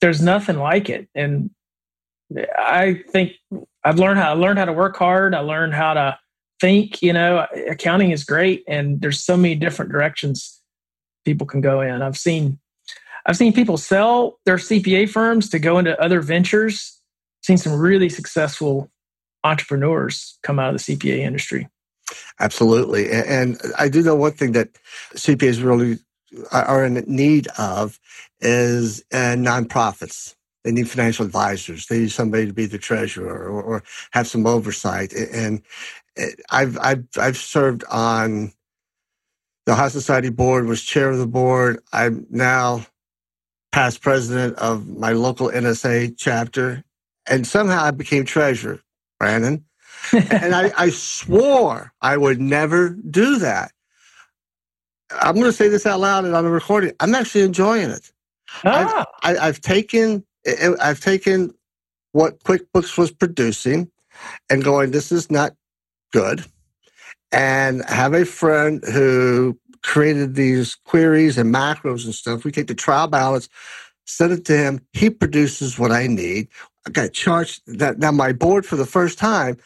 there's 0.00 0.22
nothing 0.22 0.58
like 0.58 0.88
it. 0.88 1.08
And 1.14 1.50
I 2.56 3.02
think 3.10 3.32
I've 3.84 3.98
learned 3.98 4.18
how 4.18 4.30
I 4.30 4.34
learned 4.34 4.58
how 4.58 4.64
to 4.64 4.72
work 4.72 4.96
hard. 4.96 5.34
I 5.34 5.40
learned 5.40 5.74
how 5.74 5.94
to 5.94 6.18
think, 6.64 7.02
you 7.02 7.12
know, 7.12 7.46
accounting 7.68 8.10
is 8.10 8.24
great. 8.24 8.64
And 8.66 8.98
there's 9.02 9.20
so 9.20 9.36
many 9.36 9.54
different 9.54 9.92
directions 9.92 10.62
people 11.26 11.46
can 11.46 11.60
go 11.60 11.82
in. 11.82 12.00
I've 12.00 12.16
seen, 12.16 12.58
I've 13.26 13.36
seen 13.36 13.52
people 13.52 13.76
sell 13.76 14.38
their 14.46 14.56
CPA 14.56 15.10
firms 15.10 15.50
to 15.50 15.58
go 15.58 15.78
into 15.78 16.00
other 16.00 16.22
ventures. 16.22 16.98
Seen 17.42 17.58
some 17.58 17.78
really 17.78 18.08
successful 18.08 18.90
entrepreneurs 19.44 20.38
come 20.42 20.58
out 20.58 20.74
of 20.74 20.82
the 20.82 20.96
CPA 20.96 21.18
industry. 21.18 21.68
Absolutely. 22.40 23.10
And 23.10 23.60
I 23.78 23.90
do 23.90 24.02
know 24.02 24.16
one 24.16 24.32
thing 24.32 24.52
that 24.52 24.70
CPAs 25.16 25.62
really 25.62 25.98
are 26.50 26.82
in 26.86 26.94
need 27.06 27.46
of 27.58 28.00
is 28.40 29.04
uh, 29.12 29.36
nonprofits. 29.36 30.34
They 30.64 30.72
need 30.72 30.88
financial 30.88 31.26
advisors. 31.26 31.88
They 31.88 31.98
need 31.98 32.12
somebody 32.12 32.46
to 32.46 32.54
be 32.54 32.64
the 32.64 32.78
treasurer 32.78 33.50
or, 33.50 33.62
or 33.62 33.82
have 34.12 34.26
some 34.26 34.46
oversight. 34.46 35.12
And 35.12 35.60
I've, 36.50 36.78
I've, 36.78 37.04
I've 37.18 37.36
served 37.36 37.84
on 37.90 38.52
the 39.66 39.72
Ohio 39.72 39.88
Society 39.88 40.30
board, 40.30 40.66
was 40.66 40.82
chair 40.82 41.10
of 41.10 41.18
the 41.18 41.26
board. 41.26 41.80
I'm 41.92 42.26
now 42.30 42.86
past 43.72 44.02
president 44.02 44.56
of 44.58 44.86
my 44.86 45.12
local 45.12 45.48
NSA 45.48 46.14
chapter. 46.16 46.84
And 47.26 47.46
somehow 47.46 47.82
I 47.82 47.90
became 47.90 48.24
treasurer, 48.24 48.80
Brandon. 49.18 49.64
and 50.12 50.54
I, 50.54 50.70
I 50.76 50.90
swore 50.90 51.92
I 52.02 52.16
would 52.16 52.40
never 52.40 52.90
do 52.90 53.38
that. 53.38 53.72
I'm 55.10 55.34
going 55.34 55.46
to 55.46 55.52
say 55.52 55.68
this 55.68 55.86
out 55.86 56.00
loud 56.00 56.24
and 56.24 56.34
on 56.34 56.44
the 56.44 56.50
recording. 56.50 56.92
I'm 57.00 57.14
actually 57.14 57.42
enjoying 57.42 57.90
it. 57.90 58.12
Ah. 58.64 59.06
I've, 59.22 59.38
I, 59.38 59.46
have 59.46 59.60
taken 59.60 60.24
I've 60.80 61.00
taken 61.00 61.54
what 62.12 62.42
QuickBooks 62.44 62.96
was 62.98 63.10
producing 63.10 63.90
and 64.50 64.62
going, 64.62 64.90
this 64.90 65.10
is 65.10 65.30
not 65.30 65.54
good. 66.14 66.44
And 67.32 67.84
have 67.88 68.14
a 68.14 68.24
friend 68.24 68.82
who 68.84 69.58
created 69.82 70.36
these 70.36 70.76
queries 70.76 71.36
and 71.36 71.52
macros 71.52 72.04
and 72.04 72.14
stuff. 72.14 72.44
We 72.44 72.52
take 72.52 72.68
the 72.68 72.74
trial 72.74 73.08
balance, 73.08 73.48
send 74.06 74.32
it 74.32 74.44
to 74.44 74.56
him. 74.56 74.80
He 74.92 75.10
produces 75.10 75.76
what 75.76 75.90
I 75.90 76.06
need. 76.06 76.48
I 76.86 76.90
got 76.90 77.12
charged 77.12 77.62
that 77.66 77.98
now 77.98 78.12
my 78.12 78.32
board 78.32 78.64
for 78.64 78.76
the 78.76 78.86
first 78.86 79.18
time 79.18 79.58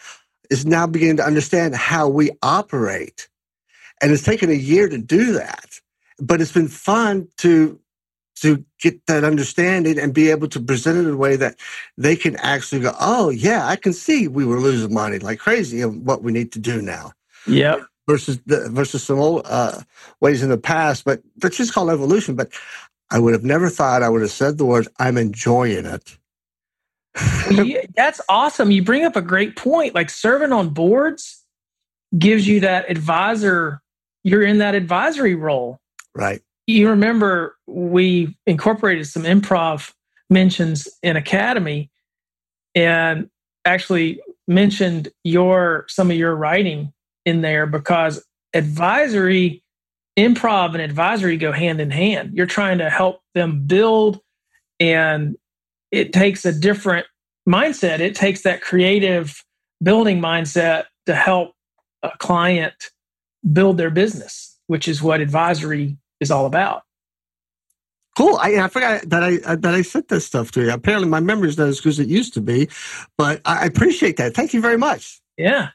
is 0.51 0.65
now 0.65 0.87
beginning 0.87 1.19
to 1.19 1.27
understand 1.27 1.75
how 1.75 2.09
we 2.09 2.31
operate. 2.43 3.29
And 4.01 4.11
it's 4.11 4.23
taken 4.23 4.49
a 4.49 4.55
year 4.55 4.89
to 4.89 4.99
do 4.99 5.33
that. 5.33 5.69
But 6.19 6.41
it's 6.41 6.53
been 6.53 6.69
fun 6.69 7.29
to 7.39 7.79
to 8.41 8.65
get 8.81 9.07
that 9.07 9.25
understanding 9.25 9.99
and 9.99 10.15
be 10.15 10.31
able 10.31 10.49
to 10.49 10.61
present 10.61 10.99
it 10.99 11.07
in 11.07 11.15
a 11.15 11.17
way 11.17 11.37
that 11.37 11.57
they 11.97 12.17
can 12.17 12.37
actually 12.37 12.81
go, 12.81 12.93
oh 13.01 13.31
yeah, 13.31 13.67
I 13.67 13.77
can 13.77 13.93
see 13.93 14.29
we 14.29 14.45
were 14.45 14.61
losing 14.61 14.93
money 14.93 15.19
like 15.19 15.39
crazy 15.39 15.83
and 15.83 16.05
what 16.07 16.23
we 16.23 16.33
need 16.33 16.53
to 16.53 16.59
do 16.59 16.83
now. 16.83 17.13
Yeah. 17.47 17.81
Versus 18.09 18.39
the, 18.47 18.71
versus 18.71 19.03
some 19.03 19.19
old 19.19 19.43
uh, 19.45 19.83
ways 20.21 20.43
in 20.43 20.49
the 20.49 20.57
past, 20.57 21.05
but 21.05 21.23
that's 21.37 21.59
just 21.59 21.75
called 21.75 21.91
evolution. 21.91 22.37
But 22.37 22.51
I 23.11 23.19
would 23.19 23.35
have 23.35 23.45
never 23.45 23.69
thought 23.69 24.03
I 24.03 24.09
would 24.09 24.23
have 24.23 24.31
said 24.31 24.57
the 24.57 24.65
words, 24.65 24.89
I'm 24.99 25.19
enjoying 25.19 25.85
it. 25.85 26.17
yeah, 27.51 27.83
that's 27.95 28.21
awesome. 28.29 28.71
You 28.71 28.83
bring 28.83 29.05
up 29.05 29.17
a 29.17 29.23
great 29.23 29.57
point. 29.57 29.95
Like 29.95 30.09
serving 30.11 30.53
on 30.53 30.71
boards 30.71 31.45
gives 32.17 32.47
you 32.47 32.61
that 32.61 32.91
advisor, 32.91 33.83
you're 34.25 34.43
in 34.43 34.59
that 34.59 34.75
advisory 34.75 35.35
role. 35.35 35.81
Right. 36.15 36.43
You 36.69 36.91
remember 36.91 37.57
we 37.67 38.37
incorporated 38.47 39.09
some 39.09 39.25
improv 39.25 39.93
mentions 40.31 40.87
in 41.03 41.17
Academy 41.17 41.91
and 42.77 43.29
actually 43.65 44.21
mentioned 44.47 45.09
your 45.25 45.87
some 45.89 46.11
of 46.11 46.17
your 46.17 46.37
writing 46.37 46.93
in 47.25 47.41
there 47.41 47.67
because 47.67 48.25
advisory 48.55 49.65
improv 50.17 50.73
and 50.73 50.81
advisory 50.81 51.37
go 51.37 51.53
hand 51.53 51.81
in 51.81 51.91
hand 51.91 52.33
you're 52.35 52.47
trying 52.47 52.79
to 52.79 52.89
help 52.89 53.21
them 53.35 53.67
build 53.67 54.21
and 54.81 55.37
it 55.91 56.13
takes 56.13 56.45
a 56.45 56.53
different 56.53 57.07
mindset. 57.49 58.01
It 58.01 58.15
takes 58.15 58.43
that 58.43 58.61
creative 58.61 59.45
building 59.83 60.21
mindset 60.21 60.85
to 61.07 61.15
help 61.15 61.53
a 62.03 62.11
client 62.19 62.75
build 63.53 63.79
their 63.79 63.91
business, 63.91 64.59
which 64.67 64.87
is 64.89 65.03
what 65.03 65.21
advisory 65.21 65.97
is 66.21 66.31
all 66.31 66.47
about. 66.47 66.83
Cool. 68.17 68.37
I, 68.41 68.57
I 68.57 68.69
forgot 68.69 69.09
that 69.09 69.23
I 69.23 69.37
that 69.55 69.75
I 69.75 69.83
sent 69.83 70.09
this 70.09 70.27
stuff 70.27 70.51
to 70.53 70.63
you. 70.63 70.73
Apparently, 70.73 71.09
my 71.09 71.21
memory 71.21 71.49
is 71.49 71.59
not 71.59 71.69
as 71.69 71.81
good 71.81 71.91
as 71.91 72.01
it 72.01 72.09
used 72.09 72.35
to 72.35 72.41
be, 72.41 72.69
but 73.17 73.41
I 73.45 73.65
appreciate 73.65 74.17
that. 74.17 74.35
Thank 74.35 74.53
you 74.53 74.61
very 74.61 74.77
much. 74.77 75.21
Yeah, 75.37 75.69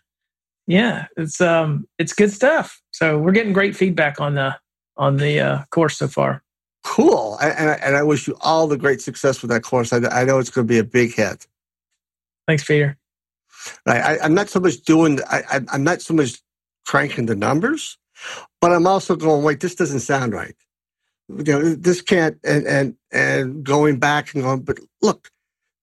yeah, 0.67 1.05
it's 1.15 1.39
um, 1.39 1.87
it's 1.99 2.13
good 2.13 2.31
stuff. 2.31 2.81
So 2.91 3.17
we're 3.17 3.31
getting 3.31 3.53
great 3.53 3.75
feedback 3.75 4.19
on 4.19 4.35
the 4.35 4.57
on 4.97 5.17
the 5.17 5.39
uh, 5.39 5.63
course 5.71 5.97
so 5.97 6.07
far. 6.07 6.43
Cool. 6.83 7.37
And, 7.41 7.81
and 7.81 7.95
I 7.95 8.03
wish 8.03 8.27
you 8.27 8.35
all 8.41 8.67
the 8.67 8.77
great 8.77 9.01
success 9.01 9.41
with 9.41 9.49
that 9.51 9.63
course. 9.63 9.93
I, 9.93 9.97
I 10.09 10.25
know 10.25 10.37
it's 10.39 10.49
going 10.49 10.67
to 10.67 10.71
be 10.71 10.79
a 10.79 10.83
big 10.83 11.13
hit. 11.13 11.47
Thanks, 12.47 12.65
Peter. 12.65 12.97
I 13.85 14.17
I, 14.17 14.25
am 14.25 14.33
not 14.33 14.49
so 14.49 14.59
much 14.59 14.81
doing, 14.81 15.19
I, 15.29 15.61
I'm 15.71 15.83
not 15.83 16.01
so 16.01 16.13
much 16.13 16.41
cranking 16.85 17.25
the 17.25 17.35
numbers, 17.35 17.97
but 18.61 18.71
I'm 18.71 18.87
also 18.87 19.15
going, 19.15 19.43
wait, 19.43 19.59
this 19.59 19.75
doesn't 19.75 20.01
sound 20.01 20.33
right. 20.33 20.55
You 21.29 21.43
know, 21.43 21.75
this 21.75 22.01
can't, 22.01 22.37
and, 22.43 22.67
and, 22.67 22.95
and 23.11 23.63
going 23.63 23.97
back 23.97 24.33
and 24.33 24.43
going, 24.43 24.61
but 24.61 24.79
look, 25.01 25.29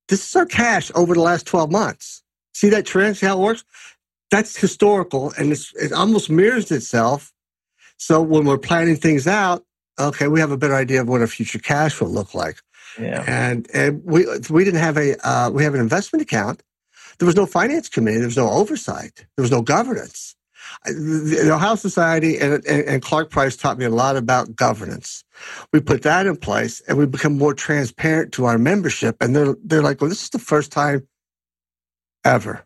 this 0.08 0.28
is 0.28 0.36
our 0.36 0.46
cash 0.46 0.90
over 0.94 1.14
the 1.14 1.20
last 1.20 1.46
12 1.46 1.70
months. 1.70 2.22
See 2.54 2.68
that 2.70 2.86
trend? 2.86 3.16
See 3.16 3.26
how 3.26 3.38
it 3.38 3.42
works? 3.42 3.64
That's 4.30 4.56
historical 4.56 5.32
and 5.38 5.52
it 5.52 5.92
almost 5.92 6.30
mirrors 6.30 6.70
itself. 6.70 7.32
So 7.96 8.20
when 8.20 8.44
we're 8.44 8.58
planning 8.58 8.96
things 8.96 9.26
out, 9.26 9.64
okay, 9.98 10.28
we 10.28 10.40
have 10.40 10.50
a 10.50 10.56
better 10.56 10.74
idea 10.74 11.02
of 11.02 11.08
what 11.08 11.20
our 11.20 11.26
future 11.26 11.58
cash 11.58 12.00
will 12.00 12.08
look 12.08 12.34
like. 12.34 12.60
Yeah. 12.98 13.24
And, 13.26 13.68
and 13.72 14.02
we, 14.04 14.26
we 14.48 14.64
didn't 14.64 14.80
have 14.80 14.96
a, 14.96 15.16
uh, 15.26 15.50
we 15.50 15.64
have 15.64 15.74
an 15.74 15.80
investment 15.80 16.22
account. 16.22 16.62
There 17.18 17.26
was 17.26 17.36
no 17.36 17.46
finance 17.46 17.88
committee. 17.88 18.18
There 18.18 18.26
was 18.26 18.36
no 18.36 18.48
oversight. 18.48 19.26
There 19.36 19.42
was 19.42 19.50
no 19.50 19.62
governance. 19.62 20.34
The 20.84 21.50
Ohio 21.52 21.74
Society 21.74 22.38
and, 22.38 22.64
and, 22.66 23.02
Clark 23.02 23.28
Price 23.30 23.54
taught 23.54 23.76
me 23.76 23.84
a 23.84 23.90
lot 23.90 24.16
about 24.16 24.56
governance. 24.56 25.24
We 25.74 25.80
put 25.80 26.02
that 26.02 26.26
in 26.26 26.36
place 26.36 26.80
and 26.88 26.96
we 26.96 27.04
become 27.04 27.36
more 27.36 27.52
transparent 27.52 28.32
to 28.32 28.46
our 28.46 28.56
membership. 28.56 29.16
And 29.20 29.36
they're, 29.36 29.54
they're 29.62 29.82
like, 29.82 30.00
well, 30.00 30.08
this 30.08 30.22
is 30.22 30.30
the 30.30 30.38
first 30.38 30.72
time 30.72 31.06
ever. 32.24 32.64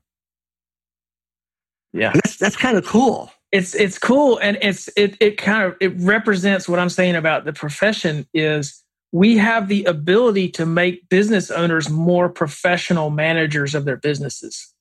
Yeah. 1.93 2.13
And 2.13 2.21
that's, 2.23 2.37
that's 2.37 2.57
kind 2.57 2.77
of 2.77 2.87
cool 2.87 3.31
it's 3.53 3.73
it's 3.77 4.01
cool 4.01 4.37
and 4.39 4.59
it's 4.63 4.89
it 4.97 5.17
it 5.21 5.37
kind 5.37 5.63
of 5.63 5.77
it 5.81 5.93
represents 5.99 6.69
what 6.69 6.81
i'm 6.81 6.89
saying 6.89 7.15
about 7.15 7.45
the 7.45 7.53
profession 7.53 8.27
is 8.35 8.85
we 9.15 9.37
have 9.37 9.69
the 9.69 9.85
ability 9.85 10.49
to 10.49 10.67
make 10.67 11.09
business 11.09 11.49
owners 11.49 11.89
more 11.89 12.29
professional 12.29 13.11
managers 13.11 13.73
of 13.77 13.85
their 13.85 13.97
businesses. 13.97 14.74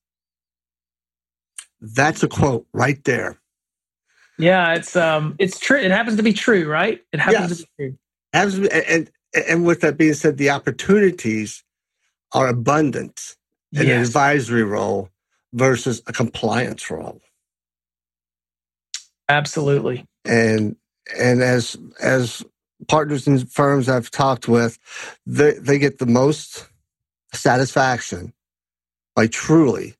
That's 1.84 2.24
a 2.24 2.30
quote 2.30 2.66
right 2.74 3.04
there. 3.04 3.38
Yeah, 4.40 4.74
it's 4.74 4.96
um, 4.96 5.36
it's 5.38 5.60
true. 5.60 5.78
It 5.78 5.92
happens 5.92 6.18
to 6.18 6.24
be 6.24 6.34
true, 6.34 6.68
right? 6.68 7.02
It 7.12 7.20
happens 7.20 7.50
yes. 7.50 7.58
to 7.60 7.64
be 7.64 7.70
true. 7.78 7.98
Absolutely. 8.34 8.84
And 8.88 9.12
and 9.48 9.66
with 9.66 9.82
that 9.82 9.98
being 9.98 10.14
said, 10.14 10.38
the 10.38 10.50
opportunities 10.50 11.64
are 12.32 12.48
abundant 12.48 13.36
in 13.74 13.88
yes. 13.88 13.96
an 13.96 14.02
advisory 14.02 14.64
role 14.64 15.10
versus 15.52 16.02
a 16.08 16.14
compliance 16.14 16.90
role. 16.90 17.20
Absolutely. 19.28 20.06
And 20.26 20.78
and 21.20 21.44
as 21.44 21.76
as 22.02 22.44
partners 22.88 23.28
and 23.28 23.52
firms 23.52 23.90
I've 23.90 24.10
talked 24.10 24.48
with, 24.48 24.80
they, 25.26 25.54
they 25.54 25.80
get 25.80 26.00
the 26.00 26.06
most 26.06 26.68
satisfaction 27.34 28.34
by 29.16 29.28
truly 29.28 29.96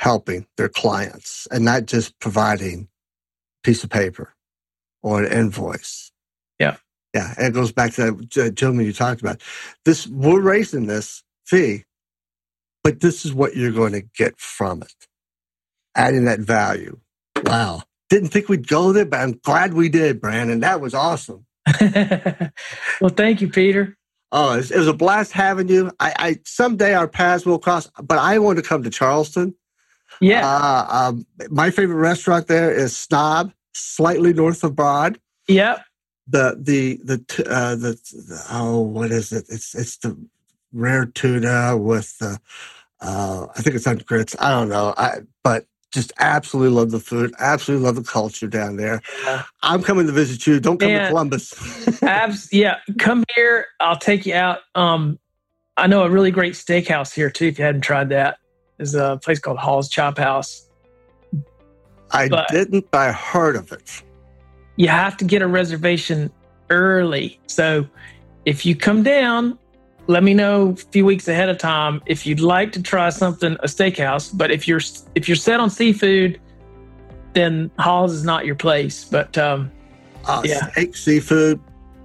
helping 0.00 0.46
their 0.56 0.68
clients 0.68 1.46
and 1.50 1.62
not 1.62 1.84
just 1.84 2.18
providing 2.20 2.88
a 2.88 3.66
piece 3.66 3.84
of 3.84 3.90
paper 3.90 4.34
or 5.02 5.22
an 5.22 5.30
invoice. 5.30 6.10
Yeah. 6.58 6.76
Yeah. 7.14 7.34
And 7.36 7.48
it 7.48 7.52
goes 7.52 7.70
back 7.70 7.92
to 7.94 8.12
that 8.12 8.38
uh, 8.38 8.50
gentleman 8.50 8.86
you 8.86 8.94
talked 8.94 9.20
about. 9.20 9.42
This, 9.84 10.06
we're 10.06 10.40
raising 10.40 10.86
this 10.86 11.22
fee, 11.44 11.84
but 12.82 13.00
this 13.00 13.26
is 13.26 13.34
what 13.34 13.56
you're 13.56 13.72
going 13.72 13.92
to 13.92 14.00
get 14.00 14.38
from 14.38 14.80
it. 14.80 14.94
Adding 15.94 16.24
that 16.24 16.40
value. 16.40 16.98
Wow. 17.44 17.82
Didn't 18.08 18.30
think 18.30 18.48
we'd 18.48 18.68
go 18.68 18.94
there, 18.94 19.04
but 19.04 19.20
I'm 19.20 19.38
glad 19.44 19.74
we 19.74 19.90
did, 19.90 20.18
Brandon. 20.18 20.60
That 20.60 20.80
was 20.80 20.94
awesome. 20.94 21.44
well, 23.00 23.10
thank 23.14 23.42
you, 23.42 23.50
Peter. 23.50 23.98
Oh, 24.32 24.58
it 24.58 24.70
was 24.70 24.88
a 24.88 24.94
blast 24.94 25.32
having 25.32 25.68
you. 25.68 25.90
I, 26.00 26.14
I 26.18 26.38
someday 26.44 26.94
our 26.94 27.08
paths 27.08 27.44
will 27.44 27.58
cross, 27.58 27.90
but 28.02 28.18
I 28.18 28.38
want 28.38 28.56
to 28.58 28.62
come 28.62 28.82
to 28.84 28.90
Charleston. 28.90 29.54
Yeah. 30.20 30.46
Uh, 30.46 30.86
um, 30.90 31.26
my 31.50 31.70
favorite 31.70 31.96
restaurant 31.96 32.46
there 32.46 32.72
is 32.72 32.96
Snob, 32.96 33.52
slightly 33.72 34.32
north 34.32 34.62
of 34.64 34.76
Broad. 34.76 35.18
Yep. 35.48 35.82
The 36.28 36.56
the 36.60 37.00
the 37.02 37.44
uh, 37.50 37.74
the, 37.74 37.98
the 38.12 38.46
oh 38.50 38.80
what 38.80 39.10
is 39.10 39.32
it? 39.32 39.46
It's 39.48 39.74
it's 39.74 39.96
the 39.96 40.16
rare 40.72 41.06
tuna 41.06 41.76
with 41.76 42.16
the 42.18 42.38
uh, 43.00 43.46
I 43.56 43.62
think 43.62 43.76
it's 43.76 43.86
on 43.86 43.98
grits. 43.98 44.36
I 44.38 44.50
don't 44.50 44.68
know. 44.68 44.94
I 44.96 45.20
but 45.42 45.66
just 45.92 46.12
absolutely 46.18 46.76
love 46.76 46.90
the 46.90 47.00
food. 47.00 47.34
Absolutely 47.38 47.84
love 47.84 47.96
the 47.96 48.02
culture 48.04 48.46
down 48.46 48.76
there. 48.76 49.00
Yeah. 49.24 49.42
I'm 49.62 49.82
coming 49.82 50.06
to 50.06 50.12
visit 50.12 50.46
you. 50.46 50.60
Don't 50.60 50.78
come 50.78 50.90
to 50.90 51.08
Columbus. 51.08 52.02
Abs, 52.02 52.52
yeah, 52.52 52.76
come 52.98 53.24
here. 53.34 53.66
I'll 53.80 53.98
take 53.98 54.24
you 54.24 54.34
out. 54.34 54.60
Um, 54.74 55.18
I 55.76 55.86
know 55.86 56.04
a 56.04 56.10
really 56.10 56.30
great 56.30 56.54
steakhouse 56.54 57.12
here 57.12 57.30
too. 57.30 57.46
If 57.46 57.58
you 57.58 57.64
hadn't 57.64 57.80
tried 57.80 58.10
that, 58.10 58.38
there's 58.80 58.94
a 58.94 59.20
place 59.22 59.38
called 59.38 59.58
Hall's 59.58 59.90
Chop 59.90 60.16
House. 60.16 60.66
I 62.12 62.28
But- 62.28 62.48
didn't, 62.48 62.90
but 62.90 62.98
I 62.98 63.12
heard 63.12 63.54
of 63.56 63.70
it. 63.72 64.02
You 64.76 64.88
have 64.88 65.18
to 65.18 65.24
get 65.26 65.42
a 65.42 65.46
reservation 65.46 66.30
early. 66.70 67.38
So 67.46 67.86
if 68.46 68.64
you 68.64 68.74
come 68.74 69.02
down, 69.02 69.58
let 70.06 70.22
me 70.22 70.32
know 70.32 70.70
a 70.70 70.76
few 70.76 71.04
weeks 71.04 71.28
ahead 71.28 71.50
of 71.50 71.58
time 71.58 72.00
if 72.06 72.26
you'd 72.26 72.40
like 72.40 72.72
to 72.72 72.82
try 72.82 73.10
something 73.10 73.52
a 73.62 73.66
steakhouse. 73.66 74.30
But 74.34 74.50
if 74.50 74.66
you're 74.66 74.80
if 75.14 75.28
you're 75.28 75.36
set 75.36 75.60
on 75.60 75.68
seafood, 75.68 76.40
then 77.34 77.70
Hall's 77.78 78.14
is 78.14 78.24
not 78.24 78.46
your 78.46 78.54
place. 78.56 79.04
But 79.04 79.36
um, 79.36 79.70
Uh, 80.26 80.40
Yeah. 80.42 80.70
Steak, 80.70 80.96
seafood. 80.96 81.60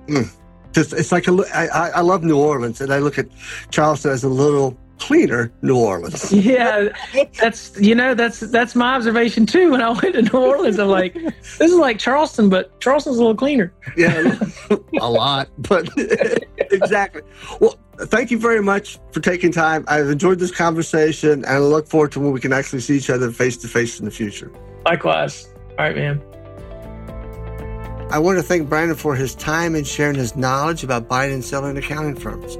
Mm. 0.07 0.29
Just, 0.73 0.91
it's 0.91 1.13
like 1.13 1.29
a, 1.29 1.31
I 1.53 1.67
I 1.95 2.01
love 2.01 2.21
New 2.23 2.37
Orleans, 2.37 2.81
and 2.81 2.91
I 2.91 2.99
look 2.99 3.17
at 3.17 3.27
Charleston 3.71 4.11
as 4.11 4.25
a 4.25 4.29
little 4.29 4.77
cleaner 4.99 5.51
New 5.61 5.77
Orleans. 5.77 6.31
Yeah, 6.45 6.89
that's 7.39 7.79
you 7.79 7.95
know 7.95 8.13
that's 8.13 8.39
that's 8.39 8.75
my 8.75 8.95
observation 8.95 9.45
too. 9.45 9.71
When 9.71 9.81
I 9.81 9.89
went 9.89 10.13
to 10.13 10.21
New 10.21 10.37
Orleans, 10.37 10.77
I'm 10.77 10.89
like, 10.89 11.13
this 11.13 11.59
is 11.59 11.75
like 11.75 11.97
Charleston, 11.97 12.49
but 12.49 12.79
Charleston's 12.79 13.17
a 13.17 13.19
little 13.19 13.35
cleaner. 13.35 13.73
Yeah, 13.97 14.37
a 14.99 15.09
lot, 15.09 15.49
but 15.57 15.89
exactly. 16.57 17.23
Well, 17.59 17.79
thank 17.97 18.29
you 18.29 18.37
very 18.37 18.61
much 18.61 18.99
for 19.11 19.21
taking 19.21 19.51
time. 19.51 19.85
I've 19.87 20.09
enjoyed 20.09 20.39
this 20.39 20.51
conversation, 20.51 21.31
and 21.31 21.45
I 21.45 21.59
look 21.59 21.87
forward 21.87 22.11
to 22.13 22.19
when 22.19 22.31
we 22.31 22.39
can 22.39 22.53
actually 22.53 22.81
see 22.81 22.97
each 22.97 23.09
other 23.09 23.31
face 23.31 23.57
to 23.57 23.67
face 23.67 23.99
in 23.99 24.05
the 24.05 24.11
future. 24.11 24.51
Likewise. 24.85 25.47
All 25.71 25.85
right, 25.85 25.95
man. 25.95 26.21
I 28.11 28.19
want 28.19 28.37
to 28.37 28.43
thank 28.43 28.69
Brandon 28.69 28.95
for 28.95 29.15
his 29.15 29.33
time 29.33 29.73
and 29.73 29.85
sharing 29.85 30.15
his 30.15 30.35
knowledge 30.35 30.83
about 30.83 31.07
buying 31.07 31.33
and 31.33 31.43
selling 31.43 31.75
accounting 31.75 32.15
firms. 32.15 32.57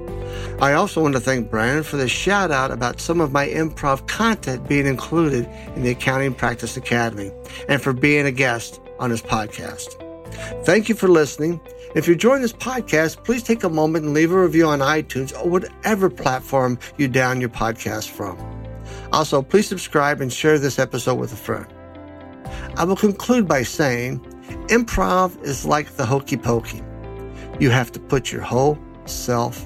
I 0.60 0.74
also 0.74 1.02
want 1.02 1.16
to 1.16 1.20
thank 1.20 1.50
Brandon 1.50 1.84
for 1.84 1.98
the 1.98 2.08
shout 2.08 2.50
out 2.50 2.72
about 2.72 3.02
some 3.02 3.20
of 3.20 3.32
my 3.32 3.48
improv 3.48 4.08
content 4.08 4.68
being 4.70 4.86
included 4.86 5.46
in 5.76 5.84
the 5.84 5.92
Accounting 5.92 6.34
Practice 6.34 6.78
Academy 6.78 7.32
and 7.68 7.82
for 7.82 7.92
being 7.92 8.26
a 8.26 8.32
guest 8.32 8.80
on 9.00 9.10
his 9.10 9.22
podcast. 9.22 10.02
Thank 10.64 10.90
you 10.90 10.96
for 10.96 11.08
listening. 11.08 11.60
If 11.96 12.08
you're 12.08 12.16
enjoying 12.16 12.42
this 12.42 12.54
podcast, 12.54 13.24
please 13.24 13.44
take 13.44 13.64
a 13.64 13.70
moment 13.70 14.06
and 14.06 14.14
leave 14.14 14.32
a 14.32 14.42
review 14.42 14.68
on 14.68 14.80
iTunes 14.80 15.34
or 15.38 15.50
whatever 15.50 16.10
platform 16.10 16.80
you 16.98 17.08
down 17.08 17.40
your 17.40 17.50
podcast 17.50 18.10
from. 18.10 18.38
Also, 19.12 19.42
please 19.42 19.68
subscribe 19.68 20.22
and 20.22 20.32
share 20.32 20.60
this 20.60 20.80
episode 20.80 21.16
with 21.16 21.32
a 21.32 21.38
friend. 21.38 21.68
I 22.76 22.84
will 22.84 22.96
conclude 22.96 23.48
by 23.48 23.64
saying 23.64 24.20
improv 24.68 25.42
is 25.44 25.66
like 25.66 25.92
the 25.92 26.06
hokey 26.06 26.38
pokey. 26.38 26.82
You 27.60 27.70
have 27.70 27.92
to 27.94 28.00
put 28.00 28.32
your 28.32 28.42
whole 28.42 28.78
self 29.06 29.66